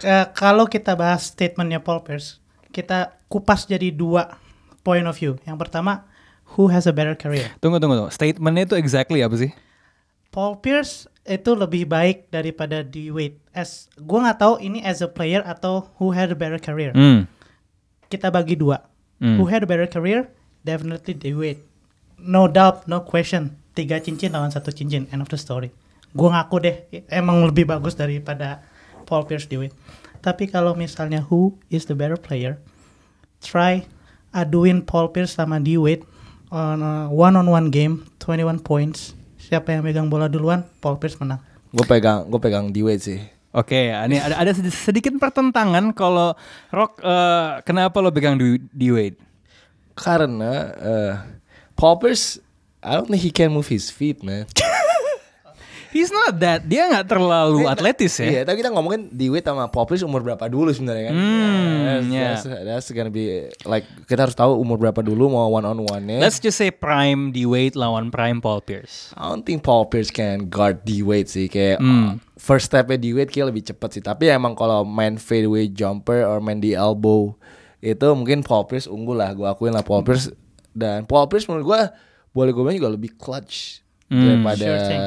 Eh, 0.02 0.26
kalau 0.34 0.70
kita 0.70 0.94
bahas 0.94 1.34
statementnya 1.34 1.82
Paul 1.82 2.06
Pierce, 2.06 2.38
kita 2.70 3.18
kupas 3.26 3.66
jadi 3.66 3.90
dua 3.90 4.38
point 4.86 5.04
of 5.04 5.18
view. 5.18 5.34
Yang 5.42 5.58
pertama, 5.66 6.06
who 6.54 6.70
has 6.70 6.86
a 6.86 6.94
better 6.94 7.18
career? 7.18 7.50
Tunggu 7.58 7.82
tunggu 7.82 7.98
tunggu. 7.98 8.10
Statementnya 8.14 8.70
itu 8.70 8.76
exactly 8.78 9.20
apa 9.26 9.34
sih? 9.34 9.50
Paul 10.30 10.60
Pierce 10.62 11.10
itu 11.26 11.50
lebih 11.52 11.88
baik 11.90 12.30
daripada 12.30 12.86
D 12.86 13.10
Wade. 13.10 13.36
As 13.52 13.90
gue 13.98 14.18
nggak 14.18 14.38
tahu 14.38 14.54
ini 14.62 14.80
as 14.86 15.02
a 15.02 15.10
player 15.10 15.42
atau 15.42 15.90
who 15.98 16.14
had 16.14 16.30
a 16.30 16.38
better 16.38 16.60
career. 16.60 16.94
Hmm. 16.94 17.26
Kita 18.06 18.30
bagi 18.30 18.54
dua. 18.56 18.80
Hmm. 19.18 19.36
Who 19.36 19.50
had 19.50 19.66
a 19.66 19.68
better 19.68 19.88
career? 19.90 20.30
Definitely 20.62 21.18
D 21.18 21.34
Wade. 21.34 21.60
No 22.18 22.46
doubt, 22.46 22.86
no 22.86 23.02
question. 23.02 23.58
Tiga 23.74 23.98
cincin 23.98 24.34
lawan 24.34 24.54
satu 24.54 24.70
cincin. 24.70 25.10
End 25.10 25.22
of 25.22 25.30
the 25.30 25.38
story. 25.38 25.74
Gue 26.16 26.28
ngaku 26.32 26.56
deh, 26.64 26.76
emang 27.12 27.44
lebih 27.44 27.68
bagus 27.68 27.92
daripada 27.92 28.64
Paul 29.08 29.24
Pierce 29.24 29.48
D 29.48 29.56
Wade. 29.56 29.72
Tapi 30.20 30.44
kalau 30.44 30.76
misalnya 30.76 31.24
who 31.24 31.56
is 31.72 31.88
the 31.88 31.96
better 31.96 32.20
player, 32.20 32.60
try 33.40 33.88
aduin 34.36 34.84
Paul 34.84 35.08
Pierce 35.08 35.32
sama 35.32 35.56
D 35.56 35.80
Wade 35.80 36.04
on 36.52 36.84
a 36.84 37.08
one-on-one 37.08 37.72
game, 37.72 38.04
21 38.20 38.60
points. 38.60 39.16
Siapa 39.40 39.72
yang 39.72 39.80
megang 39.80 40.12
bola 40.12 40.28
duluan, 40.28 40.68
Paul 40.84 41.00
Pierce 41.00 41.16
menang. 41.16 41.40
Gue 41.72 41.88
pegang, 41.88 42.28
gue 42.28 42.40
pegang 42.40 42.68
D 42.68 42.84
Wade 42.84 43.00
sih. 43.00 43.20
Oke, 43.48 43.88
ini 43.88 44.20
ada 44.20 44.36
ada 44.36 44.52
sedi- 44.52 44.68
sedikit 44.68 45.16
pertentangan 45.16 45.96
kalau 45.96 46.36
Rock 46.68 47.00
eh, 47.00 47.64
kenapa 47.64 47.96
lo 48.04 48.12
pegang 48.12 48.36
Wade? 48.92 49.16
Karena 49.98 50.52
uh, 50.78 51.14
Paul 51.74 51.98
Pierce, 51.98 52.38
I 52.84 52.94
don't 52.94 53.10
think 53.10 53.18
he 53.24 53.34
can 53.34 53.50
move 53.50 53.66
his 53.66 53.90
feet, 53.90 54.22
man. 54.22 54.46
He's 55.88 56.12
not 56.12 56.36
that. 56.44 56.68
Dia 56.68 56.84
nggak 56.92 57.08
terlalu 57.08 57.64
atletis 57.64 58.20
ya. 58.20 58.28
Iya, 58.28 58.40
tapi 58.44 58.60
kita 58.60 58.68
ngomongin 58.72 59.08
di 59.08 59.32
Wade 59.32 59.48
sama 59.48 59.72
Paul 59.72 59.88
Pierce 59.88 60.04
umur 60.04 60.20
berapa 60.20 60.44
dulu 60.46 60.68
sebenarnya 60.68 61.08
kan? 61.08 61.14
Hmm, 61.16 61.76
that's, 61.80 62.06
yeah. 62.12 62.28
that's, 62.36 62.44
that's 62.68 62.88
gonna 62.92 63.08
be 63.08 63.48
like 63.64 63.88
kita 64.04 64.28
harus 64.28 64.36
tahu 64.36 64.60
umur 64.60 64.76
berapa 64.76 65.00
dulu 65.00 65.32
mau 65.32 65.48
one 65.48 65.64
on 65.64 65.80
one 65.80 66.04
nya. 66.04 66.20
Let's 66.20 66.36
just 66.38 66.60
say 66.60 66.68
prime 66.68 67.32
di 67.32 67.48
Wade 67.48 67.72
lawan 67.72 68.12
prime 68.12 68.44
Paul 68.44 68.60
Pierce. 68.60 69.16
I 69.16 69.32
don't 69.32 69.44
think 69.44 69.64
Paul 69.64 69.88
Pierce 69.88 70.12
can 70.12 70.52
guard 70.52 70.84
D 70.84 71.00
Wade 71.00 71.32
sih 71.32 71.48
kayak 71.48 71.80
Hmm. 71.80 71.88
uh, 71.88 72.12
first 72.36 72.68
stepnya 72.68 73.00
D 73.00 73.16
Wade 73.16 73.32
kayak 73.32 73.48
lebih 73.48 73.64
cepat 73.72 73.96
sih. 73.96 74.04
Tapi 74.04 74.28
emang 74.28 74.52
kalau 74.52 74.84
main 74.84 75.16
fadeaway 75.16 75.72
jumper 75.72 76.28
or 76.28 76.44
main 76.44 76.60
di 76.60 76.76
elbow 76.76 77.32
itu 77.80 78.06
mungkin 78.12 78.44
Paul 78.44 78.68
Pierce 78.68 78.90
unggul 78.90 79.16
lah. 79.16 79.32
Gue 79.32 79.48
akuin 79.48 79.72
lah 79.72 79.86
Paul 79.86 80.04
Pierce 80.04 80.28
dan 80.76 81.08
Paul 81.08 81.30
Pierce 81.32 81.48
menurut 81.48 81.64
gue 81.64 81.80
boleh 82.36 82.50
gue 82.52 82.62
bilang 82.62 82.78
juga 82.78 82.92
lebih 82.92 83.16
clutch 83.16 83.80
daripada 84.08 84.62
Sure 84.62 84.80
thing. 84.84 85.02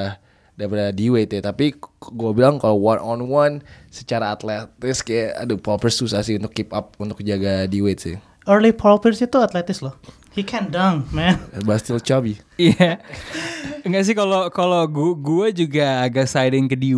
Daripada 0.62 0.94
D 0.94 1.10
Wade 1.10 1.42
ya. 1.42 1.50
Tapi 1.50 1.74
gue 1.98 2.32
bilang 2.38 2.62
kalau 2.62 2.78
one 2.78 3.02
on 3.02 3.20
one 3.26 3.56
secara 3.90 4.38
atletis 4.38 5.02
kayak 5.02 5.42
aduh 5.42 5.58
Paul 5.58 5.82
Pierce 5.82 5.98
susah 5.98 6.22
sih 6.22 6.38
untuk 6.38 6.54
keep 6.54 6.70
up 6.70 6.94
untuk 7.02 7.18
jaga 7.26 7.66
D 7.66 7.82
Wade 7.82 7.98
sih. 7.98 8.16
Early 8.46 8.70
Paul 8.74 9.02
Pierce 9.02 9.26
itu 9.26 9.42
atletis 9.42 9.82
loh. 9.82 9.98
He 10.32 10.46
can 10.48 10.72
dunk, 10.72 11.12
man. 11.12 11.42
But 11.68 11.84
still 11.84 12.00
chubby. 12.00 12.40
Iya. 12.56 13.02
Enggak 13.84 14.06
sih 14.08 14.16
kalau 14.16 14.48
kalau 14.54 14.86
gua, 14.88 15.12
gua 15.18 15.48
juga 15.50 16.06
agak 16.06 16.30
siding 16.30 16.70
ke 16.70 16.78
D 16.78 16.94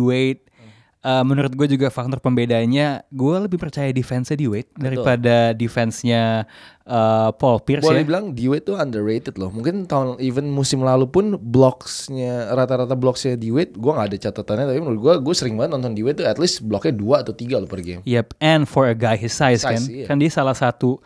Eh, 1.04 1.20
menurut 1.20 1.52
gue 1.52 1.68
juga 1.68 1.92
faktor 1.92 2.16
pembedanya 2.16 3.04
gue 3.12 3.36
lebih 3.36 3.60
percaya 3.60 3.92
defense-nya 3.92 4.40
D 4.40 4.48
Wade 4.48 4.72
daripada 4.72 5.52
defense-nya 5.52 6.48
eh, 6.80 7.30
Paul 7.36 7.60
Pierce 7.60 7.84
Boleh 7.84 8.00
ya. 8.00 8.08
bilang 8.08 8.32
D 8.32 8.48
Wade 8.48 8.64
tuh 8.64 8.80
underrated 8.80 9.36
loh. 9.36 9.52
Mungkin 9.52 9.84
tahun 9.84 10.16
even 10.24 10.48
musim 10.48 10.80
lalu 10.80 11.04
pun 11.12 11.36
blocksnya 11.36 12.48
rata-rata 12.56 12.96
blocksnya 12.96 13.36
D 13.36 13.52
Wade, 13.52 13.76
gue 13.76 13.92
nggak 13.92 14.16
ada 14.16 14.18
catatannya 14.32 14.64
tapi 14.64 14.80
menurut 14.80 15.00
gue 15.04 15.14
gue 15.28 15.34
sering 15.36 15.60
banget 15.60 15.76
nonton 15.76 15.92
D 15.92 16.00
Wade 16.00 16.24
tuh 16.24 16.26
at 16.26 16.40
least 16.40 16.64
bloknya 16.64 16.96
dua 16.96 17.20
atau 17.20 17.36
tiga 17.36 17.60
loh 17.60 17.68
per 17.68 17.84
game. 17.84 18.00
Yep, 18.08 18.40
and 18.40 18.64
for 18.64 18.88
a 18.88 18.96
guy 18.96 19.20
his 19.20 19.36
size, 19.36 19.60
Size, 19.60 19.68
kan, 19.68 19.80
iya. 19.92 20.06
kan 20.08 20.16
dia 20.16 20.32
salah 20.32 20.56
satu. 20.56 21.04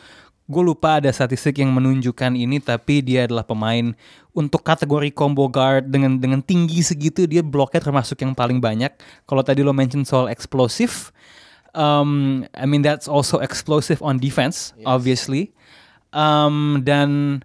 Gue 0.48 0.64
lupa 0.64 0.96
ada 0.96 1.12
statistik 1.12 1.60
yang 1.60 1.68
menunjukkan 1.76 2.32
ini, 2.32 2.56
tapi 2.56 3.04
dia 3.04 3.28
adalah 3.28 3.44
pemain 3.44 3.92
untuk 4.32 4.64
kategori 4.64 5.12
combo 5.12 5.44
guard 5.44 5.92
dengan 5.92 6.16
dengan 6.16 6.40
tinggi 6.40 6.80
segitu 6.80 7.28
dia 7.28 7.44
bloknya 7.44 7.84
termasuk 7.84 8.16
yang 8.24 8.32
paling 8.32 8.56
banyak. 8.56 8.88
Kalau 9.28 9.44
tadi 9.44 9.60
lo 9.60 9.76
mention 9.76 10.08
soal 10.08 10.32
explosive, 10.32 11.12
um, 11.76 12.42
I 12.56 12.64
mean 12.64 12.80
that's 12.80 13.04
also 13.04 13.44
explosive 13.44 14.00
on 14.00 14.16
defense, 14.16 14.72
obviously. 14.88 15.52
Um, 16.16 16.80
dan 16.80 17.44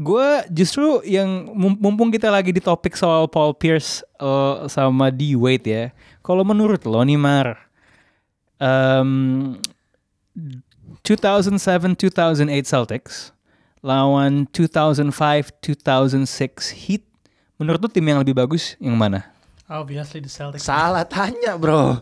gue 0.00 0.28
justru 0.48 1.04
yang 1.04 1.52
mum- 1.52 1.76
mumpung 1.76 2.08
kita 2.08 2.32
lagi 2.32 2.56
di 2.56 2.64
topik 2.64 2.96
soal 2.96 3.28
Paul 3.28 3.52
Pierce 3.60 4.00
uh, 4.24 4.64
sama 4.72 5.12
D 5.12 5.36
Wade 5.36 5.68
ya. 5.68 5.84
Kalau 6.24 6.48
menurut 6.48 6.80
lo 6.88 7.04
nih 7.04 7.20
Mar, 7.20 7.60
um, 8.56 9.52
2007-2008 11.04 12.66
Celtics 12.66 13.30
lawan 13.82 14.46
2005-2006 14.50 16.74
Heat. 16.74 17.02
Menurut 17.58 17.82
lu 17.82 17.90
tim 17.90 18.06
yang 18.06 18.22
lebih 18.22 18.38
bagus 18.38 18.78
yang 18.78 18.94
mana? 18.94 19.26
Obviously 19.68 20.24
the 20.24 20.32
Celtics. 20.32 20.64
Salah 20.64 21.04
tanya 21.04 21.60
bro. 21.60 22.00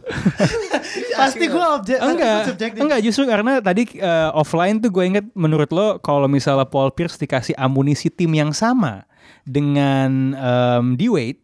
Pasti 1.18 1.50
gue 1.50 1.66
objek. 1.74 1.98
enggak, 1.98 2.54
subjektif. 2.54 2.78
enggak 2.78 3.00
justru 3.02 3.26
karena 3.26 3.58
tadi 3.58 3.98
uh, 3.98 4.30
offline 4.38 4.78
tuh 4.78 4.94
gue 4.94 5.02
inget 5.02 5.26
menurut 5.34 5.66
lo 5.74 5.98
kalau 5.98 6.30
misalnya 6.30 6.62
Paul 6.62 6.94
Pierce 6.94 7.18
dikasih 7.18 7.58
amunisi 7.58 8.06
tim 8.06 8.30
yang 8.30 8.54
sama 8.54 9.02
dengan 9.42 10.38
um, 10.38 10.94
D 10.94 11.10
Wade, 11.10 11.42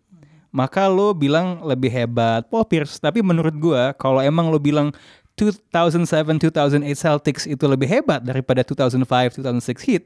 maka 0.55 0.87
lo 0.87 1.11
bilang 1.11 1.59
lebih 1.67 1.91
hebat 1.91 2.47
Paul 2.47 2.71
Pierce. 2.71 3.03
Tapi 3.03 3.19
menurut 3.19 3.59
gue 3.59 3.83
kalau 3.99 4.23
emang 4.23 4.47
lo 4.47 4.62
bilang 4.62 4.95
2007-2008 5.37 6.92
Celtics 6.92 7.49
itu 7.49 7.64
lebih 7.64 7.88
hebat 7.88 8.21
daripada 8.21 8.61
2005-2006 8.62 9.87
Heat, 9.88 10.05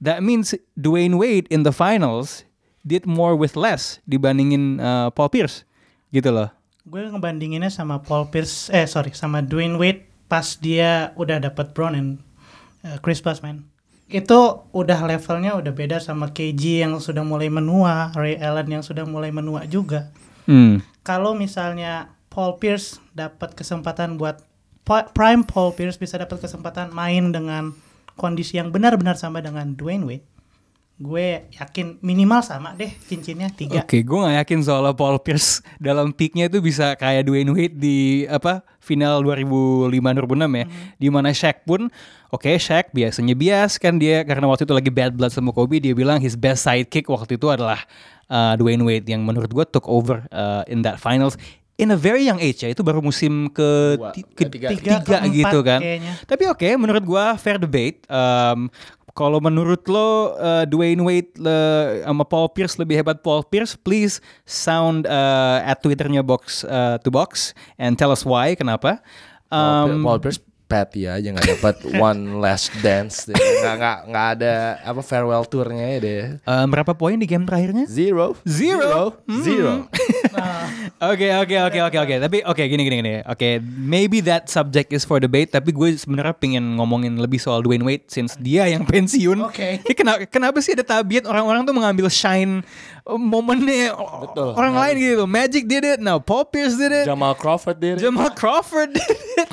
that 0.00 0.24
means 0.24 0.56
Dwayne 0.74 1.20
Wade 1.20 1.46
in 1.52 1.62
the 1.62 1.74
finals 1.74 2.48
did 2.86 3.04
more 3.04 3.36
with 3.36 3.54
less 3.58 4.00
dibandingin 4.08 4.80
uh, 4.80 5.12
Paul 5.12 5.28
Pierce, 5.28 5.68
gitu 6.10 6.32
loh. 6.32 6.48
Gue 6.88 7.04
ngebandinginnya 7.04 7.68
sama 7.68 8.00
Paul 8.00 8.32
Pierce, 8.32 8.72
eh 8.72 8.88
sorry, 8.88 9.12
sama 9.12 9.44
Dwayne 9.44 9.76
Wade 9.76 10.08
pas 10.28 10.56
dia 10.60 11.12
udah 11.16 11.40
dapat 11.40 11.76
Brown 11.76 11.92
and 11.96 12.10
uh, 12.84 12.96
Chris 13.04 13.20
Bosh, 13.20 13.44
man. 13.44 13.68
Itu 14.08 14.64
udah 14.72 15.04
levelnya 15.04 15.60
udah 15.60 15.68
beda 15.68 16.00
sama 16.00 16.32
KG 16.32 16.80
yang 16.88 16.96
sudah 16.96 17.20
mulai 17.20 17.52
menua, 17.52 18.08
Ray 18.16 18.40
Allen 18.40 18.80
yang 18.80 18.84
sudah 18.84 19.04
mulai 19.04 19.28
menua 19.28 19.68
juga. 19.68 20.08
Hmm. 20.48 20.80
Kalau 21.04 21.36
misalnya 21.36 22.16
Paul 22.28 22.60
Pierce 22.60 23.00
dapat 23.16 23.56
kesempatan 23.56 24.20
buat 24.20 24.44
prime 24.88 25.44
Paul 25.44 25.76
Pierce 25.76 26.00
bisa 26.00 26.16
dapat 26.16 26.40
kesempatan 26.40 26.88
main 26.96 27.28
dengan 27.28 27.76
kondisi 28.16 28.56
yang 28.56 28.72
benar-benar 28.72 29.20
sama 29.20 29.44
dengan 29.44 29.76
Dwayne 29.76 30.02
Wade, 30.08 30.26
gue 30.98 31.46
yakin 31.54 32.02
minimal 32.02 32.42
sama 32.42 32.74
deh 32.74 32.90
cincinnya 33.06 33.52
tiga. 33.54 33.86
Oke, 33.86 34.02
gue 34.02 34.18
gak 34.18 34.34
yakin 34.42 34.58
soalnya 34.66 34.96
Paul 34.98 35.22
Pierce 35.22 35.62
dalam 35.78 36.10
peaknya 36.10 36.50
itu 36.50 36.58
bisa 36.58 36.98
kayak 36.98 37.28
Dwayne 37.30 37.54
Wade 37.54 37.76
di 37.78 38.26
apa 38.26 38.66
final 38.82 39.22
2005-2006 39.22 40.58
ya, 40.58 40.66
di 40.98 41.08
mana 41.12 41.28
Shaq 41.30 41.62
pun, 41.68 41.92
oke 42.34 42.50
Shaq 42.58 42.90
biasanya 42.90 43.36
bias 43.38 43.78
kan 43.78 44.00
dia 44.00 44.26
karena 44.26 44.50
waktu 44.50 44.66
itu 44.66 44.74
lagi 44.74 44.90
bad 44.90 45.14
blood 45.14 45.30
sama 45.30 45.54
Kobe, 45.54 45.78
dia 45.78 45.94
bilang 45.94 46.18
his 46.18 46.34
best 46.34 46.66
sidekick 46.66 47.06
waktu 47.06 47.38
itu 47.38 47.46
adalah 47.52 47.84
uh, 48.26 48.58
Dwayne 48.58 48.82
Wade 48.82 49.06
yang 49.06 49.22
menurut 49.22 49.52
gue 49.52 49.64
took 49.70 49.86
over 49.86 50.26
uh, 50.34 50.66
in 50.66 50.82
that 50.82 50.98
finals 50.98 51.38
in 51.78 51.88
a 51.88 51.96
very 51.96 52.26
young 52.26 52.36
age 52.38 52.60
ya, 52.60 52.68
itu 52.68 52.82
baru 52.82 52.98
musim 52.98 53.46
ke, 53.48 53.94
Dua, 53.94 54.10
ti- 54.10 54.26
ke 54.26 54.44
ketiga. 54.44 54.66
tiga, 54.68 54.82
Tiga, 54.98 55.16
keempat 55.22 55.30
gitu 55.32 55.58
kan. 55.62 55.80
kayaknya. 55.80 56.12
Tapi 56.26 56.42
oke, 56.44 56.68
menurut 56.74 57.04
gua 57.06 57.38
fair 57.38 57.56
debate. 57.56 58.02
Um, 58.10 58.66
kalau 59.14 59.38
menurut 59.38 59.82
lo 59.86 60.34
uh, 60.34 60.62
Dwayne 60.64 61.02
Wade 61.02 61.34
le- 61.38 62.02
sama 62.02 62.22
Paul 62.22 62.50
Pierce 62.50 62.74
lebih 62.76 62.98
hebat 62.98 63.18
Paul 63.18 63.42
Pierce, 63.42 63.74
please 63.74 64.18
sound 64.42 65.06
uh, 65.06 65.58
at 65.60 65.78
Twitternya 65.78 66.22
box 66.22 66.62
uh, 66.62 66.98
to 67.02 67.10
box 67.10 67.50
and 67.74 67.94
tell 67.94 68.10
us 68.10 68.22
why, 68.22 68.54
kenapa? 68.54 68.98
Um, 69.50 70.02
Paul 70.02 70.18
Pierce 70.18 70.38
petty 70.68 71.08
aja 71.08 71.24
nggak 71.24 71.48
dapat 71.56 71.74
one 71.98 72.38
last 72.38 72.68
dance 72.78 73.24
deh. 73.24 73.32
nggak 73.34 73.74
nggak 73.74 73.98
nggak 74.06 74.26
ada 74.36 74.54
apa 74.84 75.00
farewell 75.00 75.42
tournya 75.42 75.86
ya 75.88 75.98
deh 75.98 76.22
um, 76.44 76.66
berapa 76.68 76.92
poin 76.92 77.16
di 77.16 77.24
game 77.24 77.42
terakhirnya? 77.42 77.88
zero 77.88 78.36
Zero. 78.44 79.16
zero 79.40 79.88
Oke 80.98 81.30
oke 81.30 81.56
oke 81.62 81.78
oke 81.80 81.98
oke. 82.00 82.14
Tapi 82.18 82.38
oke 82.42 82.58
gini 82.60 82.82
gini 82.82 82.96
gini. 82.98 83.14
Oke, 83.22 83.62
maybe 83.62 84.18
that 84.18 84.46
subject 84.46 84.90
is 84.90 85.02
for 85.02 85.18
debate. 85.18 85.46
Tapi 85.48 85.70
gue 85.70 85.94
sebenarnya 85.94 86.34
pengen 86.34 86.74
ngomongin 86.74 87.14
lebih 87.16 87.38
soal 87.38 87.62
Dwayne 87.62 87.86
Wade 87.86 88.10
since 88.10 88.34
dia 88.34 88.66
yang 88.66 88.82
pensiun. 88.90 89.38
Oke. 89.46 89.78
Ini 89.78 89.94
kenapa 89.94 90.26
kenapa 90.26 90.58
sih 90.58 90.74
ada 90.74 90.82
tabiat 90.82 91.22
orang-orang 91.22 91.62
tuh 91.62 91.70
mengambil 91.72 92.10
shine 92.10 92.66
uh, 93.06 93.14
momennya 93.14 93.94
o- 93.94 94.26
Betul. 94.26 94.50
orang 94.54 94.74
lain 94.74 94.94
gitu. 94.98 95.24
Magic 95.24 95.62
did 95.64 95.84
it, 95.86 95.98
now 96.02 96.18
Paul 96.18 96.42
Pierce 96.44 96.74
did 96.74 96.90
it. 96.90 97.06
Jamal 97.06 97.32
Crawford 97.32 97.78
deh 97.78 97.94
Jamal 97.94 98.34
Crawford 98.34 98.90
did 98.90 99.06
it. 99.38 99.48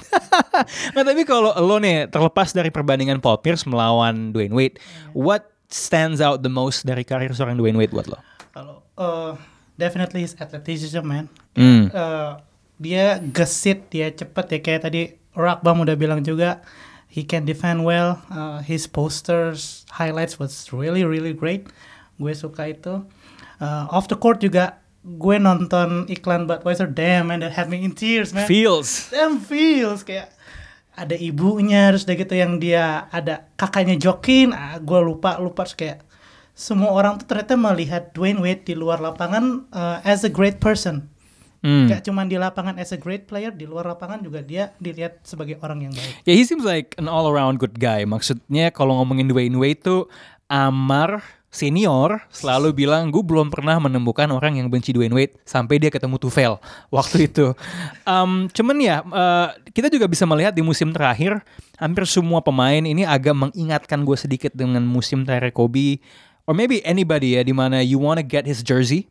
Tapi 1.06 1.24
kalau 1.24 1.54
lo 1.56 1.78
nih 1.78 2.10
terlepas 2.10 2.52
dari 2.52 2.74
perbandingan 2.74 3.22
Paul 3.22 3.40
Pierce 3.46 3.64
melawan 3.70 4.34
Dwayne 4.34 4.52
Wade, 4.52 4.82
what 5.14 5.54
stands 5.70 6.20
out 6.20 6.42
the 6.42 6.52
most 6.52 6.84
dari 6.84 7.06
karir 7.06 7.32
seorang 7.32 7.56
Dwayne 7.56 7.78
Wade 7.78 7.94
buat 7.94 8.10
lo? 8.10 8.20
Kalau 8.52 8.76
uh, 8.98 9.34
definitely 9.78 10.26
his 10.26 10.36
athleticism 10.38 11.06
man. 11.06 11.26
Hmm. 11.56 11.94
Uh, 11.94 12.42
dia 12.76 13.24
gesit, 13.32 13.88
dia 13.88 14.12
cepet 14.12 14.46
ya 14.52 14.60
kayak 14.60 14.82
tadi 14.90 15.02
Rakbam 15.36 15.84
udah 15.84 15.96
bilang 16.00 16.24
juga 16.24 16.64
he 17.08 17.24
can 17.24 17.48
defend 17.48 17.88
well. 17.88 18.20
Uh, 18.28 18.60
his 18.60 18.88
posters 18.88 19.88
highlights 19.96 20.36
was 20.36 20.72
really 20.76 21.08
really 21.08 21.32
great. 21.32 21.72
Gue 22.20 22.36
suka 22.36 22.72
itu. 22.72 23.04
Uh, 23.60 23.88
off 23.88 24.12
the 24.12 24.20
court 24.20 24.44
juga 24.44 24.84
gue 25.06 25.38
nonton 25.40 26.10
iklan 26.12 26.50
Budweiser 26.50 26.90
damn 26.90 27.32
man 27.32 27.40
that 27.40 27.56
had 27.56 27.72
me 27.72 27.80
in 27.80 27.96
tears 27.96 28.36
man. 28.36 28.44
Feels. 28.48 29.08
Damn 29.14 29.40
feels 29.40 30.04
kayak 30.04 30.35
ada 30.96 31.16
ibunya 31.16 31.92
terus 31.92 32.08
udah 32.08 32.18
gitu 32.18 32.34
yang 32.36 32.58
dia 32.58 33.12
ada 33.12 33.52
kakaknya 33.60 34.00
jokin 34.00 34.56
ah, 34.56 34.80
gue 34.80 35.00
lupa 35.04 35.38
lupa 35.38 35.68
terus 35.68 35.76
kayak 35.76 36.00
semua 36.56 36.96
orang 36.96 37.20
tuh 37.20 37.28
ternyata 37.28 37.60
melihat 37.60 38.16
Dwayne 38.16 38.40
Wade 38.40 38.64
di 38.64 38.80
luar 38.80 39.04
lapangan 39.04 39.68
uh, 39.76 40.00
as 40.08 40.24
a 40.24 40.32
great 40.32 40.64
person 40.64 41.12
Hmm. 41.66 41.90
Gak 41.90 42.06
cuma 42.06 42.22
di 42.30 42.38
lapangan 42.38 42.78
as 42.78 42.94
a 42.94 43.00
great 43.02 43.26
player 43.26 43.50
di 43.50 43.66
luar 43.66 43.90
lapangan 43.90 44.22
juga 44.22 44.46
dia 44.46 44.78
dilihat 44.78 45.26
sebagai 45.26 45.58
orang 45.66 45.90
yang 45.90 45.94
baik 45.98 46.22
Ya, 46.22 46.38
he 46.38 46.46
seems 46.46 46.62
like 46.62 46.94
an 47.02 47.10
all 47.10 47.26
around 47.26 47.58
good 47.58 47.82
guy. 47.82 48.06
Maksudnya 48.06 48.70
kalau 48.70 49.02
ngomongin 49.02 49.26
Dwayne 49.26 49.58
Wade 49.58 49.82
tuh 49.82 50.06
amar, 50.46 51.26
senior 51.56 52.20
selalu 52.28 52.76
bilang 52.86 53.08
gue 53.08 53.24
belum 53.24 53.48
pernah 53.48 53.80
menemukan 53.80 54.28
orang 54.36 54.60
yang 54.60 54.68
benci 54.68 54.92
Dwayne 54.92 55.16
Wade 55.16 55.40
sampai 55.48 55.80
dia 55.80 55.88
ketemu 55.88 56.20
Tufel 56.20 56.60
waktu 56.92 57.32
itu. 57.32 57.56
Um, 58.04 58.52
cuman 58.52 58.78
ya 58.84 59.00
uh, 59.08 59.56
kita 59.72 59.88
juga 59.88 60.12
bisa 60.12 60.28
melihat 60.28 60.52
di 60.52 60.60
musim 60.60 60.92
terakhir 60.92 61.40
hampir 61.80 62.04
semua 62.04 62.44
pemain 62.44 62.84
ini 62.84 63.08
agak 63.08 63.34
mengingatkan 63.34 64.04
gue 64.04 64.18
sedikit 64.20 64.52
dengan 64.52 64.84
musim 64.84 65.24
terakhir 65.24 65.56
Kobe 65.56 66.04
or 66.44 66.52
maybe 66.52 66.84
anybody 66.84 67.40
ya 67.40 67.42
di 67.48 67.56
mana 67.56 67.80
you 67.80 67.98
wanna 67.98 68.22
get 68.22 68.44
his 68.44 68.60
jersey 68.60 69.08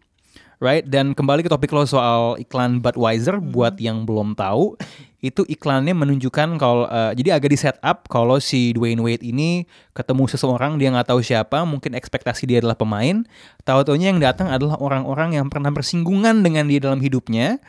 right? 0.65 0.89
Dan 0.89 1.13
kembali 1.13 1.45
ke 1.45 1.53
topik 1.53 1.69
lo 1.77 1.85
soal 1.85 2.41
iklan 2.41 2.81
Budweiser 2.81 3.37
buat 3.37 3.77
yang 3.77 4.09
belum 4.09 4.33
tahu, 4.33 4.81
itu 5.21 5.45
iklannya 5.45 5.93
menunjukkan 5.93 6.57
kalau 6.57 6.89
uh, 6.89 7.13
jadi 7.13 7.37
agak 7.37 7.53
di 7.53 7.59
set 7.61 7.77
up 7.85 8.09
kalau 8.09 8.41
si 8.41 8.73
Dwayne 8.73 9.05
Wade 9.05 9.25
ini 9.25 9.69
ketemu 9.93 10.25
seseorang 10.29 10.81
dia 10.81 10.89
nggak 10.89 11.13
tahu 11.13 11.21
siapa, 11.21 11.69
mungkin 11.69 11.93
ekspektasi 11.93 12.49
dia 12.49 12.65
adalah 12.65 12.81
pemain, 12.81 13.29
tahu-taunya 13.69 14.09
yang 14.17 14.21
datang 14.25 14.49
adalah 14.49 14.81
orang-orang 14.81 15.37
yang 15.37 15.53
pernah 15.53 15.69
bersinggungan 15.69 16.41
dengan 16.41 16.65
dia 16.65 16.81
dalam 16.81 17.05
hidupnya 17.05 17.61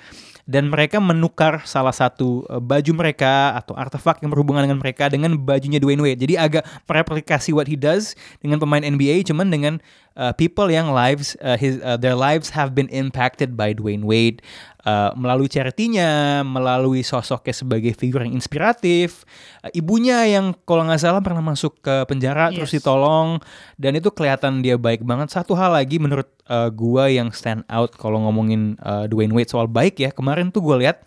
dan 0.45 0.69
mereka 0.69 1.01
menukar 1.01 1.65
salah 1.65 1.93
satu 1.93 2.45
uh, 2.47 2.61
baju 2.61 2.91
mereka 2.93 3.57
atau 3.57 3.73
artefak 3.73 4.21
yang 4.21 4.29
berhubungan 4.29 4.69
dengan 4.69 4.77
mereka 4.77 5.09
dengan 5.09 5.33
bajunya 5.41 5.81
Dwayne 5.81 6.01
Wade. 6.05 6.21
Jadi 6.21 6.37
agak 6.37 6.63
mereplikasi 6.85 7.49
what 7.51 7.65
he 7.65 7.73
does 7.73 8.13
dengan 8.39 8.61
pemain 8.61 8.85
NBA 8.85 9.25
cuman 9.25 9.49
dengan 9.49 9.81
uh, 10.15 10.33
people 10.35 10.67
yang 10.71 10.91
lives 10.91 11.35
uh, 11.43 11.59
his 11.59 11.79
uh, 11.83 11.99
their 11.99 12.15
lives 12.15 12.51
have 12.55 12.73
been 12.73 12.87
impacted 12.91 13.53
by 13.55 13.71
Dwayne 13.75 14.07
Wade 14.07 14.43
uh, 14.87 15.11
melalui 15.13 15.51
charity-nya, 15.51 16.41
melalui 16.47 17.03
sosoknya 17.03 17.51
sebagai 17.51 17.91
figur 17.93 18.23
yang 18.23 18.33
inspiratif, 18.35 19.27
uh, 19.61 19.71
ibunya 19.75 20.23
yang 20.27 20.55
kalau 20.63 20.87
nggak 20.87 21.01
salah 21.01 21.19
pernah 21.19 21.43
masuk 21.43 21.79
ke 21.83 22.07
penjara 22.07 22.51
terus 22.51 22.71
Yes. 22.71 22.81
ditolong 22.81 23.39
dan 23.77 23.95
itu 23.95 24.09
kelihatan 24.11 24.59
dia 24.65 24.75
baik 24.79 25.03
banget. 25.05 25.31
Satu 25.31 25.53
hal 25.53 25.75
lagi 25.75 26.01
menurut 26.01 26.27
uh, 26.49 26.67
gua 26.71 27.07
yang 27.11 27.29
stand 27.31 27.63
out 27.69 27.93
kalau 27.95 28.23
ngomongin 28.25 28.79
uh, 28.81 29.05
Dwayne 29.05 29.31
Wade 29.35 29.51
soal 29.51 29.67
baik 29.69 30.01
ya 30.01 30.09
kemarin 30.09 30.49
tuh 30.49 30.63
gue 30.65 30.81
lihat 30.81 31.03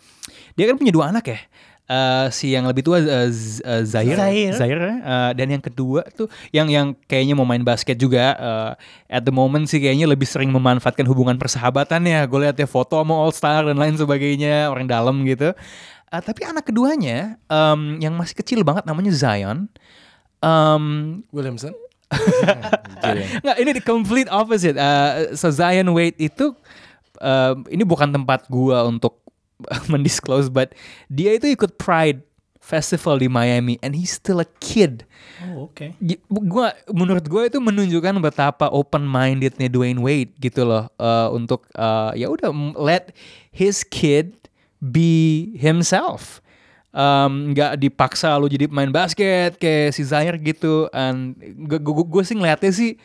dia 0.55 0.67
kan 0.67 0.75
punya 0.75 0.91
dua 0.91 1.09
anak 1.09 1.25
ya. 1.31 1.39
Uh, 1.89 2.29
si 2.29 2.53
yang 2.53 2.69
lebih 2.69 2.85
tua 2.85 3.01
uh, 3.01 3.25
Z- 3.33 3.65
uh, 3.65 3.81
Zaire, 3.81 4.13
Zaire. 4.13 4.53
Zaire, 4.53 5.01
uh, 5.01 5.33
dan 5.33 5.49
yang 5.49 5.63
kedua 5.63 6.05
tuh 6.13 6.29
yang 6.53 6.69
yang 6.69 6.93
kayaknya 7.09 7.33
mau 7.33 7.49
main 7.49 7.65
basket 7.65 7.97
juga 7.97 8.37
uh, 8.37 8.71
at 9.09 9.25
the 9.25 9.33
moment 9.33 9.65
sih 9.65 9.81
kayaknya 9.81 10.05
lebih 10.05 10.29
sering 10.29 10.53
memanfaatkan 10.53 11.01
hubungan 11.09 11.41
persahabatan 11.41 12.05
ya 12.05 12.29
gue 12.29 12.45
lihat 12.45 12.61
ya 12.61 12.69
foto 12.69 13.01
sama 13.01 13.17
All 13.17 13.33
Star 13.33 13.65
dan 13.65 13.81
lain 13.81 13.97
sebagainya 13.97 14.69
orang 14.69 14.85
dalam 14.85 15.25
gitu 15.25 15.57
Uh, 16.09 16.21
tapi 16.25 16.41
anak 16.41 16.65
keduanya 16.65 17.37
um, 17.53 18.01
yang 18.01 18.17
masih 18.17 18.33
kecil 18.33 18.65
banget 18.65 18.81
namanya 18.89 19.13
Zion 19.13 19.69
um, 20.41 21.21
Williamson. 21.29 21.69
Nggak, 23.45 23.57
ini 23.61 23.69
the 23.77 23.83
complete 23.85 24.25
opposite. 24.33 24.73
Uh, 24.73 25.37
so 25.37 25.53
Zion 25.53 25.85
Wade 25.93 26.17
itu 26.17 26.57
uh, 27.21 27.53
ini 27.69 27.85
bukan 27.85 28.09
tempat 28.09 28.49
gua 28.49 28.89
untuk 28.89 29.21
mendisclose, 29.91 30.47
but 30.47 30.71
dia 31.07 31.35
itu 31.35 31.51
ikut 31.51 31.75
Pride 31.75 32.23
Festival 32.59 33.17
di 33.17 33.25
Miami, 33.25 33.81
and 33.81 33.97
he's 33.97 34.13
still 34.13 34.37
a 34.37 34.47
kid. 34.61 35.01
Oh, 35.41 35.71
oke. 35.71 35.95
Gi- 35.97 36.21
Gua 36.29 36.69
menurut 36.91 37.25
gue 37.25 37.43
itu 37.49 37.57
menunjukkan 37.57 38.19
betapa 38.21 38.69
open 38.69 39.07
mindednya 39.07 39.71
Dwayne 39.71 39.97
Wade 39.97 40.35
gitu 40.37 40.67
loh 40.67 40.85
uh, 41.01 41.33
untuk 41.33 41.65
uh, 41.73 42.13
ya 42.13 42.29
udah 42.29 42.51
let 42.77 43.15
his 43.49 43.81
kid 43.81 44.35
be 44.77 45.49
himself 45.57 46.39
um, 46.93 47.51
nggak 47.51 47.79
dipaksa 47.79 48.35
lu 48.39 48.47
jadi 48.47 48.67
pemain 48.69 48.91
basket 48.91 49.57
kayak 49.57 49.91
si 49.91 50.03
Zaire 50.07 50.37
gitu 50.39 50.87
and 50.93 51.35
gue 51.79 52.23
sih 52.23 52.35
ngeliatnya 52.37 52.71
sih 52.71 52.95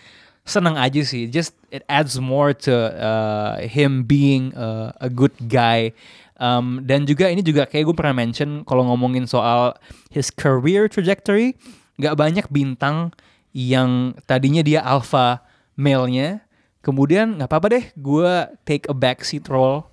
senang 0.45 0.77
aja 0.77 1.01
sih 1.03 1.25
just 1.27 1.57
it 1.73 1.81
adds 1.89 2.21
more 2.21 2.53
to 2.53 2.71
uh, 2.95 3.57
him 3.65 4.05
being 4.05 4.53
uh, 4.53 4.93
a 5.01 5.09
good 5.09 5.33
guy 5.49 5.89
Um, 6.35 6.83
dan 6.83 7.07
juga 7.07 7.31
ini 7.31 7.47
juga 7.47 7.63
kayak 7.63 7.85
gue 7.87 7.97
pernah 7.97 8.17
mention 8.17 8.67
kalau 8.67 8.83
ngomongin 8.91 9.23
soal 9.23 9.79
his 10.11 10.35
career 10.35 10.91
trajectory 10.91 11.55
nggak 11.95 12.19
banyak 12.19 12.47
bintang 12.51 13.15
yang 13.55 14.19
tadinya 14.27 14.67
dia 14.67 14.83
alpha 14.83 15.47
male-nya 15.79 16.43
kemudian 16.83 17.39
nggak 17.39 17.47
apa-apa 17.47 17.69
deh 17.79 17.85
gue 17.95 18.31
take 18.67 18.91
a 18.91 18.95
backseat 18.95 19.47
role. 19.47 19.87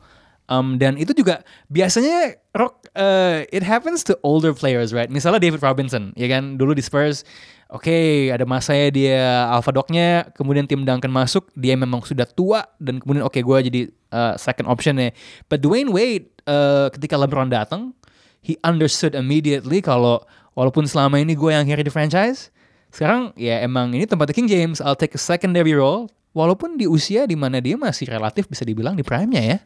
Um, 0.51 0.75
dan 0.75 0.99
itu 0.99 1.15
juga 1.15 1.47
biasanya 1.71 2.35
rock 2.51 2.80
uh, 2.95 3.43
it 3.51 3.63
happens 3.63 4.03
to 4.07 4.17
older 4.23 4.51
players 4.55 4.91
right? 4.91 5.07
Misalnya 5.11 5.39
David 5.43 5.61
Robinson 5.63 6.11
ya 6.17 6.27
kan? 6.27 6.57
Dulu 6.59 6.75
di 6.75 6.83
Spurs 6.83 7.23
oke 7.71 8.29
ada 8.31 8.43
masanya 8.43 8.87
dia 8.91 9.19
alpha 9.47 9.71
dognya 9.71 10.27
kemudian 10.35 10.67
tim 10.67 10.83
Duncan 10.83 11.11
masuk 11.11 11.47
dia 11.55 11.79
memang 11.79 12.03
sudah 12.03 12.27
tua 12.27 12.67
dan 12.83 12.99
kemudian 12.99 13.23
oke 13.23 13.39
gue 13.39 13.57
jadi 13.71 13.81
uh, 14.11 14.33
second 14.35 14.67
optionnya. 14.67 15.15
But 15.47 15.63
Dwayne 15.63 15.91
Wade 15.91 16.27
uh, 16.47 16.91
ketika 16.91 17.15
LeBron 17.15 17.51
datang 17.51 17.95
he 18.43 18.57
understood 18.65 19.13
immediately 19.15 19.79
kalau 19.79 20.23
walaupun 20.57 20.83
selama 20.89 21.21
ini 21.21 21.37
gue 21.37 21.51
yang 21.53 21.63
carry 21.63 21.85
di 21.85 21.93
franchise 21.93 22.51
sekarang 22.91 23.31
ya 23.39 23.63
emang 23.63 23.95
ini 23.95 24.03
tempatnya 24.03 24.35
King 24.35 24.49
James 24.51 24.83
I'll 24.83 24.99
take 24.99 25.15
a 25.15 25.21
secondary 25.21 25.71
role 25.71 26.11
walaupun 26.35 26.75
di 26.75 26.87
usia 26.87 27.23
di 27.23 27.39
mana 27.39 27.63
dia 27.63 27.79
masih 27.79 28.11
relatif 28.11 28.51
bisa 28.51 28.67
dibilang 28.67 28.99
di 28.99 29.03
prime-nya 29.03 29.43
ya 29.55 29.57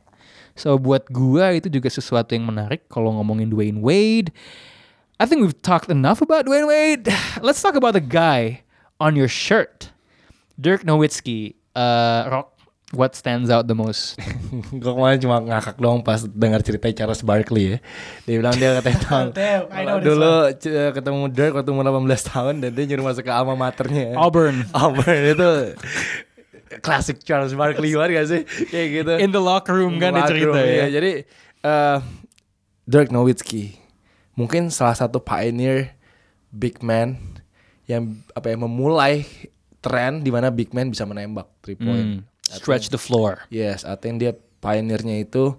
So 0.56 0.80
buat 0.80 1.12
gua 1.12 1.52
itu 1.52 1.68
juga 1.68 1.92
sesuatu 1.92 2.32
yang 2.32 2.48
menarik 2.48 2.88
kalau 2.88 3.12
ngomongin 3.20 3.52
Dwayne 3.52 3.84
Wade. 3.84 4.32
I 5.16 5.28
think 5.28 5.44
we've 5.44 5.60
talked 5.60 5.88
enough 5.92 6.20
about 6.20 6.48
Dwayne 6.48 6.68
Wade. 6.68 7.08
Let's 7.46 7.60
talk 7.60 7.76
about 7.76 7.96
the 7.96 8.04
guy 8.04 8.64
on 9.00 9.20
your 9.20 9.28
shirt. 9.28 9.92
Dirk 10.56 10.88
Nowitzki. 10.88 11.60
Uh, 11.76 12.32
Rock, 12.32 12.56
what 12.96 13.12
stands 13.20 13.52
out 13.52 13.68
the 13.68 13.76
most? 13.76 14.16
gue 14.72 14.92
kemarin 14.96 15.20
cuma 15.20 15.44
ngakak 15.44 15.76
doang 15.76 16.00
pas 16.00 16.24
dengar 16.24 16.64
cerita 16.64 16.88
Charles 16.96 17.20
Barkley 17.20 17.76
ya. 17.76 17.78
Dia 18.24 18.36
bilang 18.40 18.56
dia 18.56 18.80
katanya 18.80 19.00
tahun 19.12 19.28
dulu 20.00 20.34
c- 20.56 20.92
ketemu 20.96 21.28
Dirk 21.36 21.54
waktu 21.60 21.70
umur 21.76 21.84
18 21.84 22.32
tahun 22.32 22.54
dan 22.64 22.70
dia 22.72 22.84
nyuruh 22.88 23.12
masuk 23.12 23.28
ke 23.28 23.32
alma 23.36 23.60
maternya. 23.60 24.16
Auburn. 24.16 24.64
Auburn 24.76 25.22
itu 25.36 25.52
klasik 26.82 27.24
Charles 27.24 27.56
Barkley 27.56 27.96
banget 27.96 28.12
gak 28.20 28.28
sih? 28.28 28.42
Kayak 28.72 28.88
gitu. 28.92 29.14
In 29.22 29.32
the 29.32 29.42
locker 29.42 29.76
room 29.76 30.00
kan 30.00 30.16
Locker 30.16 30.34
cerita 30.34 30.58
room, 30.60 30.66
ya. 30.66 30.74
iya. 30.74 30.86
Jadi 30.92 31.12
eh, 31.64 31.98
Dirk 32.86 33.10
Nowitzki 33.10 33.76
mungkin 34.36 34.68
salah 34.70 34.96
satu 34.96 35.24
pioneer 35.24 35.96
big 36.52 36.84
man 36.84 37.18
yang 37.88 38.20
apa 38.36 38.52
ya 38.52 38.58
memulai 38.60 39.24
tren 39.80 40.22
di 40.22 40.30
mana 40.34 40.50
big 40.50 40.74
man 40.76 40.92
bisa 40.92 41.06
menembak 41.08 41.48
three 41.62 41.78
point. 41.78 42.20
Hmm, 42.20 42.22
Stretch 42.46 42.90
the 42.92 43.00
floor. 43.00 43.46
Yes, 43.50 43.86
I 43.88 43.98
think 43.98 44.22
dia 44.22 44.38
pioneernya 44.62 45.22
itu 45.24 45.56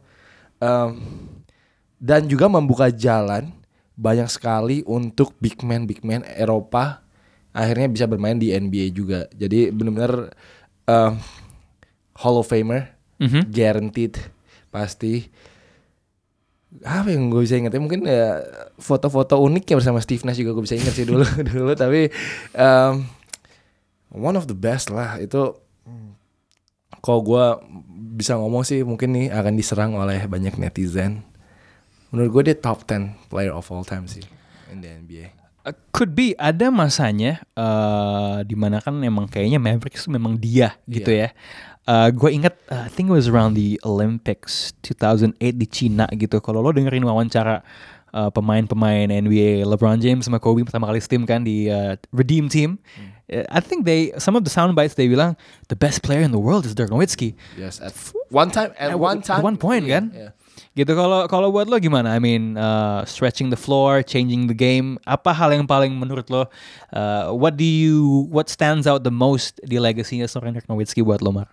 um, 0.61 0.91
dan 1.97 2.27
juga 2.27 2.47
membuka 2.51 2.91
jalan 2.93 3.55
banyak 3.97 4.29
sekali 4.29 4.85
untuk 4.85 5.33
big 5.41 5.65
man 5.65 5.89
big 5.89 6.05
man 6.05 6.21
Eropa 6.37 7.07
akhirnya 7.57 7.89
bisa 7.89 8.05
bermain 8.05 8.37
di 8.37 8.53
NBA 8.53 8.93
juga. 8.93 9.25
Jadi 9.33 9.73
benar-benar 9.73 10.37
um, 10.87 11.19
Hall 12.17 12.37
of 12.37 12.47
Famer, 12.47 12.91
Mhm. 13.17 13.49
guaranteed 13.49 14.17
pasti. 14.69 15.29
Apa 16.85 17.09
yang 17.09 17.33
gue 17.33 17.41
bisa 17.41 17.57
ingat 17.57 17.73
ya 17.73 17.81
mungkin 17.81 18.05
ya 18.05 18.45
foto-foto 18.77 19.41
uniknya 19.41 19.81
bersama 19.81 19.97
Steve 19.99 20.21
Nash 20.23 20.37
juga 20.37 20.53
gue 20.53 20.65
bisa 20.65 20.77
ingat 20.77 20.93
sih 20.93 21.09
dulu 21.09 21.25
dulu 21.49 21.73
tapi 21.73 22.13
um, 22.53 23.09
one 24.13 24.37
of 24.37 24.45
the 24.45 24.53
best 24.53 24.93
lah 24.93 25.17
itu 25.17 25.57
kalau 27.01 27.23
gue 27.23 27.45
bisa 28.19 28.35
ngomong 28.35 28.61
sih 28.61 28.83
mungkin 28.83 29.15
nih 29.15 29.31
akan 29.31 29.55
diserang 29.55 29.95
oleh 29.95 30.27
banyak 30.27 30.59
netizen. 30.59 31.23
Menurut 32.11 32.31
gue 32.35 32.43
dia 32.53 32.57
top 32.59 32.83
10 32.85 33.15
player 33.31 33.55
of 33.55 33.65
all 33.71 33.87
time 33.87 34.05
sih 34.05 34.25
in 34.69 34.83
the 34.83 34.91
NBA. 34.91 35.31
Uh, 35.67 35.75
could 35.91 36.15
be 36.15 36.31
ada 36.39 36.71
masanya 36.71 37.43
uh, 37.59 38.39
di 38.47 38.55
mana 38.55 38.79
kan 38.79 38.95
memang 38.95 39.27
kayaknya 39.27 39.59
Mavericks 39.59 40.07
itu 40.07 40.15
memang 40.15 40.39
dia 40.39 40.79
gitu 40.87 41.11
ya. 41.11 41.35
Uh, 41.83 42.07
gue 42.15 42.31
inget 42.31 42.55
uh, 42.71 42.87
I 42.87 42.91
think 42.91 43.11
it 43.11 43.15
was 43.19 43.27
around 43.27 43.59
the 43.59 43.75
Olympics 43.83 44.71
2008 44.87 45.35
di 45.59 45.67
Cina 45.67 46.07
gitu. 46.15 46.39
Kalau 46.39 46.63
lo 46.63 46.71
dengerin 46.71 47.03
wawancara 47.03 47.67
uh, 48.15 48.31
pemain-pemain 48.31 49.11
NBA 49.11 49.67
LeBron 49.67 49.99
James 49.99 50.23
sama 50.31 50.39
Kobe 50.39 50.63
pertama 50.63 50.87
kali 50.87 51.03
steam 51.03 51.27
kan 51.27 51.43
di 51.43 51.67
uh, 51.67 51.99
Redeem 52.15 52.47
Team. 52.47 52.79
uh, 53.27 53.43
I 53.51 53.59
think 53.59 53.91
they 53.91 54.15
some 54.23 54.39
of 54.39 54.47
the 54.47 54.51
sound 54.55 54.79
bites 54.79 54.95
they 54.95 55.11
bilang 55.11 55.35
the 55.67 55.75
best 55.75 56.07
player 56.07 56.23
in 56.23 56.31
the 56.31 56.39
world 56.39 56.63
is 56.63 56.79
Dirk 56.79 56.95
Nowitzki. 56.95 57.35
Yes, 57.59 57.83
at 57.83 57.91
one 58.31 58.55
time 58.55 58.71
at, 58.79 58.95
At 58.95 59.03
one 59.03 59.19
one- 59.19 59.27
time 59.27 59.43
at 59.43 59.47
one 59.51 59.59
point, 59.59 59.83
yeah, 59.91 59.99
kan? 59.99 60.05
yeah. 60.15 60.31
Gitu 60.77 60.93
kalau 60.93 61.25
kalau 61.25 61.49
buat 61.49 61.65
lo 61.73 61.81
gimana? 61.81 62.13
I 62.13 62.21
mean, 62.21 62.61
uh, 62.61 63.01
stretching 63.09 63.49
the 63.49 63.57
floor, 63.57 64.05
changing 64.05 64.45
the 64.45 64.53
game. 64.53 65.01
Apa 65.09 65.33
hal 65.33 65.57
yang 65.57 65.65
paling 65.65 65.97
menurut 65.97 66.29
lo? 66.29 66.53
Uh, 66.93 67.33
what 67.33 67.57
do 67.57 67.65
you 67.65 68.29
what 68.29 68.53
stands 68.53 68.85
out 68.85 69.01
the 69.01 69.11
most 69.11 69.57
di 69.65 69.81
legasinya 69.81 70.29
seorang 70.29 70.53
Dirk 70.53 70.69
Nowitzki 70.69 71.01
buat 71.01 71.25
lo, 71.25 71.33
Mar? 71.33 71.49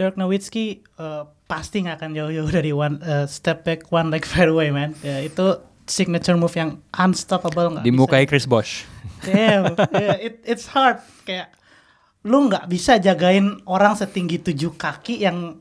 Dirk 0.00 0.16
Nowitzki 0.16 0.80
eh, 0.80 1.22
pasti 1.44 1.84
nggak 1.84 2.00
akan 2.00 2.10
jauh-jauh 2.16 2.48
dari 2.48 2.72
one 2.72 2.96
eh, 3.04 3.28
step 3.28 3.68
back 3.68 3.92
one 3.92 4.08
leg 4.08 4.24
fairway 4.24 4.72
man. 4.72 4.96
Ya, 5.04 5.20
itu 5.20 5.60
signature 5.84 6.40
move 6.40 6.56
yang 6.56 6.80
unstoppable 6.96 7.76
nggak 7.76 7.84
Di 7.84 7.92
bisa. 7.92 8.24
Chris 8.24 8.48
Bosh. 8.48 8.88
Damn, 9.28 9.76
yeah, 9.92 10.16
it, 10.16 10.40
it's 10.48 10.70
hard 10.72 11.04
kayak 11.28 11.52
lu 12.24 12.48
nggak 12.48 12.64
bisa 12.64 12.96
jagain 12.96 13.60
orang 13.68 13.92
setinggi 13.92 14.40
tujuh 14.40 14.72
kaki 14.78 15.20
yang 15.20 15.60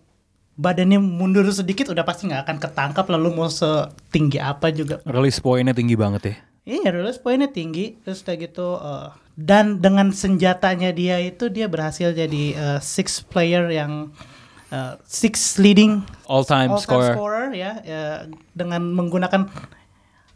badannya 0.57 0.97
mundur 0.97 1.45
sedikit 1.47 1.93
udah 1.93 2.01
pasti 2.01 2.25
nggak 2.25 2.43
akan 2.43 2.57
ketangkap 2.57 3.05
lalu 3.07 3.29
mau 3.31 3.45
setinggi 3.45 4.41
apa 4.41 4.73
juga 4.73 4.99
Release 5.05 5.37
pointnya 5.37 5.71
tinggi 5.71 5.93
banget 5.93 6.21
ya. 6.25 6.35
Iya, 6.67 6.91
release 6.91 7.15
poinnya 7.15 7.47
tinggi, 7.47 7.95
terus 8.03 8.25
udah 8.25 8.35
gitu 8.35 8.67
eh, 8.75 9.07
dan 9.37 9.79
dengan 9.79 10.11
senjatanya 10.11 10.91
dia 10.91 11.15
itu 11.21 11.47
dia 11.47 11.69
berhasil 11.69 12.11
jadi 12.11 12.43
eh, 12.51 12.79
six 12.81 13.23
player 13.23 13.69
yang 13.69 14.11
eh, 14.67 14.99
six 15.07 15.55
leading 15.55 16.03
All 16.27 16.43
time 16.43 16.73
all-time 16.73 16.83
scorer. 16.83 17.13
scorer 17.15 17.47
ya, 17.55 17.71
ya 17.85 18.01
dengan 18.51 18.83
menggunakan 18.83 19.47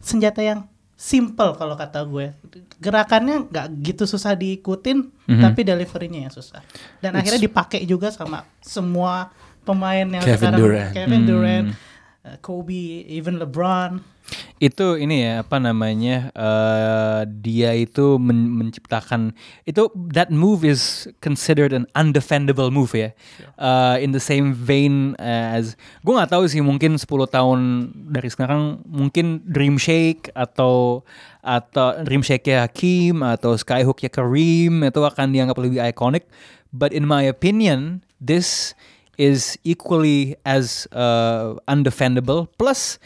senjata 0.00 0.40
yang 0.40 0.60
simple 0.96 1.58
kalau 1.58 1.74
kata 1.74 2.06
gue. 2.06 2.30
Gerakannya 2.78 3.50
nggak 3.50 3.66
gitu 3.82 4.06
susah 4.06 4.32
diikutin, 4.32 5.10
Mhm. 5.28 5.42
tapi 5.42 5.60
deliverynya 5.62 6.30
yang 6.30 6.34
susah. 6.34 6.62
Dan 6.98 7.12
akhirnya 7.12 7.42
dipakai 7.42 7.82
juga 7.84 8.08
sama 8.08 8.46
semua 8.62 9.34
pemain 9.62 10.06
yang 10.06 10.22
Kevin 10.22 10.38
sekarang 10.38 10.60
Durant. 10.60 10.92
Kevin 10.92 11.20
Hmm. 11.22 11.28
Durant, 11.28 11.66
eh, 12.22 12.36
Kobe, 12.38 12.84
even 13.06 13.38
LeBron. 13.38 14.02
Itu 14.56 14.94
ini 14.94 15.26
ya 15.26 15.42
apa 15.42 15.58
namanya 15.58 16.30
eh, 16.30 17.20
dia 17.26 17.74
itu 17.74 18.16
men- 18.22 18.54
menciptakan 18.54 19.34
itu 19.66 19.90
that 20.14 20.30
move 20.30 20.62
is 20.62 21.10
considered 21.18 21.74
an 21.74 21.90
undefendable 21.98 22.70
move 22.70 22.94
ya. 22.94 23.10
Eh, 23.58 23.96
in 24.00 24.14
the 24.14 24.22
same 24.22 24.54
vein 24.54 25.18
as 25.18 25.74
gue 26.00 26.14
nggak 26.14 26.30
tahu 26.30 26.46
sih 26.46 26.62
mungkin 26.62 26.94
10 26.94 27.04
tahun 27.26 27.58
dari 28.14 28.30
sekarang 28.30 28.86
mungkin 28.86 29.42
Dream 29.42 29.74
Shake 29.76 30.30
atau 30.32 31.02
atau 31.42 31.98
Dream 32.06 32.22
Shake 32.22 32.46
ya 32.46 32.70
Hakim 32.70 33.26
atau 33.26 33.58
Skyhook 33.58 33.98
ya 34.00 34.08
Kareem 34.08 34.86
itu 34.86 35.02
akan 35.02 35.34
dianggap 35.34 35.58
lebih 35.58 35.82
iconic. 35.82 36.30
But 36.70 36.94
in 36.94 37.04
my 37.04 37.26
opinion, 37.26 38.00
this 38.16 38.72
is 39.18 39.58
equally 39.64 40.36
as 40.44 40.88
uh, 40.92 41.56
undefendable. 41.68 42.48
Plus 42.56 42.98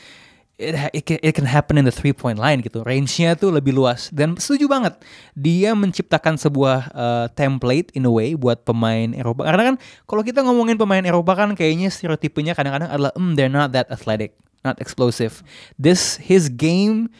it, 0.58 0.74
it, 0.92 1.04
can, 1.04 1.18
it 1.22 1.32
can 1.36 1.44
happen 1.44 1.76
in 1.76 1.84
the 1.84 1.92
three 1.92 2.12
point 2.12 2.38
line 2.38 2.60
gitu. 2.64 2.80
Range-nya 2.84 3.36
tuh 3.36 3.52
lebih 3.52 3.76
luas 3.76 4.08
dan 4.12 4.36
setuju 4.36 4.68
banget. 4.68 4.94
Dia 5.36 5.76
menciptakan 5.76 6.40
sebuah 6.40 6.78
uh, 6.96 7.26
template 7.36 7.92
in 7.92 8.08
a 8.08 8.12
way 8.12 8.32
buat 8.32 8.64
pemain 8.64 9.12
Eropa. 9.12 9.44
Karena 9.44 9.72
kan 9.72 9.76
kalau 10.08 10.22
kita 10.24 10.40
ngomongin 10.40 10.80
pemain 10.80 11.04
Eropa 11.04 11.36
kan 11.36 11.52
kayaknya 11.52 11.92
stereotipenya 11.92 12.56
kadang-kadang 12.56 12.88
adalah 12.88 13.12
mm, 13.14 13.36
they're 13.36 13.52
not 13.52 13.76
that 13.76 13.88
athletic, 13.92 14.32
not 14.64 14.80
explosive. 14.80 15.44
This 15.76 16.16
his 16.16 16.48
game 16.48 17.12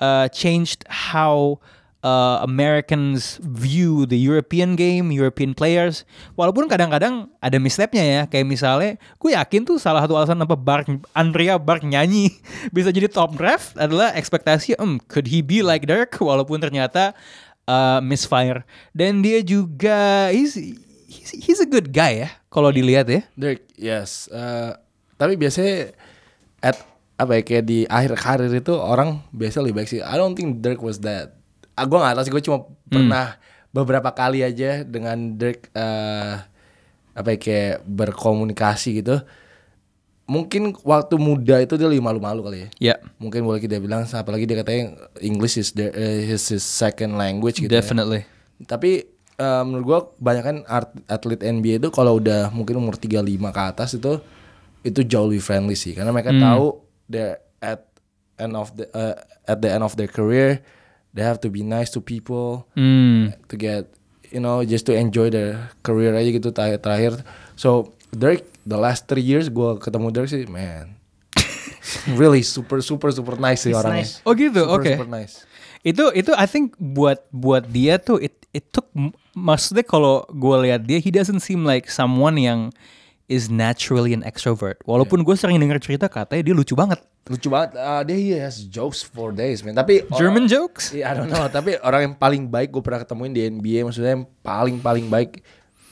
uh, 0.00 0.28
changed 0.28 0.84
how 0.90 1.62
uh, 2.02 2.42
Americans 2.42 3.38
view 3.40 4.04
the 4.04 4.18
European 4.18 4.74
game, 4.74 5.08
European 5.14 5.54
players. 5.54 6.04
Walaupun 6.36 6.66
kadang-kadang 6.68 7.30
ada 7.38 7.56
misstepnya 7.56 8.04
ya, 8.04 8.20
kayak 8.28 8.46
misalnya, 8.46 8.98
gue 9.16 9.30
yakin 9.32 9.62
tuh 9.64 9.78
salah 9.78 10.04
satu 10.04 10.18
alasan 10.18 10.42
apa 10.42 10.58
Bark, 10.58 10.90
Andrea 11.16 11.56
Bark 11.56 11.86
nyanyi 11.86 12.34
bisa 12.76 12.90
jadi 12.90 13.08
top 13.08 13.38
draft 13.38 13.78
adalah 13.78 14.12
ekspektasi, 14.12 14.76
hmm, 14.76 15.06
could 15.08 15.30
he 15.30 15.40
be 15.40 15.64
like 15.64 15.88
Dirk? 15.88 16.18
Walaupun 16.18 16.60
ternyata 16.60 17.14
uh, 17.70 18.02
misfire. 18.02 18.66
Dan 18.92 19.22
dia 19.22 19.40
juga, 19.40 20.28
he's, 20.34 20.58
he's, 21.08 21.30
he's 21.32 21.60
a 21.62 21.68
good 21.68 21.94
guy 21.94 22.26
ya, 22.26 22.30
kalau 22.50 22.68
dilihat 22.74 23.08
ya. 23.08 23.22
Dirk, 23.38 23.64
yes. 23.78 24.26
Eh, 24.28 24.72
tapi 25.16 25.38
biasanya 25.38 25.94
at 26.62 26.78
apa 27.14 27.38
ya 27.38 27.42
kayak 27.46 27.64
di 27.70 27.78
akhir 27.86 28.18
karir 28.18 28.50
itu 28.50 28.74
orang 28.74 29.22
biasa 29.30 29.62
lebih 29.62 29.82
baik 29.82 29.88
sih. 29.90 30.02
I 30.02 30.18
don't 30.18 30.34
think 30.34 30.58
Dirk 30.58 30.82
was 30.82 30.98
that. 31.06 31.41
Ah, 31.72 31.84
gue 31.84 31.98
gak 31.98 32.14
tahu 32.14 32.24
sih. 32.24 32.32
Gue 32.32 32.44
cuma 32.44 32.58
pernah 32.86 33.36
beberapa 33.72 34.12
kali 34.12 34.44
aja 34.44 34.84
dengan 34.84 35.36
Dirk 35.36 35.72
eh 35.72 36.36
apa 37.12 37.28
ya 37.32 37.38
kayak 37.38 37.76
berkomunikasi 37.84 39.04
gitu. 39.04 39.20
Mungkin 40.22 40.72
waktu 40.86 41.18
muda 41.20 41.60
itu 41.60 41.74
dia 41.76 41.88
lebih 41.90 42.00
malu-malu 42.00 42.40
kali 42.46 42.58
ya. 42.64 42.68
Ya, 42.80 42.96
Mungkin 43.20 43.42
boleh 43.44 43.60
kita 43.60 43.76
bilang, 43.82 44.06
apalagi 44.06 44.48
dia 44.48 44.56
katanya 44.56 44.96
English 45.20 45.60
is 45.60 45.74
the, 45.76 45.92
eh, 45.92 46.24
his, 46.24 46.46
his 46.48 46.64
second 46.64 47.18
language 47.20 47.60
gitu. 47.60 47.68
ya. 47.68 47.82
definitely. 47.82 48.24
Tapi 48.64 49.04
eh, 49.36 49.62
menurut 49.66 49.84
gua 49.84 49.98
kebanyakan 50.16 50.56
art- 50.64 50.96
atlet 51.04 51.42
NBA 51.42 51.82
itu 51.82 51.90
kalau 51.90 52.16
udah 52.16 52.48
mungkin 52.48 52.80
umur 52.80 52.96
35 52.96 53.18
ke 53.50 53.60
atas 53.60 53.90
itu 53.98 54.22
itu 54.82 55.00
jauh 55.04 55.30
lebih 55.30 55.42
friendly 55.42 55.78
sih 55.78 55.94
karena 55.94 56.10
mereka 56.10 56.34
tahu 56.34 56.66
they 57.06 57.38
at 57.62 57.86
end 58.34 58.54
of 58.54 58.74
the 58.74 58.86
eh, 58.90 59.14
at 59.46 59.58
the 59.58 59.70
end 59.70 59.82
of 59.82 59.94
their 59.94 60.10
career 60.10 60.62
they 61.12 61.22
have 61.22 61.38
to 61.38 61.48
be 61.48 61.60
nice 61.60 61.88
to 61.88 62.00
people 62.00 62.64
Hmm. 62.72 63.32
to 63.46 63.54
get 63.54 63.88
you 64.28 64.40
know 64.40 64.60
just 64.62 64.88
to 64.88 64.92
enjoy 64.92 65.28
their 65.28 65.68
career 65.80 66.12
aja 66.12 66.30
gitu 66.30 66.48
terakhir 66.50 66.80
terakhir. 66.80 67.12
So 67.54 67.92
Dirk 68.10 68.44
the 68.64 68.76
last 68.76 69.08
three 69.08 69.24
years 69.24 69.48
gua 69.48 69.76
ketemu 69.76 70.08
Dirk 70.10 70.28
sih 70.28 70.44
man 70.44 70.96
really 72.20 72.40
super 72.40 72.80
super 72.80 73.10
super 73.10 73.36
nice 73.36 73.64
sih 73.64 73.72
orangnya. 73.72 74.04
nice. 74.04 74.20
Oh 74.24 74.32
gitu, 74.32 74.62
oke. 74.64 74.86
super 74.86 75.08
nice. 75.08 75.44
Itu 75.82 76.14
itu 76.14 76.30
I 76.32 76.46
think 76.46 76.76
buat 76.78 77.26
buat 77.28 77.66
dia 77.66 77.98
tuh 77.98 78.20
it 78.20 78.36
it 78.54 78.70
took 78.70 78.86
maksudnya 79.34 79.82
kalau 79.82 80.22
gue 80.28 80.56
lihat 80.68 80.86
dia 80.86 81.00
he 81.00 81.10
doesn't 81.10 81.40
seem 81.42 81.64
like 81.64 81.88
someone 81.88 82.36
yang 82.38 82.70
is 83.32 83.48
naturally 83.48 84.12
an 84.12 84.20
extrovert. 84.20 84.76
Walaupun 84.84 85.24
gue 85.24 85.32
sering 85.32 85.56
dengar 85.56 85.80
cerita 85.80 86.12
katanya 86.12 86.44
dia 86.44 86.52
lucu 86.52 86.76
banget. 86.76 87.00
lucu 87.22 87.46
banget 87.46 87.78
uh, 87.78 88.02
dia 88.02 88.18
he 88.18 88.34
has 88.34 88.66
jokes 88.66 88.98
for 88.98 89.30
days 89.30 89.62
man 89.62 89.78
tapi 89.78 90.02
German 90.18 90.44
orang- 90.44 90.50
jokes? 90.50 90.90
Iya, 90.90 91.06
I 91.06 91.12
don't 91.16 91.30
know 91.30 91.46
tapi 91.46 91.78
orang 91.78 92.10
yang 92.10 92.14
paling 92.18 92.50
baik 92.50 92.74
gue 92.74 92.82
pernah 92.82 92.98
ketemuin 93.06 93.30
di 93.30 93.46
NBA 93.46 93.86
maksudnya 93.86 94.18
yang 94.18 94.26
paling 94.42 94.82
paling 94.82 95.06
baik 95.06 95.38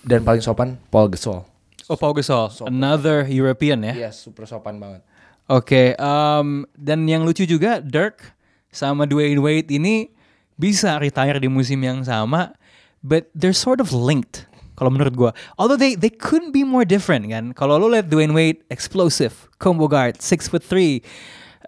dan 0.03 0.27
paling 0.27 0.43
sopan 0.43 0.75
Paul 0.91 1.07
Gasol 1.07 1.47
Oh 1.87 1.95
Pau 1.95 2.11
Gasol, 2.15 2.51
another 2.67 3.27
European 3.31 3.83
ya. 3.83 4.07
Iya 4.07 4.11
super 4.11 4.43
sopan 4.43 4.83
banget 4.83 5.07
Oke, 5.51 5.99
um, 5.99 6.63
dan 6.79 7.03
yang 7.11 7.27
lucu 7.27 7.43
juga 7.43 7.83
Dirk 7.83 8.23
sama 8.71 9.03
Dwayne 9.03 9.39
Wade 9.43 9.71
ini 9.75 10.11
bisa 10.55 10.95
retire 10.95 11.43
di 11.43 11.51
musim 11.51 11.83
yang 11.83 12.07
sama, 12.07 12.55
but 13.03 13.27
they're 13.35 13.51
sort 13.51 13.83
of 13.83 13.91
linked. 13.91 14.47
Kalau 14.81 14.89
menurut 14.89 15.13
gua, 15.13 15.31
although 15.61 15.77
they 15.77 15.93
they 15.93 16.09
couldn't 16.09 16.57
be 16.57 16.65
more 16.65 16.89
different 16.89 17.29
kan. 17.29 17.53
Kalau 17.53 17.77
lo 17.77 17.93
lihat 17.93 18.09
Dwayne 18.09 18.33
Wade, 18.33 18.65
explosive, 18.73 19.53
combo 19.61 19.85
guard, 19.85 20.25
six 20.25 20.49
foot 20.49 20.65
three, 20.65 21.05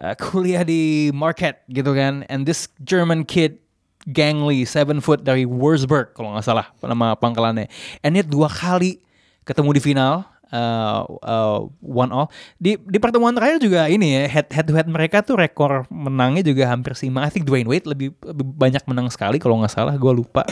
uh, 0.01 0.17
kuliah 0.17 0.65
di 0.65 1.13
Marquette 1.13 1.61
gitu 1.69 1.93
kan, 1.93 2.25
and 2.25 2.49
this 2.49 2.73
German 2.81 3.21
kid 3.21 3.61
gangly, 4.09 4.65
seven 4.65 4.97
foot 4.97 5.21
dari 5.21 5.45
Wurzburg 5.45 6.17
kalau 6.17 6.33
nggak 6.33 6.41
salah 6.41 6.73
nama 6.81 7.13
pangkalannya, 7.13 7.69
and 8.01 8.17
dia 8.17 8.25
dua 8.25 8.49
kali 8.49 8.97
ketemu 9.45 9.77
di 9.77 9.81
final 9.85 10.25
uh, 10.49 11.05
uh, 11.21 11.59
one 11.81 12.09
all. 12.09 12.33
Di 12.57 12.77
di 12.81 12.97
pertemuan 13.01 13.33
terakhir 13.33 13.61
juga 13.61 13.89
ini 13.89 14.17
ya 14.17 14.23
head 14.29 14.47
head 14.53 14.65
to 14.69 14.73
head 14.73 14.89
mereka 14.89 15.25
tuh 15.25 15.37
rekor 15.37 15.85
menangnya 15.89 16.45
juga 16.45 16.69
hampir 16.69 16.97
seimbang 16.97 17.25
I 17.25 17.31
think 17.33 17.45
Dwayne 17.45 17.69
Wade 17.69 17.89
lebih, 17.89 18.13
lebih 18.21 18.45
banyak 18.57 18.83
menang 18.89 19.09
sekali 19.13 19.41
kalau 19.41 19.59
nggak 19.61 19.73
salah 19.73 19.93
gue 19.97 20.13
lupa 20.13 20.45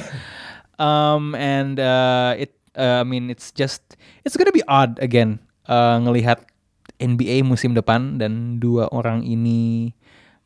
um, 0.82 1.38
and 1.38 1.78
uh, 1.78 2.34
it 2.34 2.58
uh, 2.74 3.06
I 3.06 3.06
mean 3.06 3.30
it's 3.30 3.54
just 3.54 3.86
it's 4.26 4.34
gonna 4.34 4.52
be 4.52 4.66
odd 4.66 4.98
again 4.98 5.38
uh, 5.70 6.02
ngelihat 6.02 6.42
NBA 6.98 7.46
musim 7.46 7.78
depan 7.78 8.18
dan 8.18 8.58
dua 8.58 8.90
orang 8.90 9.22
ini 9.22 9.94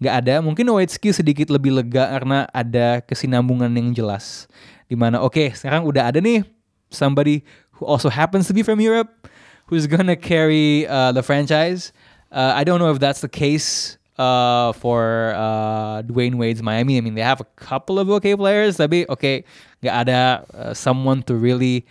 nggak 0.03 0.15
ada. 0.27 0.35
Mungkin 0.43 0.67
Nowitzki 0.67 1.15
sedikit 1.15 1.47
lebih 1.47 1.71
lega 1.71 2.11
karena 2.11 2.47
ada 2.51 2.99
kesinambungan 3.03 3.71
yang 3.71 3.95
jelas. 3.95 4.51
Di 4.91 4.99
mana 4.99 5.23
oke 5.23 5.55
sekarang 5.55 5.87
udah 5.87 6.11
ada 6.11 6.19
nih 6.19 6.43
somebody 6.91 7.41
who 7.79 7.87
also 7.87 8.11
happens 8.11 8.47
to 8.47 8.53
be 8.53 8.61
from 8.61 8.83
Europe 8.83 9.27
who's 9.71 9.87
gonna 9.87 10.19
carry 10.19 10.83
uh, 10.87 11.15
the 11.15 11.23
franchise. 11.23 11.95
Uh, 12.29 12.51
I 12.51 12.67
don't 12.67 12.83
know 12.83 12.91
if 12.91 12.99
that's 12.99 13.23
the 13.23 13.31
case 13.31 13.95
uh, 14.17 14.71
for 14.77 15.33
uh, 15.35 16.01
Dwayne 16.03 16.35
Wade's 16.35 16.63
Miami 16.63 16.97
I 16.97 17.01
mean 17.01 17.15
they 17.15 17.25
have 17.25 17.41
a 17.41 17.49
couple 17.59 17.99
of 17.99 18.09
okay 18.19 18.35
players 18.35 18.79
tapi 18.79 19.07
oke 19.07 19.43
nggak 19.83 19.95
ada 20.07 20.43
uh, 20.55 20.73
someone 20.73 21.21
to 21.25 21.35
really 21.35 21.83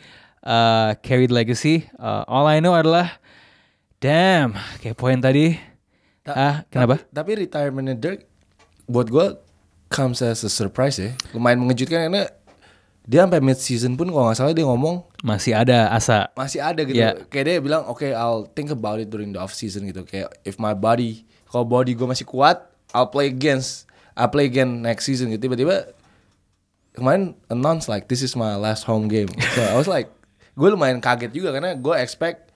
uh, 0.44 0.94
carry 1.04 1.28
the 1.28 1.34
legacy 1.36 1.88
uh, 2.00 2.24
all 2.28 2.48
I 2.48 2.60
know 2.60 2.72
adalah 2.76 3.20
Damn, 4.04 4.52
kayak 4.84 5.00
poin 5.00 5.16
tadi. 5.16 5.56
Ta- 6.20 6.36
ah, 6.36 6.56
kenapa? 6.68 7.00
Tapi, 7.08 7.16
tapi 7.16 7.30
retirementnya 7.48 7.96
Dirk 7.96 8.28
buat 8.84 9.08
gue 9.08 9.40
comes 9.88 10.20
as 10.20 10.44
a 10.44 10.52
surprise 10.52 11.00
ya. 11.00 11.16
Lumayan 11.32 11.64
mengejutkan 11.64 12.12
karena 12.12 12.28
dia 13.08 13.24
sampai 13.24 13.40
mid 13.40 13.56
season 13.56 13.96
pun 13.96 14.12
kalau 14.12 14.28
nggak 14.28 14.36
salah 14.36 14.52
dia 14.52 14.68
ngomong 14.68 15.08
Masih 15.24 15.56
ada 15.56 15.88
asa. 15.88 16.28
masih 16.36 16.60
ada 16.60 16.84
gitu. 16.84 17.00
Yeah. 17.00 17.24
Kayak 17.32 17.44
dia 17.48 17.56
bilang 17.64 17.88
oke 17.88 18.04
I'll 18.04 18.44
think 18.52 18.68
about 18.68 19.00
it 19.00 19.08
during 19.08 19.32
the 19.32 19.40
off 19.40 19.56
season 19.56 19.88
gitu. 19.88 20.04
Kayak 20.04 20.36
if 20.44 20.60
my 20.60 20.76
body 20.76 21.24
kalau 21.54 21.62
body 21.62 21.94
gue 21.94 22.02
masih 22.02 22.26
kuat 22.26 22.66
I'll 22.90 23.06
play 23.06 23.30
against 23.30 23.86
I'll 24.18 24.30
play 24.30 24.50
again 24.50 24.82
next 24.82 25.06
season 25.06 25.30
gitu. 25.30 25.46
Tiba-tiba 25.46 25.94
kemarin 26.98 27.38
announce 27.46 27.86
like 27.86 28.10
this 28.10 28.26
is 28.26 28.34
my 28.34 28.58
last 28.58 28.82
home 28.90 29.06
game. 29.06 29.30
So 29.54 29.62
I 29.62 29.78
was 29.78 29.86
like 29.86 30.10
gue 30.58 30.66
lumayan 30.66 30.98
kaget 30.98 31.30
juga 31.30 31.54
karena 31.54 31.78
gue 31.78 31.94
expect 31.94 32.50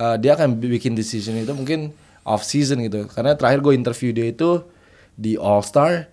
uh, 0.00 0.16
dia 0.16 0.40
akan 0.40 0.56
bikin 0.56 0.96
decision 0.96 1.36
itu 1.36 1.52
mungkin 1.52 1.92
off 2.24 2.40
season 2.40 2.80
gitu. 2.80 3.04
Karena 3.12 3.36
terakhir 3.36 3.60
gue 3.60 3.76
interview 3.76 4.16
dia 4.16 4.32
itu 4.32 4.64
di 5.20 5.36
All 5.36 5.60
Star 5.60 6.08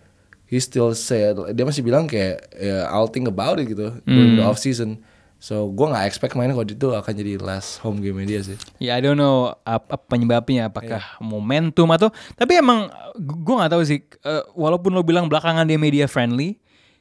he 0.48 0.60
still 0.60 0.92
said 0.96 1.36
dia 1.56 1.64
masih 1.64 1.84
bilang 1.84 2.12
kayak 2.12 2.44
"Yeah, 2.56 2.92
I'll 2.92 3.12
think 3.12 3.32
about 3.32 3.60
it 3.64 3.72
gitu 3.72 4.04
during 4.04 4.36
the 4.36 4.44
off 4.44 4.60
season 4.60 5.00
So 5.38 5.70
gue 5.70 5.86
nggak 5.86 6.06
expect 6.10 6.34
kemarin 6.34 6.58
kalau 6.58 6.66
itu 6.66 6.88
akan 6.98 7.14
jadi 7.14 7.38
last 7.38 7.78
home 7.86 8.02
game 8.02 8.18
dia 8.26 8.42
sih. 8.42 8.58
Ya 8.82 8.98
I 8.98 9.02
don't 9.06 9.18
know 9.18 9.54
apa 9.62 9.98
penyebabnya 9.98 10.70
apakah 10.74 11.22
momentum 11.22 11.94
atau 11.94 12.10
tapi 12.34 12.58
emang 12.58 12.90
gue 13.18 13.56
nggak 13.56 13.72
tahu 13.72 13.84
sih 13.86 14.02
eh, 14.02 14.44
walaupun 14.58 14.94
lo 14.94 15.06
bilang 15.06 15.30
belakangan 15.30 15.70
dia 15.70 15.78
media 15.78 16.10
friendly 16.10 16.58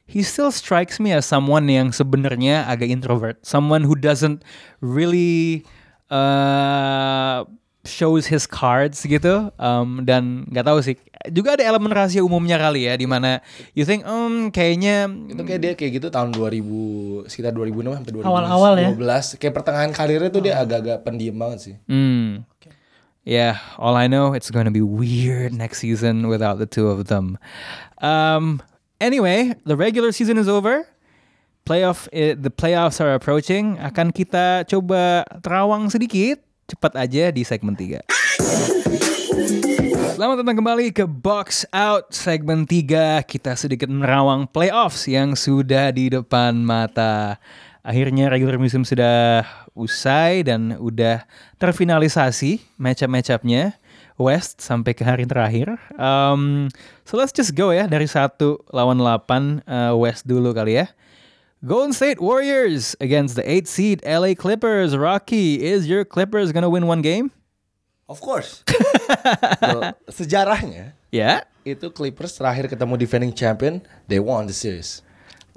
he 0.07 0.23
still 0.23 0.55
strikes 0.55 1.03
me 1.03 1.11
as 1.11 1.27
someone 1.27 1.67
yang 1.67 1.91
sebenarnya 1.91 2.63
agak 2.71 2.89
introvert 2.89 3.43
someone 3.43 3.83
who 3.83 3.99
doesn't 3.99 4.47
really 4.79 5.67
uh, 6.11 7.43
shows 7.89 8.29
his 8.29 8.45
cards 8.45 9.03
gitu 9.07 9.51
um, 9.57 10.03
dan 10.05 10.45
nggak 10.51 10.67
tahu 10.67 10.79
sih 10.83 10.95
juga 11.33 11.59
ada 11.59 11.65
elemen 11.67 11.91
rahasia 11.91 12.23
umumnya 12.23 12.59
kali 12.59 12.87
ya 12.87 12.95
di 12.95 13.07
mana 13.09 13.43
you 13.75 13.83
think 13.83 14.07
um 14.07 14.51
kayaknya 14.53 15.09
Itu 15.09 15.43
kayak 15.43 15.61
dia 15.63 15.73
kayak 15.75 15.93
gitu 16.03 16.07
tahun 16.11 16.35
2000 16.35 17.31
sekitar 17.31 17.51
2006 17.55 17.99
sampai 17.99 18.13
2012. 18.23 18.31
Awal-awal 18.31 18.73
ya. 18.79 18.89
Kayak 19.41 19.55
pertengahan 19.55 19.91
karirnya 19.91 20.31
tuh 20.31 20.43
dia 20.45 20.55
agak-agak 20.61 21.03
pendiam 21.03 21.37
banget 21.39 21.59
sih. 21.59 21.75
Hmm. 21.91 22.47
Yeah, 23.27 23.59
all 23.75 23.99
I 23.99 24.07
know 24.07 24.39
it's 24.39 24.55
going 24.55 24.71
to 24.71 24.75
be 24.75 24.87
weird 24.87 25.51
next 25.51 25.83
season 25.83 26.31
without 26.31 26.63
the 26.63 26.69
two 26.69 26.87
of 26.87 27.11
them. 27.11 27.43
Um. 27.99 28.63
Anyway, 29.03 29.53
the 29.67 29.77
regular 29.77 30.15
season 30.15 30.39
is 30.39 30.49
over. 30.49 30.87
Playoff, 31.67 32.07
eh, 32.15 32.39
the 32.39 32.55
playoffs 32.55 33.03
are 33.03 33.13
approaching. 33.19 33.77
Akan 33.83 34.15
kita 34.15 34.63
coba 34.71 35.27
terawang 35.43 35.91
sedikit, 35.91 36.41
cepat 36.67 36.99
aja 36.99 37.31
di 37.31 37.47
segmen 37.47 37.79
3. 37.79 38.03
Selamat 40.19 40.43
datang 40.43 40.59
kembali 40.59 40.91
ke 40.91 41.07
Box 41.07 41.63
Out 41.71 42.11
segmen 42.11 42.67
3. 42.67 43.23
Kita 43.23 43.55
sedikit 43.55 43.87
menerawang 43.87 44.51
playoffs 44.51 45.07
yang 45.07 45.39
sudah 45.39 45.95
di 45.95 46.11
depan 46.11 46.59
mata. 46.59 47.39
Akhirnya 47.87 48.27
regular 48.27 48.59
musim 48.59 48.83
sudah 48.83 49.47
usai 49.79 50.43
dan 50.43 50.75
udah 50.83 51.23
terfinalisasi 51.63 52.59
matchup-matchupnya 52.83 53.79
West 54.19 54.59
sampai 54.59 54.91
ke 54.97 55.07
hari 55.07 55.23
terakhir. 55.23 55.79
Um, 55.95 56.67
so 57.07 57.15
let's 57.15 57.31
just 57.31 57.55
go 57.55 57.71
ya 57.71 57.87
dari 57.87 58.11
satu 58.11 58.67
lawan 58.75 58.99
8 58.99 59.63
uh, 59.71 59.95
West 59.95 60.27
dulu 60.27 60.51
kali 60.51 60.83
ya. 60.83 60.91
Golden 61.67 61.93
State 61.93 62.21
Warriors 62.23 62.95
against 63.01 63.35
the 63.35 63.43
8 63.43 63.67
seed 63.67 63.99
LA 64.07 64.35
Clippers. 64.39 64.97
Rocky, 64.97 65.59
is 65.63 65.89
your 65.91 66.05
Clippers 66.05 66.53
gonna 66.53 66.71
win 66.71 66.87
one 66.87 67.03
game? 67.03 67.31
Of 68.09 68.21
course. 68.23 68.63
Well, 69.63 69.95
sejarahnya 70.11 70.95
Ya. 71.11 71.43
itu 71.67 71.91
Clippers 71.91 72.39
terakhir 72.39 72.71
ketemu 72.71 72.95
defending 72.95 73.33
champion, 73.35 73.83
they 74.07 74.23
won 74.23 74.47
the 74.47 74.55
series. 74.55 75.03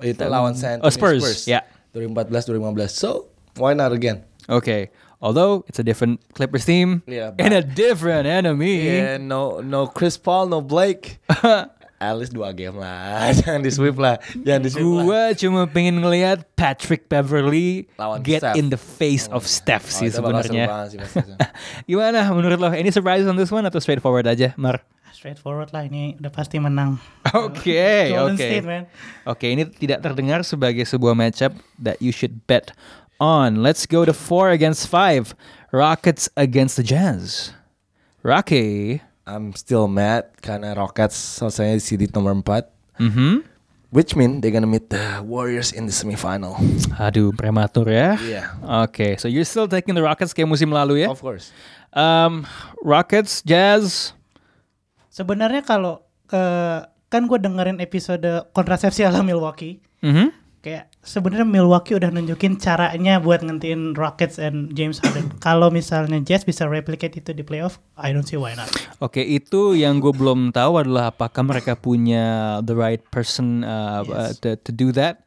Itu 0.01 0.25
lawan 0.25 0.57
San 0.57 0.81
Oh, 0.81 0.89
Antonio 0.89 1.21
Spurs, 1.21 1.45
ya. 1.45 1.61
2014 1.93 2.49
2015. 2.57 2.89
So, 2.89 3.29
why 3.61 3.77
not 3.77 3.93
again? 3.93 4.25
Okay. 4.49 4.89
Although 5.21 5.65
it's 5.69 5.77
a 5.77 5.85
different 5.85 6.21
Clippers 6.33 6.63
team 6.65 7.03
Yeah, 7.05 7.35
and 7.37 7.53
a 7.53 7.61
different 7.61 8.25
enemy. 8.25 8.81
Yeah, 8.87 9.17
no 9.21 9.59
no 9.61 9.85
Chris 9.85 10.17
Paul, 10.17 10.47
no 10.49 10.61
Blake. 10.63 11.19
Least 11.99 12.31
dua 12.31 12.55
game 12.55 12.79
lah. 12.79 13.27
Jangan 13.43 13.59
di 13.59 13.71
sweep 13.75 13.99
lah. 13.99 14.15
Jangan 14.31 14.61
di 14.63 14.69
sweep 14.71 14.87
lah. 14.87 15.03
Gua 15.03 15.21
cuma 15.35 15.61
pengen 15.67 15.99
ngelihat 15.99 16.47
Patrick 16.55 17.11
Beverly 17.11 17.91
Lawan 17.99 18.23
get 18.23 18.39
Steph. 18.39 18.55
in 18.55 18.71
the 18.71 18.79
face 18.79 19.27
of 19.35 19.43
Steph 19.43 19.91
Oh, 19.91 19.95
sih 19.99 20.07
sebenarnya. 20.07 20.87
Gimana 21.89 22.23
menurut 22.31 22.55
lo? 22.55 22.71
Any 22.71 22.95
surprises 22.95 23.27
on 23.27 23.35
this 23.35 23.51
one 23.51 23.67
atau 23.67 23.83
straightforward 23.83 24.23
aja, 24.31 24.55
Mar? 24.55 24.79
Straightforward 25.11 25.75
lah 25.75 25.83
ini 25.83 26.15
udah 26.15 26.31
pasti 26.31 26.55
menang. 26.63 26.95
Oke, 27.35 28.15
oke. 28.15 28.49
Oke, 29.27 29.45
ini 29.51 29.67
tidak 29.67 29.99
terdengar 29.99 30.47
sebagai 30.47 30.87
sebuah 30.87 31.11
matchup 31.11 31.51
that 31.75 31.99
you 31.99 32.15
should 32.15 32.47
bet 32.47 32.71
on. 33.19 33.59
Let's 33.59 33.83
go 33.83 34.07
to 34.07 34.15
four 34.15 34.55
against 34.55 34.87
five. 34.87 35.35
Rockets 35.75 36.31
against 36.39 36.79
the 36.79 36.85
Jazz. 36.87 37.51
Rocky. 38.23 39.03
I'm 39.29 39.53
still 39.53 39.85
mad 39.85 40.33
karena 40.41 40.73
Rockets 40.73 41.13
selesai 41.13 41.77
di 41.77 41.83
seed 41.85 42.09
nomor 42.09 42.33
4. 42.41 42.65
Mhm. 42.97 43.45
Which 43.89 44.13
mean 44.13 44.41
they're 44.41 44.53
gonna 44.53 44.69
meet 44.69 44.89
the 44.89 45.21
Warriors 45.21 45.69
in 45.69 45.85
the 45.85 45.93
semifinal. 45.93 46.57
Aduh, 46.97 47.33
prematur 47.33 47.89
ya. 47.89 48.17
Yeah. 48.21 48.53
Oke, 48.85 49.17
so 49.17 49.25
you're 49.25 49.45
still 49.45 49.65
taking 49.65 49.93
the 49.93 50.01
Rockets 50.01 50.33
kayak 50.33 50.45
musim 50.45 50.69
lalu 50.69 51.05
ya? 51.05 51.09
Of 51.09 51.21
course. 51.21 51.49
Um, 51.89 52.45
Rockets, 52.81 53.41
Jazz. 53.41 54.13
Sebenarnya 55.09 55.65
kalau 55.65 56.05
eh, 56.29 56.85
kan 57.09 57.25
gue 57.25 57.37
dengerin 57.41 57.81
episode 57.81 58.21
kontrasepsi 58.53 59.01
ala 59.01 59.25
Milwaukee, 59.25 59.81
Mhm. 60.05 60.29
Kayak 60.59 60.91
sebenarnya 60.99 61.47
Milwaukee 61.47 61.95
udah 61.95 62.11
nunjukin 62.11 62.59
caranya 62.59 63.19
buat 63.23 63.39
ngentiin 63.39 63.95
Rockets 63.95 64.37
and 64.37 64.75
James 64.75 64.99
Harden. 64.99 65.31
kalau 65.45 65.71
misalnya 65.71 66.19
Jazz 66.19 66.43
bisa 66.43 66.67
replicate 66.67 67.15
itu 67.19 67.31
di 67.31 67.43
playoff, 67.43 67.79
I 67.95 68.11
don't 68.11 68.27
see 68.27 68.35
why 68.35 68.55
not. 68.55 68.67
Oke, 68.99 69.23
itu 69.23 69.75
yang 69.75 70.03
gue 70.03 70.11
belum 70.11 70.51
tahu 70.51 70.83
adalah 70.83 71.15
apakah 71.15 71.43
mereka 71.47 71.79
punya 71.79 72.59
the 72.63 72.75
right 72.75 73.01
person 73.09 73.63
uh, 73.63 74.03
uh, 74.03 74.31
to, 74.43 74.59
to 74.59 74.71
do 74.75 74.91
that. 74.95 75.23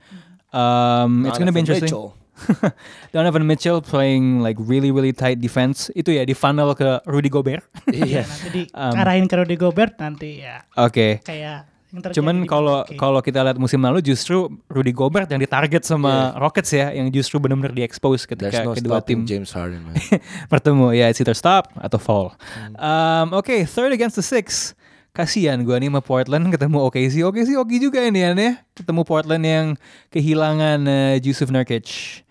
Um, 0.52 1.24
it's 1.24 1.40
gonna 1.40 1.52
be 1.52 1.64
interesting. 1.64 1.88
Mitchell. 1.88 2.12
Donovan 3.14 3.46
Mitchell 3.46 3.80
playing 3.80 4.40
like 4.40 4.56
really 4.60 4.90
really 4.92 5.12
tight 5.12 5.40
defense. 5.40 5.88
Itu 5.96 6.12
ya 6.12 6.28
di 6.28 6.36
funnel 6.36 6.76
ke 6.76 7.00
Rudy 7.08 7.32
Gobert. 7.32 7.64
Iya. 7.88 8.24
Nanti 8.28 8.68
Um, 8.76 8.92
diarahin 8.96 9.26
ke 9.28 9.34
Rudy 9.36 9.56
Gobert 9.56 9.94
nanti 10.00 10.40
ya 10.40 10.64
Oke. 10.80 11.20
kayak 11.22 11.71
yang 11.93 12.09
Cuman 12.16 12.36
kalau 12.49 12.88
kalau 12.97 13.20
kita 13.20 13.45
lihat 13.45 13.61
musim 13.61 13.76
lalu 13.84 14.01
justru 14.01 14.49
Rudy 14.72 14.97
Gobert 14.97 15.28
yang 15.28 15.36
ditarget 15.45 15.84
sama 15.84 16.32
Rockets 16.40 16.72
ya, 16.72 16.88
yang 16.88 17.12
justru 17.12 17.36
benar-benar 17.36 17.76
diekspos 17.76 18.24
ketika 18.24 18.64
no 18.64 18.72
kedua 18.72 19.05
tim 19.05 19.28
James 19.28 19.53
Harden, 19.53 19.84
man. 19.84 20.01
bertemu. 20.53 20.97
Ya, 20.97 21.12
it's 21.12 21.20
either 21.20 21.36
stop 21.36 21.68
atau 21.76 22.01
fall. 22.01 22.32
Um, 22.80 23.36
Oke, 23.36 23.68
third 23.68 23.93
against 23.93 24.16
the 24.16 24.24
six. 24.24 24.72
Kasian 25.12 25.68
gue 25.68 25.76
nih 25.76 25.93
sama 25.93 26.01
Portland 26.01 26.49
ketemu 26.49 26.88
OKC. 26.88 27.20
OKC 27.20 27.61
oke 27.61 27.76
juga 27.76 28.01
ini 28.01 28.24
ya. 28.24 28.32
Ketemu 28.72 29.05
Portland 29.05 29.45
yang 29.45 29.66
kehilangan 30.09 30.80
uh, 30.88 31.14
Jusuf 31.20 31.53
Nurkic. 31.53 32.24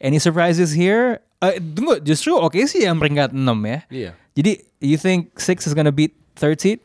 Any 0.00 0.16
surprises 0.16 0.72
here? 0.72 1.20
Uh, 1.44 1.60
tunggu, 1.60 2.00
justru 2.00 2.32
OKC 2.32 2.88
yang 2.88 2.96
peringkat 2.96 3.36
6 3.36 3.44
ya. 3.44 3.80
Iya. 3.92 4.10
Jadi, 4.32 4.52
you 4.80 4.96
think 4.96 5.36
six 5.36 5.68
is 5.68 5.76
gonna 5.76 5.92
beat 5.92 6.16
third 6.32 6.56
seed? 6.56 6.80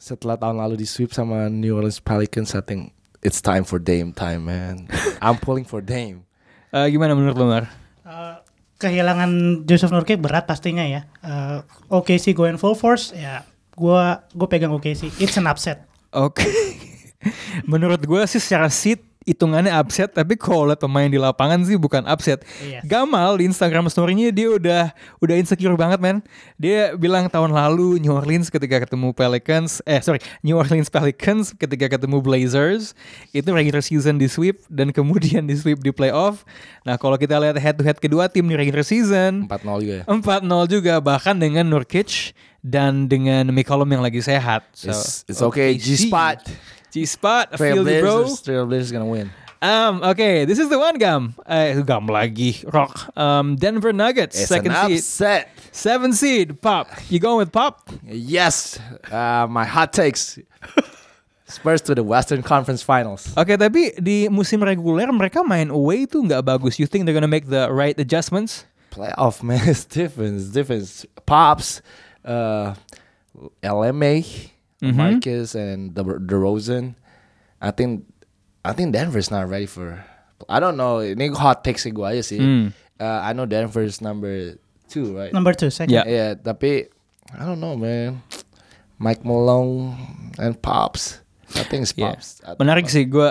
Setelah 0.00 0.40
tahun 0.40 0.56
lalu 0.64 0.80
di 0.80 0.88
sweep 0.88 1.12
sama 1.12 1.52
New 1.52 1.76
Orleans 1.76 2.00
Pelicans, 2.00 2.56
I 2.56 2.64
think 2.64 2.96
it's 3.20 3.44
time 3.44 3.68
for 3.68 3.76
Dame 3.76 4.16
time, 4.16 4.48
man. 4.48 4.88
I'm 5.20 5.36
pulling 5.36 5.68
for 5.68 5.84
Dame. 5.84 6.24
Uh, 6.72 6.88
gimana 6.88 7.12
menurut 7.12 7.36
lo, 7.36 7.44
Mar? 7.44 7.68
Eh, 8.08 8.36
kehilangan 8.80 9.62
Joseph 9.68 9.92
Nurkic 9.92 10.16
berat 10.24 10.48
pastinya 10.48 10.88
ya. 10.88 11.04
Eh, 11.20 11.58
OKC 11.92 12.32
going 12.32 12.56
full 12.56 12.72
force 12.72 13.12
ya. 13.12 13.44
Gua 13.76 14.24
gue 14.32 14.48
pegang 14.48 14.72
OKC. 14.72 15.12
It's 15.20 15.36
an 15.36 15.44
upset. 15.44 15.84
Oke. 16.16 16.48
Menurut 17.70 18.00
gue 18.00 18.22
sih 18.24 18.40
secara 18.40 18.72
seat 18.72 19.04
hitungannya 19.28 19.68
upset 19.76 20.16
tapi 20.16 20.32
kalau 20.32 20.72
lihat 20.72 20.80
pemain 20.80 21.04
di 21.04 21.20
lapangan 21.20 21.60
sih 21.68 21.76
bukan 21.76 22.08
upset. 22.08 22.40
Iya. 22.64 22.80
Gamal 22.88 23.36
di 23.36 23.52
Instagram 23.52 23.92
story-nya 23.92 24.32
dia 24.32 24.48
udah 24.48 24.84
udah 25.20 25.34
insecure 25.36 25.76
banget 25.76 26.00
man. 26.00 26.24
Dia 26.56 26.96
bilang 26.96 27.28
tahun 27.28 27.52
lalu 27.52 28.00
New 28.00 28.16
Orleans 28.16 28.48
ketika 28.48 28.80
ketemu 28.80 29.12
Pelicans, 29.12 29.84
eh 29.84 30.00
sorry 30.00 30.24
New 30.40 30.56
Orleans 30.56 30.88
Pelicans 30.88 31.52
ketika 31.52 31.92
ketemu 31.92 32.24
Blazers 32.24 32.96
itu 33.36 33.48
regular 33.52 33.84
season 33.84 34.16
di 34.16 34.24
sweep 34.24 34.64
dan 34.72 34.88
kemudian 34.96 35.44
di 35.44 35.52
sweep 35.52 35.84
di 35.84 35.92
playoff. 35.92 36.48
Nah 36.88 36.96
kalau 36.96 37.20
kita 37.20 37.36
lihat 37.36 37.60
head 37.60 37.76
to 37.76 37.84
head 37.84 38.00
kedua 38.00 38.32
tim 38.32 38.48
di 38.48 38.56
regular 38.56 38.84
season 38.84 39.44
4-0 39.44 39.84
juga 39.84 39.94
ya. 40.00 40.04
4-0 40.08 40.74
juga 40.80 40.94
bahkan 41.04 41.36
dengan 41.36 41.68
Nurkic 41.68 42.32
dan 42.60 43.08
dengan 43.08 43.48
McCollum 43.52 43.88
yang 43.88 44.04
lagi 44.04 44.20
sehat. 44.20 44.68
So, 44.76 44.92
It's, 44.92 45.24
it's 45.28 45.40
okay, 45.40 45.76
G-Spot. 45.76 46.44
G-Spot, 46.90 47.48
I 47.52 47.56
feel 47.56 47.88
you 47.88 48.00
bro. 48.00 48.24
Trailblazers, 48.24 48.92
gonna 48.92 49.06
win. 49.06 49.30
Um, 49.62 50.02
okay, 50.02 50.46
this 50.46 50.58
is 50.58 50.68
the 50.70 50.78
one 50.78 50.96
gam. 50.96 51.34
Eh, 51.46 51.74
gam 51.82 52.08
lagi. 52.08 52.64
Rock. 52.72 53.12
Um, 53.16 53.56
Denver 53.56 53.92
Nuggets, 53.92 54.38
It's 54.38 54.48
second 54.48 54.72
an 54.72 54.98
seed. 54.98 55.46
Seven 55.72 56.12
seed, 56.12 56.60
Pop. 56.62 56.88
You 57.10 57.20
going 57.20 57.36
with 57.38 57.52
Pop? 57.52 57.90
Yes, 58.04 58.80
uh, 59.12 59.46
my 59.48 59.64
hot 59.64 59.92
takes. 59.92 60.38
Spurs 61.46 61.82
to 61.82 61.94
the 61.94 62.02
Western 62.02 62.42
Conference 62.42 62.80
Finals. 62.80 63.34
Oke, 63.36 63.58
tapi 63.58 63.90
di 63.98 64.30
musim 64.30 64.62
reguler 64.62 65.10
mereka 65.10 65.42
main 65.42 65.68
away 65.68 66.06
tuh 66.06 66.22
nggak 66.22 66.46
bagus. 66.46 66.78
You 66.78 66.86
think 66.86 67.04
they're 67.04 67.14
gonna 67.14 67.28
make 67.30 67.50
the 67.50 67.68
right 67.74 67.98
adjustments? 67.98 68.64
Playoff 68.94 69.42
man, 69.46 69.60
it's 69.68 69.84
different. 69.84 70.38
It's 70.38 70.48
different. 70.54 70.86
Pops, 71.26 71.82
uh, 72.24 72.74
LMA, 73.62 74.22
Mhm. 74.80 74.96
Marcus, 74.96 75.52
and 75.54 75.92
the 75.94 76.02
DeRozan. 76.02 76.96
I 77.60 77.70
think, 77.70 78.08
I 78.64 78.72
think 78.72 78.96
Denver's 78.96 79.28
not 79.28 79.48
ready 79.48 79.68
for. 79.68 80.00
I 80.48 80.56
don't 80.56 80.80
know. 80.80 81.04
Ini 81.04 81.36
hot 81.36 81.60
takes 81.60 81.84
gue 81.84 82.00
aja 82.04 82.24
sih. 82.24 82.40
Hmm. 82.40 82.72
Uh, 82.96 83.20
I 83.20 83.36
know 83.36 83.44
Denver's 83.44 84.00
number 84.00 84.56
two, 84.88 85.12
right? 85.12 85.32
Number 85.32 85.52
two, 85.52 85.68
second. 85.68 85.92
Yeah. 85.92 86.08
Yeah, 86.08 86.30
tapi 86.36 86.88
I 87.36 87.42
don't 87.44 87.60
know, 87.60 87.76
man. 87.76 88.24
Mike 89.00 89.24
Malone 89.24 89.96
and 90.36 90.56
Pops. 90.60 91.20
Nothing 91.56 91.82
Yeah. 91.96 92.14
pops. 92.14 92.38
Menarik 92.62 92.86
sih 92.86 93.08
gue 93.10 93.26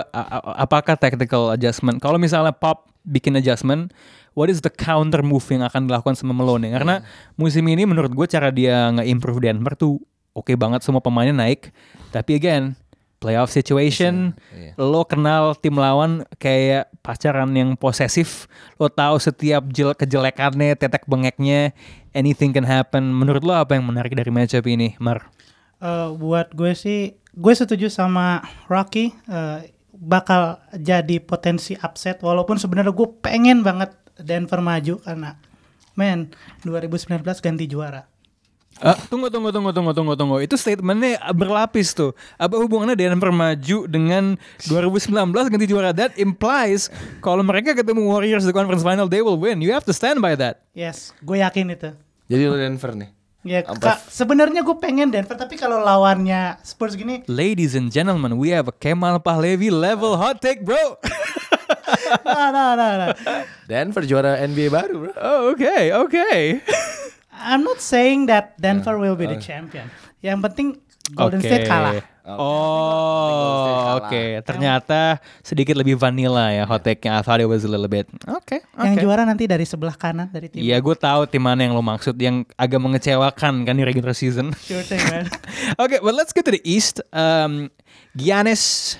apakah 0.58 0.98
tactical 0.98 1.50
adjustment. 1.54 2.02
Kalau 2.04 2.20
misalnya 2.20 2.52
Pop 2.52 2.92
bikin 3.06 3.32
adjustment, 3.38 3.94
what 4.36 4.52
is 4.52 4.60
the 4.60 4.68
counter 4.68 5.24
move 5.24 5.46
yang 5.48 5.64
akan 5.64 5.88
dilakukan 5.88 6.18
sama 6.18 6.36
Malone? 6.36 6.68
Karena 6.68 7.00
musim 7.40 7.64
ini 7.70 7.88
menurut 7.88 8.12
gue 8.12 8.26
cara 8.28 8.52
dia 8.52 8.92
nge-improve 8.92 9.40
Denver 9.40 9.72
tuh 9.72 10.04
oke 10.40 10.56
banget 10.56 10.80
semua 10.80 11.04
pemainnya 11.04 11.36
naik. 11.36 11.68
Tapi 12.08 12.34
again, 12.34 12.72
playoff 13.20 13.52
situation, 13.52 14.32
Iya. 14.50 14.72
lo 14.80 15.04
kenal 15.04 15.52
tim 15.54 15.76
lawan 15.76 16.24
kayak 16.40 16.88
pacaran 17.04 17.52
yang 17.52 17.76
posesif. 17.76 18.48
Lo 18.80 18.88
tahu 18.88 19.20
setiap 19.20 19.68
jel 19.68 19.92
kejelekannya, 19.92 20.72
tetek 20.74 21.04
bengeknya, 21.04 21.76
anything 22.16 22.50
can 22.50 22.64
happen. 22.64 23.12
Menurut 23.12 23.44
lo 23.44 23.52
apa 23.52 23.76
yang 23.76 23.84
menarik 23.84 24.16
dari 24.16 24.32
matchup 24.32 24.64
ini, 24.64 24.96
Mar? 24.96 25.28
Eh, 25.80 26.08
buat 26.16 26.56
gue 26.56 26.72
sih, 26.72 27.20
gue 27.36 27.52
setuju 27.52 27.92
sama 27.92 28.40
Rocky. 28.66 29.12
eh, 29.28 29.70
bakal 30.00 30.56
jadi 30.72 31.20
potensi 31.20 31.76
upset. 31.76 32.24
Walaupun 32.24 32.56
sebenarnya 32.56 32.88
gue 32.88 33.08
pengen 33.20 33.60
banget 33.60 33.92
Denver 34.16 34.64
maju 34.64 34.96
karena, 35.04 35.36
man, 35.92 36.32
2019 36.64 37.20
ganti 37.44 37.68
juara. 37.68 38.08
Eh, 38.80 38.96
tunggu 39.12 39.28
tunggu 39.28 39.52
tunggu 39.52 39.74
tunggu 39.74 39.92
tunggu 39.92 40.14
tunggu. 40.16 40.36
Itu 40.40 40.56
statementnya 40.56 41.20
berlapis 41.36 41.92
tuh. 41.92 42.16
Apa 42.40 42.56
hubungannya 42.56 42.96
Denver 42.96 43.28
maju 43.28 43.78
dengan 43.84 44.40
2019 44.64 45.52
ganti 45.52 45.66
juara? 45.68 45.92
That 45.92 46.16
implies 46.16 46.88
kalau 47.20 47.44
mereka 47.44 47.76
ketemu 47.76 48.08
Warriors 48.08 48.48
di 48.48 48.56
conference 48.56 48.80
final 48.80 49.04
they 49.04 49.20
will 49.20 49.36
win. 49.36 49.60
You 49.60 49.76
have 49.76 49.84
to 49.84 49.92
stand 49.92 50.24
by 50.24 50.32
that. 50.40 50.64
Yes, 50.72 51.12
gue 51.20 51.44
yakin 51.44 51.76
itu. 51.76 51.92
Jadi 52.30 52.42
lu 52.48 52.56
Denver 52.56 52.96
nih. 52.96 53.10
Ya, 53.40 53.64
Kak, 53.64 54.04
sebenarnya 54.12 54.60
gue 54.60 54.76
pengen 54.76 55.08
Denver, 55.08 55.32
tapi 55.32 55.56
kalau 55.56 55.80
lawannya 55.80 56.60
Spurs 56.60 56.92
gini, 56.92 57.24
Ladies 57.24 57.72
and 57.72 57.88
gentlemen, 57.88 58.36
we 58.36 58.52
have 58.52 58.68
a 58.68 58.74
Kemal 58.76 59.16
Pahlevi 59.16 59.72
level 59.72 60.20
hot 60.20 60.44
take, 60.44 60.60
bro. 60.60 60.76
nah, 62.28 62.52
nah, 62.52 62.76
nah, 62.76 62.92
nah. 63.00 63.08
Denver 63.64 64.04
juara 64.04 64.36
NBA 64.44 64.68
baru, 64.68 65.08
bro. 65.08 65.12
oh, 65.16 65.56
okay, 65.56 65.88
okay. 65.88 66.60
I'm 67.40 67.64
not 67.64 67.80
saying 67.80 68.28
that 68.28 68.60
Denver 68.60 69.00
will 69.00 69.16
be 69.16 69.24
the 69.24 69.40
champion. 69.40 69.88
Yang 70.20 70.38
penting 70.44 70.68
Golden 71.16 71.40
Oke. 71.42 71.48
State 71.48 71.66
kalah. 71.66 71.98
Oh, 72.30 73.98
oke. 73.98 74.06
kalah. 74.06 74.44
Ternyata 74.46 75.00
sedikit 75.42 75.74
lebih 75.74 75.98
vanilla 75.98 76.54
ya 76.54 76.62
hot 76.68 76.86
take-nya. 76.86 77.18
I 77.18 77.22
thought 77.26 77.42
it 77.42 77.50
was 77.50 77.66
a 77.66 77.70
little 77.70 77.90
bit. 77.90 78.06
Oke, 78.30 78.62
Yang 78.78 78.94
oke. 78.94 79.02
juara 79.02 79.22
nanti 79.26 79.50
dari 79.50 79.66
sebelah 79.66 79.96
kanan 79.98 80.30
dari 80.30 80.46
tim. 80.46 80.62
Iya, 80.62 80.78
gue 80.78 80.94
tahu 80.94 81.26
tim 81.26 81.42
mana 81.42 81.66
yang 81.66 81.74
lo 81.74 81.82
maksud 81.82 82.14
yang 82.20 82.46
agak 82.54 82.78
mengecewakan 82.78 83.66
kan 83.66 83.74
di 83.74 83.82
regular 83.82 84.14
season. 84.14 84.54
Sure 84.62 84.84
thing, 84.86 85.02
man. 85.10 85.26
okay, 85.82 85.98
but 85.98 86.14
let's 86.14 86.30
get 86.30 86.46
to 86.46 86.54
the 86.54 86.62
East. 86.62 87.02
Um, 87.10 87.72
Giannis, 88.14 88.94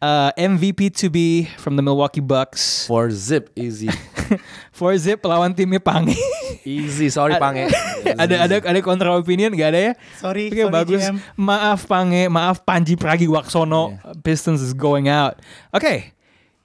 uh, 0.00 0.30
MVP 0.34 0.94
to 1.02 1.10
be 1.10 1.46
from 1.58 1.76
the 1.76 1.82
Milwaukee 1.82 2.22
Bucks. 2.24 2.86
For 2.86 3.10
zip 3.10 3.50
easy. 3.54 3.90
For 4.72 4.96
zip 4.96 5.20
lawan 5.22 5.52
timnya 5.54 5.78
Pange. 5.78 6.16
easy, 6.64 7.12
sorry 7.12 7.36
Pange. 7.36 7.68
ada 8.22 8.48
ada 8.48 8.56
ada 8.64 8.80
kontra 8.80 9.12
opinion 9.14 9.52
gak 9.52 9.76
ada 9.76 9.80
ya? 9.80 9.92
Sorry, 10.16 10.48
Oke, 10.48 10.64
sorry, 10.64 10.72
bagus. 10.72 11.02
GM. 11.04 11.16
Maaf 11.36 11.86
Pange, 11.86 12.26
maaf 12.26 12.64
Panji 12.64 12.96
Pragiwaksono. 12.96 14.00
Pistons 14.24 14.64
is 14.64 14.72
going 14.72 15.06
out. 15.06 15.38
Okay, 15.76 16.16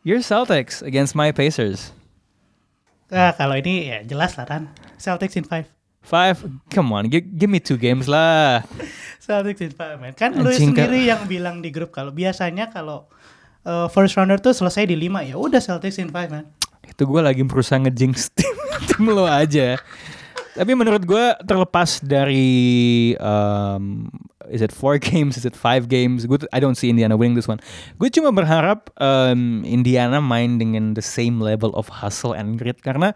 your 0.02 0.24
Celtics 0.24 0.80
against 0.82 1.14
my 1.14 1.30
Pacers. 1.36 1.92
Ah, 3.10 3.34
kalau 3.34 3.58
ini 3.58 3.90
ya 3.90 4.00
jelas 4.06 4.38
lah 4.38 4.46
kan. 4.46 4.70
Celtics 5.02 5.34
in 5.36 5.44
five. 5.44 5.66
Five, 6.00 6.42
come 6.72 6.90
on, 6.96 7.12
gi- 7.12 7.26
give 7.26 7.52
me 7.52 7.60
two 7.60 7.76
games 7.76 8.08
lah. 8.08 8.64
Celtics 9.26 9.60
in 9.60 9.74
five, 9.76 10.00
man. 10.00 10.16
Kan 10.16 10.32
lu 10.38 10.48
Anjing, 10.48 10.72
Kak. 10.74 10.88
sendiri 10.88 11.06
yang 11.06 11.28
bilang 11.28 11.60
di 11.60 11.70
grup 11.70 11.92
kalau 11.92 12.16
biasanya 12.16 12.72
kalau 12.72 13.10
uh, 13.70 13.88
first 13.93 14.17
rounder 14.17 14.41
tuh 14.41 14.57
selesai 14.57 14.89
di 14.89 14.97
lima 14.97 15.22
ya 15.22 15.38
udah 15.38 15.61
Celtics 15.61 16.01
in 16.01 16.09
five, 16.09 16.34
man. 16.34 16.49
itu 16.89 17.05
gue 17.05 17.22
lagi 17.22 17.45
berusaha 17.45 17.78
ngejinx 17.86 18.28
tim, 18.38 18.57
tim 18.89 19.03
lo 19.13 19.30
aja. 19.30 19.78
Tapi 20.57 20.76
menurut 20.76 21.05
gue 21.05 21.26
terlepas 21.47 22.03
dari 22.03 23.13
um, 23.22 24.09
is 24.49 24.59
it 24.59 24.74
four 24.74 24.97
games, 25.13 25.38
is 25.38 25.45
it 25.45 25.55
five 25.55 25.88
games? 25.88 26.26
Gue 26.26 26.41
I 26.49 26.59
don't 26.59 26.76
see 26.76 26.89
Indiana 26.89 27.15
winning 27.15 27.38
this 27.38 27.47
one. 27.47 27.61
Gue 28.01 28.09
cuma 28.09 28.34
berharap 28.34 28.89
um, 28.97 29.61
Indiana 29.63 30.20
main 30.20 30.57
dengan 30.57 30.97
the 30.97 31.05
same 31.05 31.39
level 31.39 31.72
of 31.78 31.88
hustle 32.01 32.34
and 32.34 32.57
grit 32.57 32.82
karena 32.82 33.13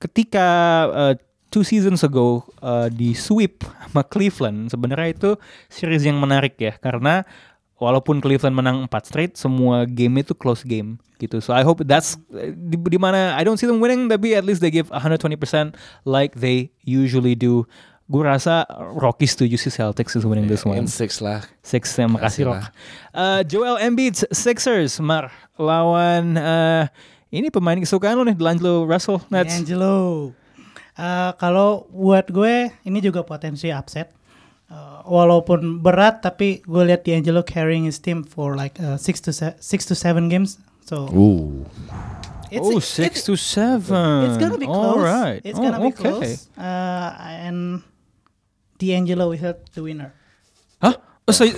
ketika 0.00 0.48
uh, 0.90 1.14
two 1.52 1.66
seasons 1.66 2.00
ago 2.06 2.46
uh, 2.64 2.88
di 2.88 3.12
sweep 3.12 3.66
sama 3.90 4.06
Cleveland 4.06 4.70
sebenarnya 4.70 5.08
itu 5.12 5.30
series 5.68 6.06
yang 6.06 6.22
menarik 6.22 6.56
ya 6.56 6.78
karena 6.78 7.26
walaupun 7.80 8.20
Cleveland 8.20 8.54
menang 8.54 8.84
4 8.86 9.08
straight 9.08 9.32
semua 9.34 9.88
game 9.88 10.20
itu 10.20 10.36
close 10.36 10.62
game 10.62 11.00
gitu. 11.16 11.40
So 11.40 11.56
I 11.56 11.64
hope 11.64 11.82
that's 11.82 12.20
di, 12.30 12.76
di 12.76 12.98
mana 13.00 13.34
I 13.34 13.42
don't 13.42 13.56
see 13.56 13.66
them 13.66 13.80
winning 13.80 14.06
tapi 14.12 14.36
at 14.36 14.44
least 14.44 14.60
they 14.60 14.70
give 14.70 14.92
120% 14.92 15.16
like 16.04 16.36
they 16.36 16.70
usually 16.84 17.32
do. 17.32 17.64
Gue 18.10 18.26
rasa 18.26 18.66
Rocky 18.98 19.22
setuju 19.22 19.54
sih 19.54 19.70
Celtics 19.70 20.18
is 20.18 20.26
winning 20.26 20.50
this 20.50 20.66
one. 20.66 20.76
In 20.82 20.90
six 20.90 21.22
lah. 21.22 21.46
Six, 21.62 21.94
terima 21.94 22.18
kasih 22.18 22.42
Kasih 22.42 22.44
Rock. 22.50 22.62
Uh, 23.14 23.40
Joel 23.46 23.78
Embiid 23.78 24.18
Sixers 24.34 24.98
Mar 24.98 25.30
lawan 25.54 26.34
uh, 26.34 26.90
ini 27.30 27.54
pemain 27.54 27.78
kesukaan 27.78 28.18
lo 28.18 28.26
nih 28.26 28.34
D'Angelo 28.34 28.82
Russell 28.82 29.22
Nets. 29.30 29.54
Angelo. 29.54 30.30
Uh, 30.98 31.30
kalau 31.38 31.86
buat 31.94 32.26
gue 32.28 32.74
ini 32.82 32.98
juga 32.98 33.22
potensi 33.22 33.70
upset. 33.70 34.10
Uh, 34.70 35.02
walaupun 35.02 35.82
berat 35.82 36.22
tapi 36.22 36.62
gue 36.62 36.82
lihat 36.86 37.02
D'Angelo 37.02 37.42
carrying 37.42 37.82
his 37.82 37.98
team 37.98 38.22
for 38.22 38.54
like 38.54 38.78
uh, 38.78 38.94
six 38.94 39.18
to 39.18 39.34
se- 39.34 39.58
six 39.58 39.82
to 39.82 39.98
seven 39.98 40.30
games. 40.30 40.62
So 40.86 41.10
Ooh. 41.10 41.66
it's, 42.54 42.62
oh, 42.62 42.78
six 42.78 43.26
to 43.26 43.34
seven. 43.34 44.30
It's 44.30 44.38
gonna 44.38 44.58
be 44.62 44.70
close. 44.70 44.94
All 44.94 45.02
right. 45.02 45.42
It's 45.42 45.58
Oh, 45.58 45.62
gonna 45.66 45.82
be 45.82 45.90
okay. 45.90 45.98
close. 45.98 46.46
Uh, 46.54 47.10
and 47.18 47.82
D'Angelo 48.78 49.34
help 49.34 49.74
the 49.74 49.82
winner. 49.82 50.14
Huh? 50.78 51.02
Oh, 51.26 51.34
so, 51.34 51.50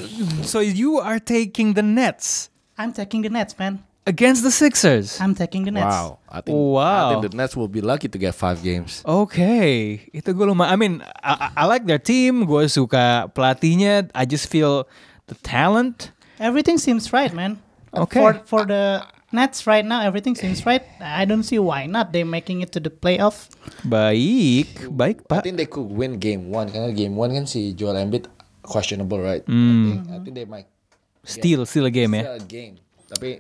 so 0.43 0.65
you 0.65 0.97
are 0.97 1.21
taking 1.21 1.77
the 1.77 1.85
Nets 1.85 2.49
I'm 2.81 2.93
taking 2.97 3.21
the 3.23 3.29
Nets, 3.29 3.53
man. 3.61 3.85
Against 4.05 4.43
the 4.43 4.51
Sixers. 4.51 5.21
I'm 5.21 5.35
taking 5.35 5.65
the 5.65 5.71
Nets. 5.71 5.87
Wow. 5.87 6.19
I 6.29 6.41
think, 6.41 6.55
Wow. 6.57 6.83
I 6.83 7.07
think 7.21 7.31
the 7.31 7.37
Nets 7.37 7.55
will 7.57 7.69
be 7.69 7.81
lucky 7.81 8.09
to 8.09 8.19
get 8.19 8.35
five 8.35 8.63
games. 8.63 9.03
Okay, 9.07 10.09
itu 10.11 10.33
gue 10.33 10.47
lumayan. 10.47 10.71
I 10.73 10.77
mean, 10.77 10.95
I, 11.23 11.33
I- 11.51 11.53
I 11.63 11.65
like 11.67 11.87
their 11.87 12.01
team. 12.03 12.45
Gue 12.45 12.67
suka 12.67 13.29
pelatihnya. 13.31 14.11
I 14.17 14.25
just 14.27 14.49
feel 14.49 14.89
the 15.29 15.37
talent. 15.47 16.11
Everything 16.43 16.79
seems 16.79 17.13
right, 17.13 17.31
man. 17.31 17.63
Okay. 17.95 18.19
For 18.19 18.33
for 18.49 18.63
the 18.67 19.05
Nets 19.31 19.65
right 19.69 19.85
now, 19.85 20.03
everything 20.05 20.35
seems 20.35 20.65
right. 20.67 20.83
I 21.01 21.25
don't 21.25 21.45
see 21.45 21.61
why 21.61 21.87
not. 21.87 22.11
They 22.13 22.25
making 22.25 22.61
it 22.65 22.73
to 22.77 22.81
the 22.81 22.91
playoff. 22.93 23.49
Baik, 23.87 24.89
baik 24.91 25.25
I 25.29 25.39
pak. 25.39 25.41
think 25.45 25.57
they 25.61 25.69
could 25.69 25.87
win 25.89 26.17
game 26.19 26.49
one 26.51 26.69
karena 26.73 26.91
game 26.93 27.15
one 27.15 27.31
kan 27.37 27.45
si 27.47 27.77
Joel 27.77 28.01
Embiid 28.01 28.27
questionable 28.65 29.21
right. 29.21 29.45
Hmm. 29.45 29.55
I, 29.55 29.85
think, 29.85 30.01
I 30.09 30.19
think 30.25 30.35
they 30.37 30.49
might 30.49 30.67
Still, 31.23 31.63
still 31.69 31.87
a 31.87 31.93
game 31.95 32.19
ya. 32.19 32.23
still 32.27 32.41
a 32.41 32.45
game. 32.49 32.75
Tapi 33.07 33.31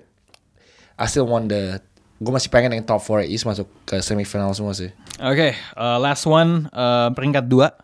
I 0.98 1.06
still 1.08 1.28
want 1.28 1.48
the 1.48 1.80
gue 2.22 2.32
masih 2.32 2.48
pengen 2.54 2.78
yang 2.78 2.86
top 2.86 3.02
4 3.02 3.26
East 3.26 3.42
masuk 3.42 3.66
ke 3.82 3.98
semifinal 3.98 4.54
semua 4.54 4.72
sih. 4.78 4.94
Oke, 5.18 5.58
uh, 5.74 5.98
last 5.98 6.22
one 6.22 6.70
uh, 6.70 7.10
peringkat 7.10 7.50
dua 7.50 7.74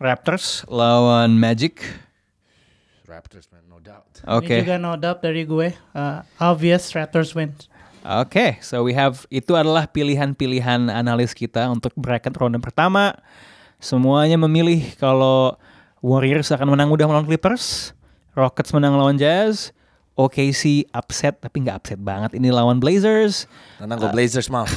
Raptors 0.00 0.64
lawan 0.72 1.36
Magic. 1.36 1.84
Raptors 3.04 3.46
man, 3.52 3.62
no 3.68 3.78
doubt. 3.78 4.08
Oke, 4.24 4.58
Ini 4.58 4.64
juga 4.64 4.80
no 4.80 4.96
doubt 4.96 5.20
dari 5.20 5.44
gue. 5.44 5.76
Uh, 5.92 6.24
obvious 6.40 6.88
Raptors 6.96 7.36
win. 7.36 7.52
Oke, 8.04 8.60
so 8.60 8.84
we 8.84 8.92
have 8.92 9.24
itu 9.32 9.56
adalah 9.56 9.88
pilihan-pilihan 9.88 10.92
analis 10.92 11.32
kita 11.32 11.68
untuk 11.72 11.96
bracket 11.96 12.36
ronde 12.36 12.60
pertama. 12.60 13.16
Semuanya 13.80 14.36
memilih 14.36 14.92
kalau 15.00 15.56
Warriors 16.04 16.52
akan 16.52 16.76
menang 16.76 16.92
mudah 16.92 17.08
melawan 17.08 17.24
Clippers, 17.24 17.96
Rockets 18.36 18.76
menang 18.76 19.00
lawan 19.00 19.16
Jazz, 19.16 19.72
OKC 20.14 20.86
upset 20.94 21.42
tapi 21.42 21.66
nggak 21.66 21.82
upset 21.82 22.00
banget 22.00 22.38
ini 22.38 22.54
lawan 22.54 22.78
Blazers, 22.78 23.50
Tenang 23.82 23.98
gue 23.98 24.10
Blazers 24.14 24.46
mau. 24.46 24.66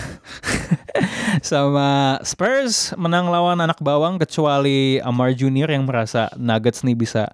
sama 1.45 2.17
Spurs 2.25 2.97
menang 2.97 3.29
lawan 3.29 3.61
anak 3.61 3.77
bawang 3.77 4.17
kecuali 4.17 4.97
Amar 5.05 5.38
Junior 5.38 5.69
yang 5.69 5.85
merasa 5.85 6.33
Nuggets 6.38 6.81
nih 6.81 6.97
bisa 6.97 7.29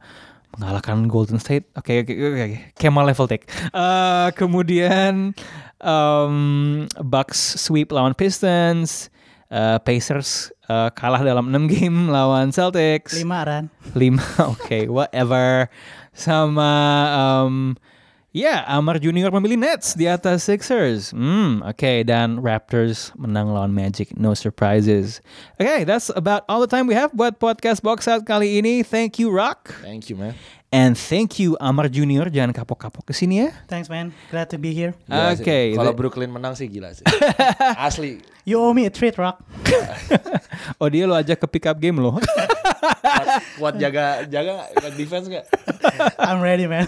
mengalahkan 0.58 1.08
Golden 1.10 1.40
State. 1.42 1.66
Oke 1.74 2.04
oke 2.06 2.14
oke 2.14 2.42
oke. 2.44 2.60
Kemal 2.78 3.08
level 3.10 3.26
take. 3.26 3.48
Eh, 3.50 4.30
kemudian 4.38 5.34
um, 5.82 6.38
Bucks 7.02 7.58
sweep 7.58 7.90
lawan 7.90 8.14
Pistons. 8.14 9.10
Eh, 9.54 9.78
Pacers 9.86 10.50
eh, 10.66 10.90
kalah 10.98 11.22
dalam 11.22 11.54
6 11.54 11.70
game 11.70 12.10
lawan 12.16 12.50
Celtics. 12.50 13.14
Lima 13.22 13.46
ran. 13.46 13.66
Lima, 13.94 14.26
oke, 14.54 14.90
whatever. 14.90 15.70
Sama, 16.14 16.74
um, 17.14 17.78
ya, 18.34 18.66
Amar 18.66 18.98
Junior 18.98 19.30
memilih 19.30 19.62
Nets 19.62 19.94
di 19.94 20.10
atas 20.10 20.44
Sixers. 20.50 21.14
Hmm, 21.14 21.62
oke, 21.62 22.04
dan 22.04 22.42
Raptors 22.42 23.14
menang 23.14 23.54
lawan 23.54 23.72
Magic. 23.72 24.12
No 24.18 24.34
surprises. 24.34 25.22
Oke, 25.62 25.86
that's 25.86 26.10
about 26.18 26.44
all 26.50 26.60
the 26.60 26.68
time 26.70 26.90
we 26.90 26.98
have 26.98 27.14
buat 27.14 27.38
podcast 27.38 27.86
Box 27.86 28.10
Out 28.10 28.26
kali 28.26 28.58
ini. 28.60 28.82
Thank 28.82 29.22
you, 29.22 29.30
Rock. 29.30 29.72
Thank 29.86 30.10
you 30.10 30.18
man. 30.18 30.34
And 30.74 30.98
thank 30.98 31.38
you 31.38 31.54
Amar 31.62 31.86
Junior, 31.86 32.34
jangan 32.34 32.50
kapok-kapok 32.50 33.06
ke 33.06 33.14
sini 33.14 33.46
ya. 33.46 33.54
Thanks 33.70 33.94
man, 33.94 34.10
glad 34.34 34.50
to 34.50 34.58
be 34.58 34.74
here. 34.74 34.98
Oke, 35.06 35.78
Kalau 35.78 35.94
the- 35.94 36.00
Brooklyn 36.02 36.34
menang 36.34 36.58
sih 36.58 36.66
gila 36.66 36.90
sih. 36.98 37.06
Asli. 37.86 38.26
You 38.42 38.58
owe 38.58 38.74
me 38.74 38.90
a 38.90 38.92
treat, 38.92 39.14
Rock. 39.22 39.38
oh 40.82 40.90
dia 40.90 41.06
lo 41.06 41.14
ajak 41.14 41.38
ke 41.38 41.48
pick 41.48 41.66
up 41.70 41.78
game 41.78 42.02
lo. 42.02 42.18
kuat, 42.84 43.28
kuat 43.58 43.76
jaga 43.80 44.28
jaga 44.28 44.68
kuat 44.76 44.94
defense 45.00 45.28
gak? 45.32 45.46
I'm 46.20 46.42
ready 46.44 46.68
man. 46.68 46.88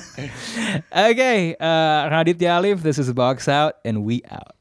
okay, 0.91 1.55
uh, 1.59 2.11
Raditya 2.11 2.59
Alif, 2.59 2.83
this 2.83 2.99
is 2.99 3.11
Box 3.13 3.47
Out 3.47 3.79
and 3.83 4.03
we 4.03 4.21
out. 4.27 4.55